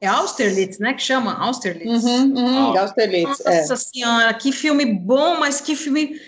é 0.00 0.06
Austerlitz, 0.06 0.78
né? 0.78 0.94
Que 0.94 1.02
chama 1.02 1.34
Austerlitz. 1.34 2.04
Uhum, 2.04 2.34
uhum, 2.36 2.78
Austerlitz. 2.78 3.42
Nossa 3.44 3.74
é. 3.74 3.76
senhora, 3.76 4.34
que 4.34 4.52
filme 4.52 4.84
bom, 4.84 5.38
mas 5.38 5.60
que 5.60 5.74
filme 5.76 6.20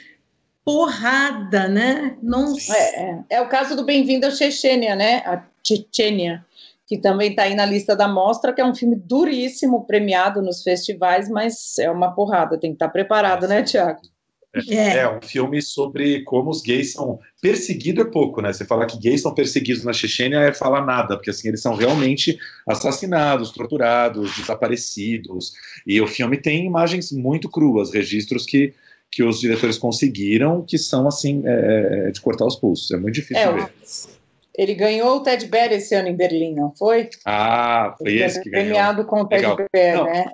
porrada, 0.64 1.66
né? 1.66 2.16
Nossa. 2.22 2.76
É, 2.76 3.00
é. 3.00 3.24
é 3.30 3.40
o 3.40 3.48
caso 3.48 3.74
do 3.74 3.84
Bem-vindo 3.84 4.26
à 4.26 4.30
Chechênia, 4.30 4.94
né? 4.94 5.22
A 5.24 5.42
Chechênia, 5.66 6.44
que 6.86 6.98
também 6.98 7.30
está 7.30 7.44
aí 7.44 7.54
na 7.54 7.64
lista 7.64 7.96
da 7.96 8.06
mostra, 8.06 8.52
que 8.52 8.60
é 8.60 8.64
um 8.64 8.74
filme 8.74 8.94
duríssimo, 8.94 9.86
premiado 9.86 10.42
nos 10.42 10.62
festivais, 10.62 11.28
mas 11.28 11.78
é 11.78 11.90
uma 11.90 12.14
porrada, 12.14 12.58
tem 12.58 12.70
que 12.70 12.76
estar 12.76 12.88
tá 12.88 12.92
preparado, 12.92 13.48
né, 13.48 13.62
Tiago? 13.62 14.00
É. 14.54 14.98
é. 14.98 15.10
um 15.10 15.20
filme 15.20 15.60
sobre 15.60 16.22
como 16.24 16.50
os 16.50 16.62
gays 16.62 16.92
são 16.92 17.18
perseguidos 17.40 18.06
é 18.06 18.10
pouco, 18.10 18.40
né? 18.40 18.52
Você 18.52 18.64
falar 18.64 18.86
que 18.86 18.98
gays 18.98 19.22
são 19.22 19.34
perseguidos 19.34 19.84
na 19.84 19.92
Chechênia 19.92 20.38
é 20.38 20.52
falar 20.52 20.84
nada, 20.84 21.16
porque 21.16 21.30
assim 21.30 21.48
eles 21.48 21.60
são 21.60 21.74
realmente 21.74 22.38
assassinados, 22.66 23.50
torturados, 23.50 24.34
desaparecidos. 24.36 25.52
E 25.86 26.00
o 26.00 26.06
filme 26.06 26.36
tem 26.38 26.66
imagens 26.66 27.12
muito 27.12 27.48
cruas, 27.50 27.92
registros 27.92 28.46
que 28.46 28.74
que 29.10 29.22
os 29.22 29.40
diretores 29.40 29.78
conseguiram, 29.78 30.62
que 30.62 30.76
são 30.76 31.08
assim 31.08 31.42
é, 31.46 32.08
é 32.08 32.10
de 32.10 32.20
cortar 32.20 32.44
os 32.44 32.56
pulsos. 32.56 32.90
É 32.90 32.96
muito 32.96 33.14
difícil 33.14 33.42
é, 33.42 33.52
ver. 33.52 33.70
Ele 34.54 34.74
ganhou 34.74 35.16
o 35.16 35.20
Ted 35.22 35.46
Bear 35.46 35.72
esse 35.72 35.94
ano 35.94 36.08
em 36.08 36.16
Berlim, 36.16 36.54
não 36.54 36.74
foi? 36.76 37.08
Ah, 37.24 37.94
foi 37.96 38.12
ele 38.12 38.24
esse 38.24 38.42
que 38.42 38.50
ganhou. 38.50 38.66
Premiado 38.66 39.04
com 39.06 39.22
o 39.22 39.26
Ted 39.26 39.46
Bear, 39.72 40.04
né? 40.04 40.26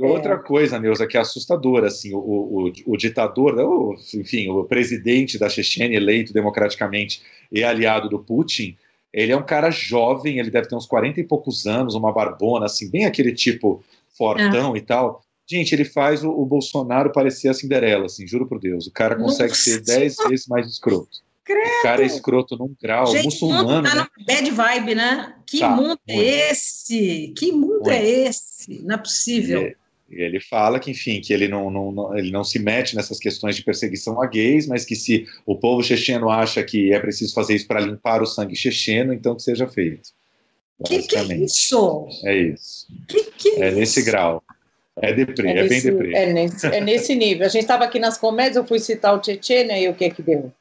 Outra 0.00 0.34
é. 0.34 0.38
coisa, 0.38 0.78
Neuza, 0.78 1.06
que 1.06 1.16
é 1.16 1.20
assustadora, 1.20 1.88
assim, 1.88 2.14
o, 2.14 2.18
o, 2.18 2.72
o 2.86 2.96
ditador, 2.96 3.54
né, 3.54 3.62
o, 3.62 3.94
enfim, 4.14 4.48
o 4.48 4.64
presidente 4.64 5.38
da 5.38 5.48
Chechênia, 5.48 5.96
eleito 5.96 6.32
democraticamente 6.32 7.22
e 7.52 7.62
aliado 7.62 8.08
do 8.08 8.18
Putin, 8.18 8.76
ele 9.12 9.32
é 9.32 9.36
um 9.36 9.44
cara 9.44 9.70
jovem, 9.70 10.38
ele 10.38 10.50
deve 10.50 10.68
ter 10.68 10.76
uns 10.76 10.86
40 10.86 11.20
e 11.20 11.24
poucos 11.24 11.66
anos, 11.66 11.94
uma 11.94 12.12
barbona, 12.12 12.66
assim, 12.66 12.90
bem 12.90 13.06
aquele 13.06 13.32
tipo 13.32 13.82
fortão 14.16 14.74
é. 14.74 14.78
e 14.78 14.80
tal. 14.80 15.22
Gente, 15.48 15.74
ele 15.74 15.84
faz 15.84 16.22
o, 16.22 16.30
o, 16.30 16.46
Bolsonaro 16.46 17.10
parecer 17.10 17.48
a 17.48 17.54
Cinderela, 17.54 18.06
assim, 18.06 18.26
juro 18.26 18.46
por 18.46 18.60
Deus. 18.60 18.86
O 18.86 18.92
cara 18.92 19.16
consegue 19.16 19.48
Nossa. 19.48 19.62
ser 19.62 19.80
10 19.80 20.16
vezes 20.28 20.46
mais 20.46 20.66
escroto. 20.68 21.18
Credo. 21.44 21.80
O 21.80 21.82
cara 21.82 22.02
é 22.02 22.06
escroto 22.06 22.56
num 22.56 22.72
grau, 22.80 23.06
Gente, 23.06 23.24
muçulmano. 23.24 23.82
Tá 23.82 23.94
né? 23.96 24.06
bad 24.24 24.50
vibe, 24.50 24.94
né? 24.94 25.34
Que 25.44 25.58
tá, 25.58 25.70
mundo 25.70 25.98
é 26.06 26.14
muito. 26.14 26.28
é 26.28 26.50
esse? 26.52 27.34
Que 27.36 27.50
mundo 27.50 27.68
muito. 27.68 27.90
é 27.90 28.08
esse? 28.08 28.82
Não 28.84 28.94
é 28.94 28.98
possível. 28.98 29.62
É. 29.62 29.74
Ele 30.10 30.40
fala 30.40 30.80
que, 30.80 30.90
enfim, 30.90 31.20
que 31.20 31.32
ele 31.32 31.46
não, 31.46 31.70
não, 31.70 32.18
ele 32.18 32.32
não 32.32 32.42
se 32.42 32.58
mete 32.58 32.96
nessas 32.96 33.18
questões 33.18 33.54
de 33.54 33.62
perseguição 33.62 34.20
a 34.20 34.26
gays, 34.26 34.66
mas 34.66 34.84
que 34.84 34.96
se 34.96 35.24
o 35.46 35.56
povo 35.56 35.82
checheno 35.82 36.28
acha 36.28 36.64
que 36.64 36.92
é 36.92 36.98
preciso 36.98 37.32
fazer 37.32 37.54
isso 37.54 37.68
para 37.68 37.80
limpar 37.80 38.20
o 38.20 38.26
sangue 38.26 38.56
checheno, 38.56 39.12
então 39.12 39.36
que 39.36 39.42
seja 39.42 39.68
feito. 39.68 40.10
Que 40.84 41.02
que 41.02 41.16
é 41.16 41.36
isso? 41.36 42.08
É 42.24 42.36
isso. 42.36 42.86
Que 43.06 43.24
que 43.24 43.48
é, 43.62 43.68
é 43.68 43.70
nesse 43.70 44.02
grau. 44.02 44.42
É 44.96 45.12
deprê, 45.12 45.48
é, 45.50 45.58
é 45.58 45.68
bem 45.68 45.80
deprê. 45.80 46.12
É 46.14 46.32
nesse, 46.32 46.66
é 46.66 46.80
nesse 46.80 47.14
nível. 47.14 47.46
A 47.46 47.48
gente 47.48 47.62
estava 47.62 47.84
aqui 47.84 47.98
nas 47.98 48.18
comédias, 48.18 48.56
eu 48.56 48.66
fui 48.66 48.80
citar 48.80 49.16
o 49.16 49.22
Chechênia 49.22 49.78
e 49.78 49.88
o 49.88 49.94
que 49.94 50.10
que 50.10 50.22
deu? 50.22 50.52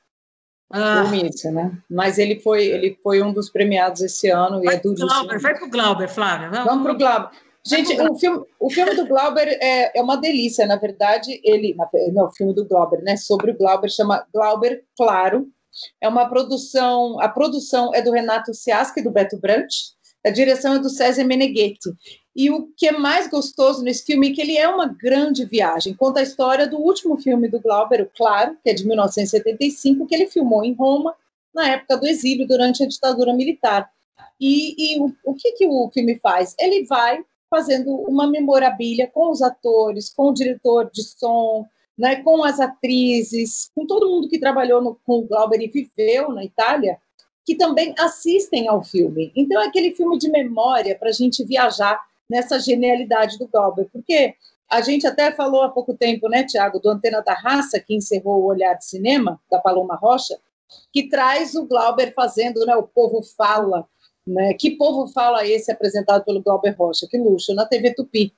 Ah. 0.71 1.03
Isso, 1.25 1.51
né? 1.51 1.71
Mas 1.89 2.19
ele 2.19 2.39
foi, 2.39 2.67
ele 2.67 2.97
foi 3.01 3.23
um 3.23 3.33
dos 3.33 3.49
premiados 3.49 4.01
esse 4.01 4.29
ano 4.29 4.61
vai 4.63 4.75
e 4.75 4.77
é 4.77 4.79
duríssimo. 4.79 5.09
Glauber, 5.09 5.39
vai 5.39 5.57
para 5.57 5.65
o 5.65 5.69
Glauber, 5.69 6.07
Flávia. 6.07 6.49
Vamos, 6.49 6.65
vamos 6.65 6.83
para 6.83 6.93
o 6.93 6.97
Glauber. 6.97 7.29
Gente, 7.65 7.99
o 8.01 8.15
filme, 8.15 8.45
o 8.59 8.69
filme 8.69 8.95
do 8.95 9.05
Glauber 9.05 9.47
é, 9.47 9.97
é 9.97 10.01
uma 10.01 10.15
delícia, 10.15 10.65
na 10.65 10.77
verdade, 10.77 11.39
ele, 11.43 11.75
não, 12.13 12.27
o 12.27 12.31
filme 12.31 12.53
do 12.53 12.65
Glauber, 12.65 13.01
né, 13.03 13.17
sobre 13.17 13.51
o 13.51 13.57
Glauber, 13.57 13.89
chama 13.89 14.25
Glauber 14.33 14.83
Claro, 14.95 15.47
é 16.01 16.07
uma 16.07 16.27
produção, 16.27 17.19
a 17.19 17.27
produção 17.27 17.93
é 17.93 18.01
do 18.01 18.11
Renato 18.11 18.53
Ciasca 18.53 18.99
e 18.99 19.03
do 19.03 19.11
Beto 19.11 19.37
Brant, 19.37 19.69
a 20.25 20.29
direção 20.29 20.75
é 20.75 20.79
do 20.79 20.89
César 20.89 21.23
Meneghetti, 21.23 21.89
e 22.35 22.49
o 22.49 22.67
que 22.77 22.87
é 22.87 22.91
mais 22.91 23.29
gostoso 23.29 23.83
nesse 23.83 24.05
filme 24.05 24.31
é 24.31 24.33
que 24.33 24.41
ele 24.41 24.57
é 24.57 24.67
uma 24.67 24.87
grande 24.87 25.45
viagem, 25.45 25.93
conta 25.93 26.21
a 26.21 26.23
história 26.23 26.65
do 26.65 26.77
último 26.77 27.17
filme 27.17 27.49
do 27.49 27.59
Glauber, 27.59 28.01
o 28.01 28.09
Claro, 28.15 28.57
que 28.63 28.69
é 28.69 28.73
de 28.73 28.87
1975, 28.87 30.07
que 30.07 30.15
ele 30.15 30.27
filmou 30.27 30.63
em 30.63 30.73
Roma, 30.73 31.13
na 31.53 31.69
época 31.69 31.97
do 31.97 32.07
exílio, 32.07 32.47
durante 32.47 32.83
a 32.83 32.87
ditadura 32.87 33.33
militar. 33.33 33.89
E, 34.39 34.95
e 34.95 34.99
o, 34.99 35.13
o 35.25 35.33
que, 35.33 35.51
que 35.53 35.67
o 35.67 35.89
filme 35.91 36.17
faz? 36.21 36.55
Ele 36.57 36.85
vai 36.85 37.21
fazendo 37.49 37.95
uma 37.95 38.27
memorabilia 38.27 39.07
com 39.07 39.31
os 39.31 39.41
atores, 39.41 40.09
com 40.09 40.29
o 40.29 40.33
diretor 40.33 40.89
de 40.91 41.03
som, 41.03 41.65
né, 41.97 42.17
com 42.23 42.43
as 42.43 42.59
atrizes, 42.59 43.69
com 43.75 43.85
todo 43.85 44.09
mundo 44.09 44.29
que 44.29 44.39
trabalhou 44.39 44.81
no, 44.81 44.95
com 45.05 45.19
o 45.19 45.27
Glauber 45.27 45.59
e 45.59 45.67
viveu 45.67 46.29
na 46.29 46.45
Itália, 46.45 46.97
que 47.45 47.55
também 47.55 47.93
assistem 47.97 48.67
ao 48.67 48.83
filme. 48.83 49.33
Então, 49.35 49.61
é 49.61 49.65
aquele 49.65 49.93
filme 49.93 50.17
de 50.17 50.29
memória 50.29 50.97
para 50.97 51.09
a 51.09 51.13
gente 51.13 51.43
viajar 51.43 51.99
nessa 52.29 52.59
genialidade 52.59 53.37
do 53.37 53.47
Glauber, 53.47 53.89
porque 53.91 54.35
a 54.69 54.81
gente 54.81 55.07
até 55.07 55.31
falou 55.31 55.63
há 55.63 55.69
pouco 55.69 55.95
tempo, 55.95 56.29
né, 56.29 56.43
Tiago, 56.43 56.79
do 56.79 56.89
Antena 56.89 57.21
da 57.21 57.33
Raça, 57.33 57.79
que 57.79 57.95
encerrou 57.95 58.43
o 58.43 58.45
Olhar 58.45 58.75
de 58.75 58.85
Cinema, 58.85 59.41
da 59.49 59.59
Paloma 59.59 59.95
Rocha, 59.95 60.37
que 60.93 61.09
traz 61.09 61.55
o 61.55 61.65
Glauber 61.65 62.13
fazendo, 62.13 62.63
né, 62.65 62.75
o 62.75 62.83
povo 62.83 63.23
fala, 63.23 63.87
né? 64.29 64.53
Que 64.53 64.71
povo 64.71 65.07
fala 65.11 65.45
esse 65.45 65.71
apresentado 65.71 66.23
pelo 66.23 66.41
Glauber 66.41 66.75
Rocha? 66.77 67.07
Que 67.09 67.17
luxo, 67.17 67.53
na 67.53 67.65
TV 67.65 67.93
Tupi. 67.93 68.33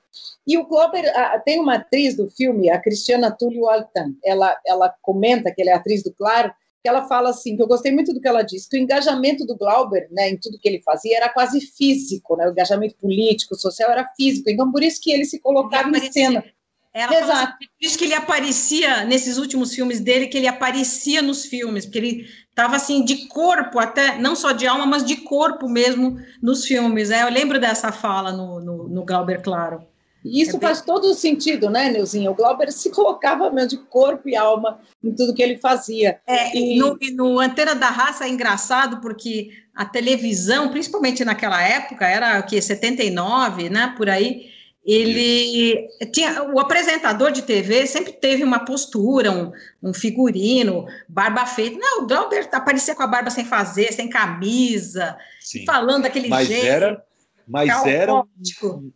E 0.46 0.58
o 0.58 0.66
Glauber, 0.66 1.06
a, 1.16 1.38
tem 1.38 1.60
uma 1.60 1.76
atriz 1.76 2.16
do 2.16 2.28
filme, 2.30 2.70
a 2.70 2.80
Cristiana 2.80 3.30
Túlio 3.30 3.68
Altan, 3.68 4.14
ela, 4.24 4.56
ela 4.66 4.94
comenta 5.02 5.52
que 5.54 5.62
ela 5.62 5.70
é 5.70 5.74
atriz 5.74 6.02
do 6.02 6.12
Claro, 6.12 6.52
que 6.82 6.88
ela 6.88 7.06
fala 7.06 7.30
assim, 7.30 7.56
que 7.56 7.62
eu 7.62 7.68
gostei 7.68 7.92
muito 7.92 8.12
do 8.12 8.20
que 8.20 8.26
ela 8.26 8.42
disse, 8.42 8.68
que 8.68 8.76
o 8.76 8.80
engajamento 8.80 9.46
do 9.46 9.56
Glauber, 9.56 10.08
né, 10.10 10.30
em 10.30 10.36
tudo 10.36 10.58
que 10.58 10.68
ele 10.68 10.82
fazia, 10.82 11.16
era 11.16 11.28
quase 11.28 11.60
físico, 11.60 12.36
né, 12.36 12.48
o 12.48 12.50
engajamento 12.50 12.96
político, 12.96 13.54
social 13.54 13.90
era 13.90 14.10
físico, 14.16 14.50
então 14.50 14.72
por 14.72 14.82
isso 14.82 15.00
que 15.00 15.12
ele 15.12 15.24
se 15.24 15.38
colocava 15.38 15.88
ele 15.96 16.06
em 16.06 16.12
cena. 16.12 16.44
Ela 16.92 17.20
Exato. 17.20 17.54
Assim, 17.54 17.66
por 17.78 17.86
isso 17.86 17.98
que 17.98 18.04
ele 18.04 18.14
aparecia 18.14 19.04
nesses 19.04 19.38
últimos 19.38 19.74
filmes 19.74 20.00
dele, 20.00 20.26
que 20.26 20.36
ele 20.36 20.46
aparecia 20.46 21.22
nos 21.22 21.46
filmes, 21.46 21.86
porque 21.86 21.98
ele 21.98 22.26
estava 22.52 22.76
assim 22.76 23.04
de 23.04 23.26
corpo 23.28 23.78
até, 23.78 24.18
não 24.18 24.36
só 24.36 24.52
de 24.52 24.66
alma, 24.66 24.86
mas 24.86 25.04
de 25.04 25.16
corpo 25.16 25.68
mesmo 25.68 26.18
nos 26.40 26.64
filmes. 26.64 27.08
Né? 27.08 27.22
Eu 27.22 27.30
lembro 27.30 27.58
dessa 27.58 27.90
fala 27.90 28.30
no, 28.30 28.60
no, 28.60 28.88
no 28.88 29.04
Glauber 29.04 29.42
Claro. 29.42 29.82
E 30.24 30.40
isso 30.40 30.56
é 30.56 30.60
bem... 30.60 30.68
faz 30.68 30.80
todo 30.80 31.12
sentido, 31.14 31.68
né, 31.68 31.90
Neuzinha? 31.90 32.30
O 32.30 32.34
Glauber 32.34 32.70
se 32.70 32.90
colocava 32.90 33.50
mesmo 33.50 33.70
de 33.70 33.76
corpo 33.76 34.28
e 34.28 34.36
alma 34.36 34.78
em 35.02 35.12
tudo 35.12 35.34
que 35.34 35.42
ele 35.42 35.56
fazia. 35.56 36.20
É, 36.26 36.56
e... 36.56 36.78
No, 36.78 36.96
no 37.14 37.40
Antena 37.40 37.74
da 37.74 37.88
Raça 37.88 38.24
é 38.24 38.28
engraçado 38.28 39.00
porque 39.00 39.50
a 39.74 39.84
televisão, 39.84 40.68
principalmente 40.68 41.24
naquela 41.24 41.60
época, 41.60 42.06
era 42.06 42.38
o 42.38 42.44
que 42.44 42.60
79, 42.60 43.68
né, 43.68 43.94
por 43.96 44.08
aí, 44.08 44.50
ele 44.84 45.88
tinha 46.12 46.42
o 46.42 46.58
apresentador 46.58 47.30
de 47.30 47.42
TV 47.42 47.86
sempre 47.86 48.12
teve 48.12 48.42
uma 48.42 48.64
postura, 48.64 49.30
um, 49.30 49.52
um 49.82 49.94
figurino, 49.94 50.86
barba 51.08 51.46
feita. 51.46 51.78
Não, 51.78 52.02
o 52.02 52.06
Glauber 52.06 52.48
aparecia 52.52 52.94
com 52.94 53.02
a 53.02 53.06
barba 53.06 53.30
sem 53.30 53.44
fazer, 53.44 53.92
sem 53.92 54.08
camisa, 54.08 55.16
Sim. 55.40 55.64
falando 55.64 56.02
daquele 56.02 56.28
mas 56.28 56.48
jeito. 56.48 56.66
Era, 56.66 57.04
mas 57.46 57.86
era 57.86 58.12
um, 58.12 58.24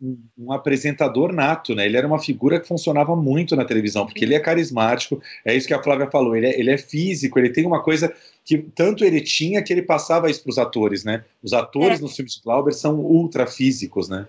um, 0.03 0.19
um, 0.39 0.53
apresentador 0.53 1.33
nato, 1.33 1.73
né? 1.73 1.87
Ele 1.87 1.97
era 1.97 2.07
uma 2.07 2.19
figura 2.19 2.59
que 2.59 2.67
funcionava 2.67 3.15
muito 3.15 3.55
na 3.55 3.65
televisão, 3.65 4.07
porque 4.07 4.25
ele 4.25 4.35
é 4.35 4.41
carismático, 4.41 5.23
é 5.45 5.55
isso 5.55 5.69
que 5.69 5.75
a 5.75 5.83
Flávia 5.83 6.11
falou, 6.11 6.35
ele 6.35 6.47
é, 6.47 6.59
ele 6.59 6.71
é 6.71 6.79
físico, 6.79 7.39
ele 7.39 7.51
tem 7.51 7.65
uma 7.65 7.83
coisa 7.83 8.13
que 8.45 8.59
tanto 8.59 9.05
ele 9.05 9.21
tinha 9.21 9.63
que 9.63 9.73
ele 9.73 9.83
passava 9.83 10.31
isso 10.31 10.43
para 10.43 10.51
os 10.51 10.59
atores, 10.59 11.05
né? 11.05 11.25
Os 11.43 11.53
atores 11.53 12.01
é. 12.01 12.03
nos 12.03 12.17
filmes 12.17 12.35
de 12.35 12.43
Glauber 12.43 12.73
são 12.73 12.97
ultra 12.97 13.47
físicos, 13.47 14.09
né? 14.09 14.27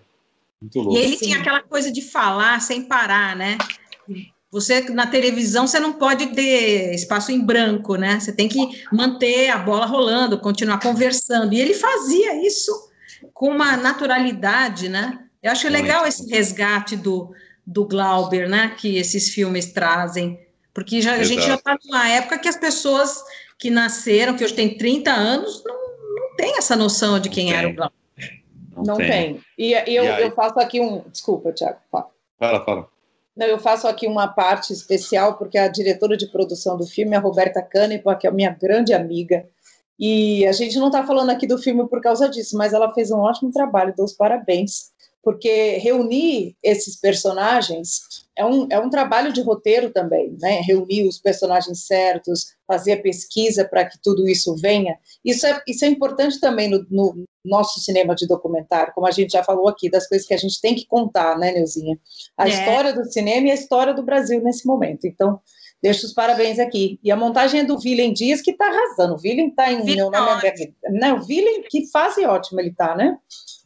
Muito 0.62 0.80
louco. 0.80 0.98
E 0.98 1.02
ele 1.02 1.18
tinha 1.18 1.40
aquela 1.40 1.62
coisa 1.62 1.92
de 1.92 2.02
falar 2.02 2.62
sem 2.62 2.84
parar, 2.84 3.36
né? 3.36 3.58
Você 4.52 4.90
na 4.90 5.06
televisão 5.06 5.68
você 5.68 5.80
não 5.80 5.94
pode 5.94 6.28
ter 6.28 6.94
espaço 6.94 7.32
em 7.32 7.40
branco, 7.40 7.96
né? 7.96 8.20
Você 8.20 8.32
tem 8.32 8.48
que 8.48 8.84
manter 8.92 9.50
a 9.50 9.58
bola 9.58 9.86
rolando, 9.86 10.40
continuar 10.40 10.80
conversando. 10.80 11.54
E 11.54 11.60
ele 11.60 11.74
fazia 11.74 12.46
isso 12.46 12.72
com 13.34 13.50
uma 13.50 13.78
naturalidade, 13.78 14.90
né? 14.90 15.20
Eu 15.44 15.52
acho 15.52 15.68
legal 15.70 16.06
esse 16.08 16.28
resgate 16.30 16.96
do, 16.96 17.32
do 17.66 17.86
Glauber, 17.86 18.50
né? 18.50 18.74
Que 18.78 18.98
esses 18.98 19.30
filmes 19.30 19.72
trazem, 19.72 20.40
porque 20.74 21.02
já, 21.02 21.14
a 21.14 21.24
gente 21.24 21.46
já 21.46 21.56
está 21.56 21.78
numa 21.86 22.10
época 22.10 22.40
que 22.40 22.48
as 22.48 22.58
pessoas 22.58 23.22
que 23.60 23.70
nasceram, 23.70 24.36
que 24.36 24.44
hoje 24.44 24.54
tem 24.54 24.78
30 24.78 25.12
anos, 25.12 25.62
não, 25.66 25.76
não 25.76 26.36
tem 26.36 26.58
essa 26.58 26.76
noção 26.76 27.20
de 27.20 27.30
quem 27.30 27.54
era 27.54 27.68
o 27.68 27.74
Glauber. 27.74 28.07
Não, 28.78 28.84
não 28.84 28.98
tem. 28.98 29.10
tem. 29.10 29.42
E, 29.58 29.74
e 29.74 29.96
eu, 29.96 30.04
e 30.04 30.22
eu 30.22 30.32
faço 30.32 30.60
aqui 30.60 30.80
um. 30.80 31.04
Desculpa, 31.10 31.52
Tiago. 31.52 31.80
Fala. 31.92 32.10
fala, 32.40 32.66
fala. 32.66 32.88
Não, 33.36 33.46
eu 33.46 33.60
faço 33.60 33.88
aqui 33.88 34.08
uma 34.08 34.28
parte 34.28 34.74
especial, 34.74 35.36
porque 35.38 35.58
a 35.58 35.68
diretora 35.68 36.18
de 36.18 36.26
produção 36.28 36.76
do 36.76 36.88
filme 36.88 37.14
é 37.14 37.18
a 37.18 37.22
Roberta 37.22 37.62
Canepa, 37.62 38.16
que 38.16 38.26
é 38.26 38.32
minha 38.32 38.50
grande 38.50 38.94
amiga. 38.94 39.48
E 40.00 40.46
a 40.46 40.52
gente 40.52 40.78
não 40.78 40.88
está 40.88 41.06
falando 41.06 41.30
aqui 41.30 41.46
do 41.46 41.58
filme 41.58 41.88
por 41.88 42.02
causa 42.02 42.30
disso, 42.30 42.58
mas 42.58 42.74
ela 42.74 42.94
fez 42.94 43.12
um 43.12 43.20
ótimo 43.20 43.52
trabalho, 43.52 43.94
dou 43.96 44.06
os 44.06 44.14
parabéns 44.14 44.92
porque 45.28 45.76
reunir 45.80 46.56
esses 46.64 46.98
personagens 46.98 48.00
é 48.34 48.46
um, 48.46 48.66
é 48.72 48.80
um 48.80 48.90
trabalho 48.90 49.34
de 49.34 49.42
roteiro 49.42 49.92
também, 49.92 50.38
né? 50.40 50.62
Reunir 50.62 51.06
os 51.06 51.20
personagens 51.20 51.86
certos, 51.86 52.56
fazer 52.66 52.94
a 52.94 53.02
pesquisa 53.02 53.68
para 53.68 53.84
que 53.84 54.00
tudo 54.02 54.26
isso 54.30 54.56
venha. 54.56 54.98
Isso 55.26 55.46
é, 55.46 55.62
isso 55.68 55.84
é 55.84 55.90
importante 55.90 56.40
também 56.40 56.70
no, 56.70 56.88
no, 56.90 57.26
nosso 57.44 57.82
cinema 57.82 58.16
de 58.16 58.26
documentário, 58.26 58.94
como 58.96 59.06
a 59.06 59.12
gente 59.12 59.34
já 59.34 59.44
falou 59.44 59.68
aqui, 59.68 59.90
das 59.90 60.08
coisas 60.08 60.26
que 60.26 60.34
a 60.34 60.38
gente 60.38 60.62
tem 60.62 60.74
que 60.74 60.88
contar, 60.88 61.38
né, 61.38 61.52
Neuzinha? 61.52 62.00
A 62.38 62.48
é. 62.48 62.50
história 62.50 62.94
do 62.94 63.04
cinema 63.12 63.48
e 63.48 63.52
a 63.52 63.56
história 63.56 63.94
do 63.94 64.04
Brasil 64.04 64.42
nesse 64.42 64.66
momento. 64.66 65.08
Então, 65.08 65.42
deixo 65.84 66.06
os 66.06 66.14
parabéns 66.14 66.58
aqui. 66.58 67.02
E 67.04 67.12
a 67.12 67.18
montagem 67.18 67.60
é 67.60 67.66
do 67.66 67.78
Willem 67.78 68.14
Dias, 68.14 68.42
que 68.42 68.52
está 68.52 68.68
arrasando. 68.68 69.16
O 69.16 69.20
Willem 69.22 69.50
está 69.50 69.74
em. 69.74 69.84
Meu 69.84 70.10
nome 70.10 70.48
é... 70.48 70.54
Não, 70.90 71.18
o 71.18 71.26
Willem, 71.28 71.64
que 71.64 71.86
fase 71.92 72.26
ótima 72.26 72.62
ele 72.62 72.70
está, 72.70 72.96
né? 72.96 73.18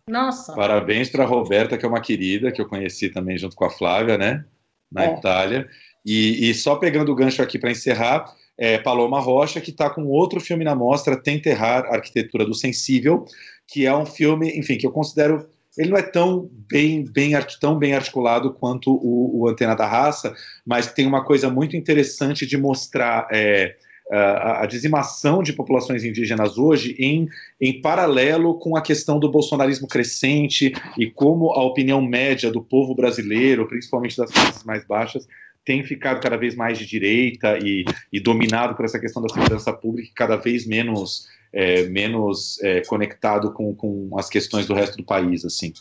Nossa. 0.07 0.53
Parabéns 0.53 1.09
para 1.09 1.23
a 1.23 1.27
Roberta, 1.27 1.77
que 1.77 1.85
é 1.85 1.89
uma 1.89 2.01
querida, 2.01 2.51
que 2.51 2.61
eu 2.61 2.67
conheci 2.67 3.09
também 3.09 3.37
junto 3.37 3.55
com 3.55 3.65
a 3.65 3.69
Flávia, 3.69 4.17
né? 4.17 4.45
Na 4.91 5.05
é. 5.05 5.13
Itália. 5.13 5.67
E, 6.05 6.49
e, 6.49 6.53
só 6.53 6.75
pegando 6.75 7.11
o 7.11 7.15
gancho 7.15 7.41
aqui 7.41 7.59
para 7.59 7.71
encerrar, 7.71 8.25
é 8.57 8.77
Paloma 8.77 9.19
Rocha, 9.19 9.61
que 9.61 9.71
está 9.71 9.89
com 9.89 10.05
outro 10.05 10.39
filme 10.39 10.63
na 10.63 10.75
mostra, 10.75 11.15
Tem 11.15 11.39
Terrar, 11.39 11.85
Arquitetura 11.85 12.45
do 12.45 12.53
Sensível, 12.53 13.25
que 13.67 13.85
é 13.85 13.95
um 13.95 14.05
filme, 14.05 14.57
enfim, 14.57 14.77
que 14.77 14.85
eu 14.85 14.91
considero. 14.91 15.47
Ele 15.77 15.89
não 15.89 15.97
é 15.97 16.01
tão 16.01 16.49
bem, 16.69 17.05
bem, 17.05 17.31
tão 17.59 17.77
bem 17.77 17.93
articulado 17.93 18.53
quanto 18.53 18.91
o, 18.91 19.41
o 19.41 19.47
Antena 19.47 19.75
da 19.75 19.87
Raça, 19.87 20.33
mas 20.65 20.91
tem 20.91 21.07
uma 21.07 21.23
coisa 21.23 21.49
muito 21.49 21.77
interessante 21.77 22.45
de 22.45 22.57
mostrar. 22.57 23.27
É, 23.31 23.75
a, 24.11 24.65
dizimação 24.65 25.41
de 25.41 25.53
populações 25.53 26.03
indígenas 26.03 26.57
hoje 26.57 26.95
em, 26.99 27.29
em 27.59 27.81
paralelo 27.81 28.55
com 28.59 28.75
a 28.75 28.81
questão 28.81 29.17
do 29.17 29.31
bolsonarismo 29.31 29.87
crescente 29.87 30.73
e 30.97 31.09
como 31.09 31.51
a 31.53 31.63
opinião 31.63 32.01
média 32.01 32.51
do 32.51 32.61
povo 32.61 32.93
brasileiro, 32.93 33.67
principalmente 33.67 34.17
das 34.17 34.29
classes 34.31 34.63
mais 34.63 34.85
baixas, 34.85 35.25
tem 35.63 35.83
ficado 35.83 36.19
cada 36.19 36.35
vez 36.35 36.55
mais 36.55 36.77
de 36.77 36.85
direita 36.85 37.57
e, 37.57 37.85
e 38.11 38.19
dominado 38.19 38.75
por 38.75 38.83
essa 38.83 38.99
questão 38.99 39.21
da 39.21 39.29
segurança 39.29 39.71
pública, 39.71 40.11
cada 40.15 40.35
vez 40.35 40.65
menos, 40.65 41.27
é, 41.53 41.83
menos 41.83 42.61
é, 42.63 42.81
conectado 42.81 43.53
com, 43.53 43.73
com 43.73 44.17
as 44.17 44.27
questões 44.27 44.65
do 44.65 44.73
resto 44.73 44.97
do 44.97 45.03
país. 45.03 45.45
assim. 45.45 45.71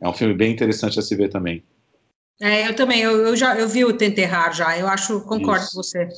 É 0.00 0.08
um 0.08 0.12
filme 0.12 0.34
bem 0.34 0.52
interessante 0.52 0.98
a 0.98 1.02
se 1.02 1.16
ver 1.16 1.28
também. 1.28 1.64
É, 2.40 2.68
eu 2.68 2.74
também, 2.74 3.00
eu, 3.00 3.26
eu 3.26 3.36
já 3.36 3.58
eu 3.58 3.68
vi 3.68 3.84
o 3.84 3.92
Tenterrar 3.92 4.54
já, 4.54 4.78
eu 4.78 4.86
acho, 4.86 5.20
concordo 5.22 5.64
Isso. 5.64 5.72
com 5.72 5.82
você. 5.82 6.08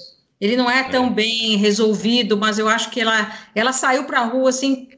Ele 0.42 0.56
não 0.56 0.68
é 0.68 0.82
tão 0.82 1.06
é. 1.06 1.10
bem 1.10 1.56
resolvido, 1.56 2.36
mas 2.36 2.58
eu 2.58 2.68
acho 2.68 2.90
que 2.90 3.00
ela, 3.00 3.32
ela 3.54 3.72
saiu 3.72 4.02
para 4.04 4.18
a 4.18 4.24
rua 4.24 4.50
assim 4.50 4.88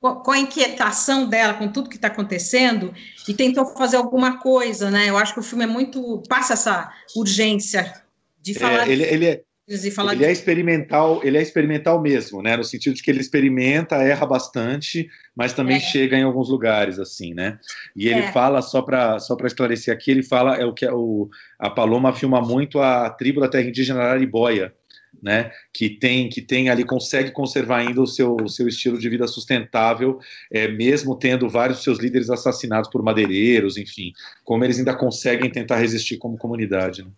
com 0.00 0.30
a 0.30 0.38
inquietação 0.38 1.28
dela, 1.28 1.54
com 1.54 1.68
tudo 1.68 1.88
que 1.88 1.94
está 1.96 2.08
acontecendo, 2.08 2.92
e 3.28 3.34
tentou 3.34 3.64
fazer 3.66 3.96
alguma 3.96 4.38
coisa, 4.38 4.90
né? 4.90 5.08
Eu 5.08 5.16
acho 5.16 5.32
que 5.34 5.40
o 5.40 5.44
filme 5.44 5.64
é 5.64 5.66
muito 5.66 6.22
passa 6.28 6.54
essa 6.54 6.92
urgência 7.16 7.92
de 8.40 8.54
falar. 8.54 8.88
É, 8.88 8.92
ele, 8.92 9.04
ele, 9.04 9.26
é, 9.26 9.42
ele 9.68 10.24
é 10.24 10.32
experimental, 10.32 11.20
ele 11.22 11.38
é 11.38 11.42
experimental 11.42 12.00
mesmo, 12.00 12.42
né? 12.42 12.56
No 12.56 12.64
sentido 12.64 12.94
de 12.94 13.02
que 13.02 13.10
ele 13.12 13.20
experimenta, 13.20 13.96
erra 13.96 14.26
bastante, 14.26 15.08
mas 15.36 15.52
também 15.52 15.76
é. 15.76 15.80
chega 15.80 16.16
em 16.16 16.24
alguns 16.24 16.48
lugares, 16.48 16.98
assim, 16.98 17.32
né? 17.32 17.58
E 17.94 18.08
ele 18.08 18.20
é. 18.20 18.32
fala 18.32 18.60
só 18.60 18.82
para 18.82 19.20
só 19.20 19.36
para 19.36 19.46
esclarecer 19.46 19.94
aqui, 19.94 20.10
ele 20.10 20.24
fala 20.24 20.56
é 20.56 20.64
o 20.64 20.74
que 20.74 20.84
é 20.84 20.92
o, 20.92 21.28
a 21.60 21.70
Paloma 21.70 22.12
filma 22.12 22.40
muito 22.40 22.80
a 22.80 23.08
tribo 23.10 23.40
da 23.40 23.48
terra 23.48 23.68
indígena 23.68 24.00
Araribóia, 24.00 24.74
né, 25.22 25.52
que 25.72 25.88
tem 25.88 26.28
que 26.28 26.42
tem 26.42 26.68
ali 26.68 26.84
consegue 26.84 27.30
conservar 27.30 27.78
ainda 27.78 28.02
o 28.02 28.06
seu, 28.06 28.34
o 28.34 28.48
seu 28.48 28.66
estilo 28.66 28.98
de 28.98 29.08
vida 29.08 29.28
sustentável, 29.28 30.18
é, 30.50 30.66
mesmo 30.66 31.16
tendo 31.16 31.48
vários 31.48 31.82
seus 31.82 31.98
líderes 31.98 32.28
assassinados 32.28 32.90
por 32.90 33.02
madeireiros, 33.02 33.76
enfim, 33.76 34.12
como 34.44 34.64
eles 34.64 34.78
ainda 34.78 34.94
conseguem 34.94 35.50
tentar 35.50 35.76
resistir 35.76 36.16
como 36.18 36.36
comunidade. 36.36 37.04
Né? 37.04 37.10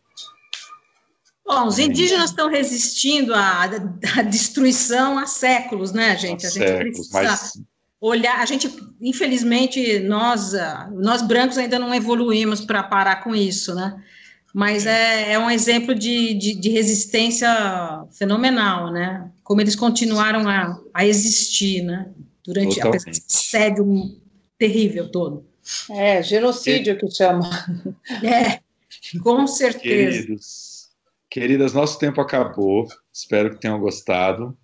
Bom, 1.47 1.67
os 1.67 1.79
indígenas 1.79 2.31
estão 2.31 2.49
resistindo 2.49 3.35
à, 3.35 3.63
à, 3.63 4.23
destruição 4.23 5.19
há 5.19 5.27
séculos, 5.27 5.93
né, 5.93 6.17
gente? 6.17 6.45
Há 6.45 6.49
a 6.49 6.53
gente 6.53 6.67
séculos, 6.67 7.09
precisa 7.09 7.23
mas... 7.23 7.63
olhar. 8.01 8.41
A 8.41 8.47
gente, 8.47 8.75
infelizmente, 9.01 10.01
nós, 10.01 10.53
nós 10.93 11.21
brancos 11.23 11.59
ainda 11.59 11.79
não 11.79 11.95
evoluímos 11.95 12.63
para 12.63 12.83
parar 12.83 13.17
com 13.17 13.35
isso, 13.35 13.75
né? 13.75 14.03
Mas 14.55 14.87
é, 14.87 15.33
é 15.33 15.39
um 15.39 15.51
exemplo 15.51 15.93
de, 15.93 16.33
de, 16.35 16.55
de, 16.55 16.71
resistência 16.71 17.49
fenomenal, 18.17 18.93
né? 18.93 19.29
Como 19.43 19.61
eles 19.61 19.75
continuaram 19.75 20.49
a, 20.49 20.81
a 20.95 21.05
existir, 21.05 21.83
né? 21.83 22.09
Durante 22.47 22.81
a 22.81 22.89
assédio 22.89 23.85
terrível 24.57 25.11
todo. 25.11 25.45
É, 25.91 26.23
genocídio 26.23 26.97
que 26.97 27.11
chama. 27.11 27.51
É, 28.23 28.61
com 29.21 29.45
certeza. 29.49 30.21
Queridos, 30.21 30.89
queridas, 31.29 31.73
nosso 31.73 31.99
tempo 31.99 32.21
acabou. 32.21 32.87
Espero 33.13 33.51
que 33.51 33.61
tenham 33.61 33.81
gostado. 33.81 34.57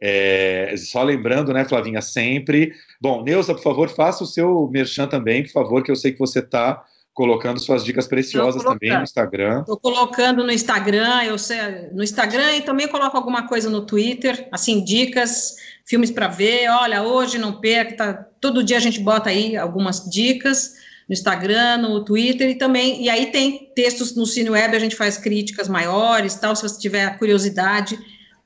É, 0.00 0.74
só 0.76 1.04
lembrando, 1.04 1.52
né, 1.52 1.64
Flavinha, 1.64 2.00
sempre. 2.00 2.72
Bom, 3.00 3.22
Neuza, 3.22 3.54
por 3.54 3.62
favor, 3.62 3.88
faça 3.88 4.24
o 4.24 4.26
seu 4.26 4.68
merchan 4.68 5.06
também, 5.06 5.44
por 5.44 5.52
favor, 5.52 5.84
que 5.84 5.92
eu 5.92 5.96
sei 5.96 6.10
que 6.10 6.18
você 6.18 6.40
está 6.40 6.84
colocando 7.18 7.58
suas 7.58 7.84
dicas 7.84 8.06
preciosas 8.06 8.62
também 8.62 8.96
no 8.96 9.02
Instagram. 9.02 9.62
Estou 9.62 9.76
colocando 9.76 10.44
no 10.44 10.52
Instagram, 10.52 11.24
eu 11.24 11.36
sei, 11.36 11.58
no 11.92 12.04
Instagram 12.04 12.54
e 12.54 12.60
também 12.60 12.86
coloco 12.86 13.16
alguma 13.16 13.48
coisa 13.48 13.68
no 13.68 13.84
Twitter, 13.84 14.46
assim, 14.52 14.84
dicas, 14.84 15.56
filmes 15.84 16.12
para 16.12 16.28
ver. 16.28 16.70
Olha, 16.70 17.02
hoje 17.02 17.36
não 17.36 17.54
perca, 17.54 17.96
tá, 17.96 18.12
todo 18.40 18.62
dia 18.62 18.76
a 18.76 18.80
gente 18.80 19.00
bota 19.00 19.30
aí 19.30 19.56
algumas 19.56 20.08
dicas 20.08 20.74
no 21.08 21.12
Instagram, 21.12 21.78
no 21.78 22.04
Twitter 22.04 22.50
e 22.50 22.54
também, 22.54 23.02
e 23.02 23.10
aí 23.10 23.32
tem 23.32 23.72
textos 23.74 24.14
no 24.14 24.24
CineWeb, 24.24 24.76
a 24.76 24.78
gente 24.78 24.94
faz 24.94 25.18
críticas 25.18 25.68
maiores, 25.68 26.36
tal, 26.36 26.54
se 26.54 26.62
você 26.62 26.78
tiver 26.78 27.18
curiosidade, 27.18 27.98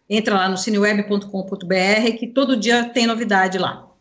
entra 0.09 0.35
lá 0.35 0.49
no 0.49 0.57
cineweb.com.br 0.57 2.17
que 2.19 2.27
todo 2.27 2.57
dia 2.57 2.85
tem 2.85 3.07
novidade 3.07 3.59
lá. 3.59 3.92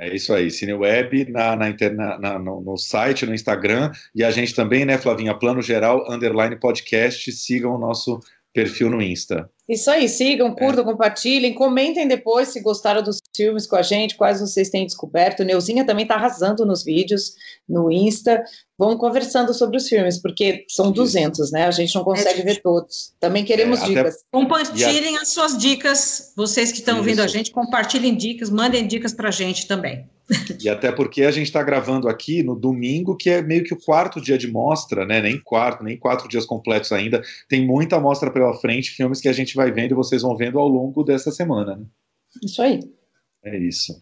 É 0.00 0.16
isso 0.16 0.32
aí, 0.32 0.50
CineWeb 0.50 1.30
na, 1.30 1.54
na, 1.54 1.68
interna, 1.68 2.16
na 2.18 2.38
no, 2.38 2.62
no, 2.62 2.78
site, 2.78 3.26
no 3.26 3.34
Instagram, 3.34 3.92
e 4.14 4.24
a 4.24 4.30
gente 4.30 4.54
também, 4.54 4.86
né, 4.86 4.96
Flavinha, 4.96 5.34
Plano 5.34 5.60
Geral, 5.60 6.10
underline 6.10 6.58
podcast, 6.58 7.30
sigam 7.30 7.74
o 7.74 7.78
nosso 7.78 8.18
perfil 8.50 8.88
no 8.88 9.02
Insta. 9.02 9.50
Isso 9.70 9.88
aí, 9.88 10.08
sigam, 10.08 10.52
curtam, 10.52 10.82
é. 10.82 10.84
compartilhem, 10.84 11.54
comentem 11.54 12.08
depois 12.08 12.48
se 12.48 12.60
gostaram 12.60 13.04
do 13.04 13.12
filmes 13.36 13.68
com 13.68 13.76
a 13.76 13.82
gente, 13.82 14.16
quais 14.16 14.40
vocês 14.40 14.68
têm 14.68 14.84
descoberto. 14.84 15.44
Neuzinha 15.44 15.86
também 15.86 16.02
está 16.02 16.16
arrasando 16.16 16.66
nos 16.66 16.82
vídeos, 16.82 17.34
no 17.68 17.88
Insta. 17.88 18.42
Vamos 18.76 18.98
conversando 18.98 19.54
sobre 19.54 19.76
os 19.76 19.88
filmes, 19.88 20.18
porque 20.20 20.64
são 20.68 20.90
200, 20.90 21.52
né? 21.52 21.66
A 21.66 21.70
gente 21.70 21.94
não 21.94 22.02
consegue 22.02 22.40
é, 22.40 22.44
ver 22.44 22.60
todos. 22.60 23.14
Também 23.20 23.44
queremos 23.44 23.80
é, 23.82 23.86
dicas. 23.86 24.14
Até... 24.16 24.24
Compartilhem 24.32 25.16
a... 25.16 25.20
as 25.20 25.28
suas 25.28 25.56
dicas. 25.56 26.32
Vocês 26.36 26.72
que 26.72 26.78
estão 26.78 26.98
ouvindo 26.98 27.22
a 27.22 27.28
gente, 27.28 27.52
compartilhem 27.52 28.16
dicas, 28.16 28.50
mandem 28.50 28.88
dicas 28.88 29.14
para 29.14 29.28
a 29.28 29.32
gente 29.32 29.68
também. 29.68 30.04
E 30.62 30.68
até 30.68 30.92
porque 30.92 31.22
a 31.22 31.30
gente 31.30 31.46
está 31.46 31.62
gravando 31.62 32.08
aqui 32.08 32.42
no 32.42 32.54
domingo, 32.54 33.16
que 33.16 33.28
é 33.30 33.42
meio 33.42 33.64
que 33.64 33.74
o 33.74 33.80
quarto 33.80 34.20
dia 34.20 34.38
de 34.38 34.50
mostra, 34.50 35.04
né? 35.04 35.20
Nem 35.20 35.38
quarto, 35.38 35.82
nem 35.82 35.96
quatro 35.96 36.28
dias 36.28 36.46
completos 36.46 36.92
ainda. 36.92 37.20
Tem 37.48 37.66
muita 37.66 37.98
mostra 37.98 38.30
pela 38.30 38.54
frente, 38.54 38.92
filmes 38.92 39.20
que 39.20 39.28
a 39.28 39.32
gente 39.32 39.56
vai 39.60 39.70
vendo 39.70 39.92
e 39.92 39.94
vocês 39.94 40.22
vão 40.22 40.36
vendo 40.36 40.58
ao 40.58 40.66
longo 40.66 41.04
dessa 41.04 41.30
semana. 41.30 41.76
Né? 41.76 41.84
Isso 42.42 42.62
aí. 42.62 42.80
É 43.44 43.58
isso. 43.58 43.98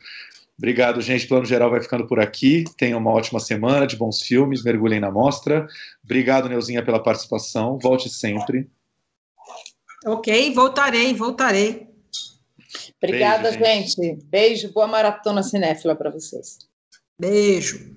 Obrigado, 0.56 1.00
gente. 1.00 1.26
Plano 1.26 1.44
Geral 1.44 1.70
vai 1.70 1.80
ficando 1.80 2.06
por 2.06 2.20
aqui. 2.20 2.64
Tenham 2.76 2.98
uma 2.98 3.12
ótima 3.12 3.40
semana 3.40 3.86
de 3.86 3.96
bons 3.96 4.22
filmes. 4.22 4.62
Mergulhem 4.62 5.00
na 5.00 5.10
mostra. 5.10 5.66
Obrigado, 6.02 6.48
Neuzinha, 6.48 6.84
pela 6.84 7.02
participação. 7.02 7.78
Volte 7.78 8.08
sempre. 8.08 8.68
Ok, 10.06 10.52
voltarei, 10.52 11.14
voltarei. 11.14 11.88
Obrigada, 13.02 13.50
Beijo, 13.50 13.64
gente. 13.64 13.90
gente. 13.92 14.24
Beijo, 14.24 14.72
boa 14.72 14.86
maratona 14.86 15.42
cinéfila 15.42 15.94
para 15.94 16.10
vocês. 16.10 16.58
Beijo. 17.18 17.94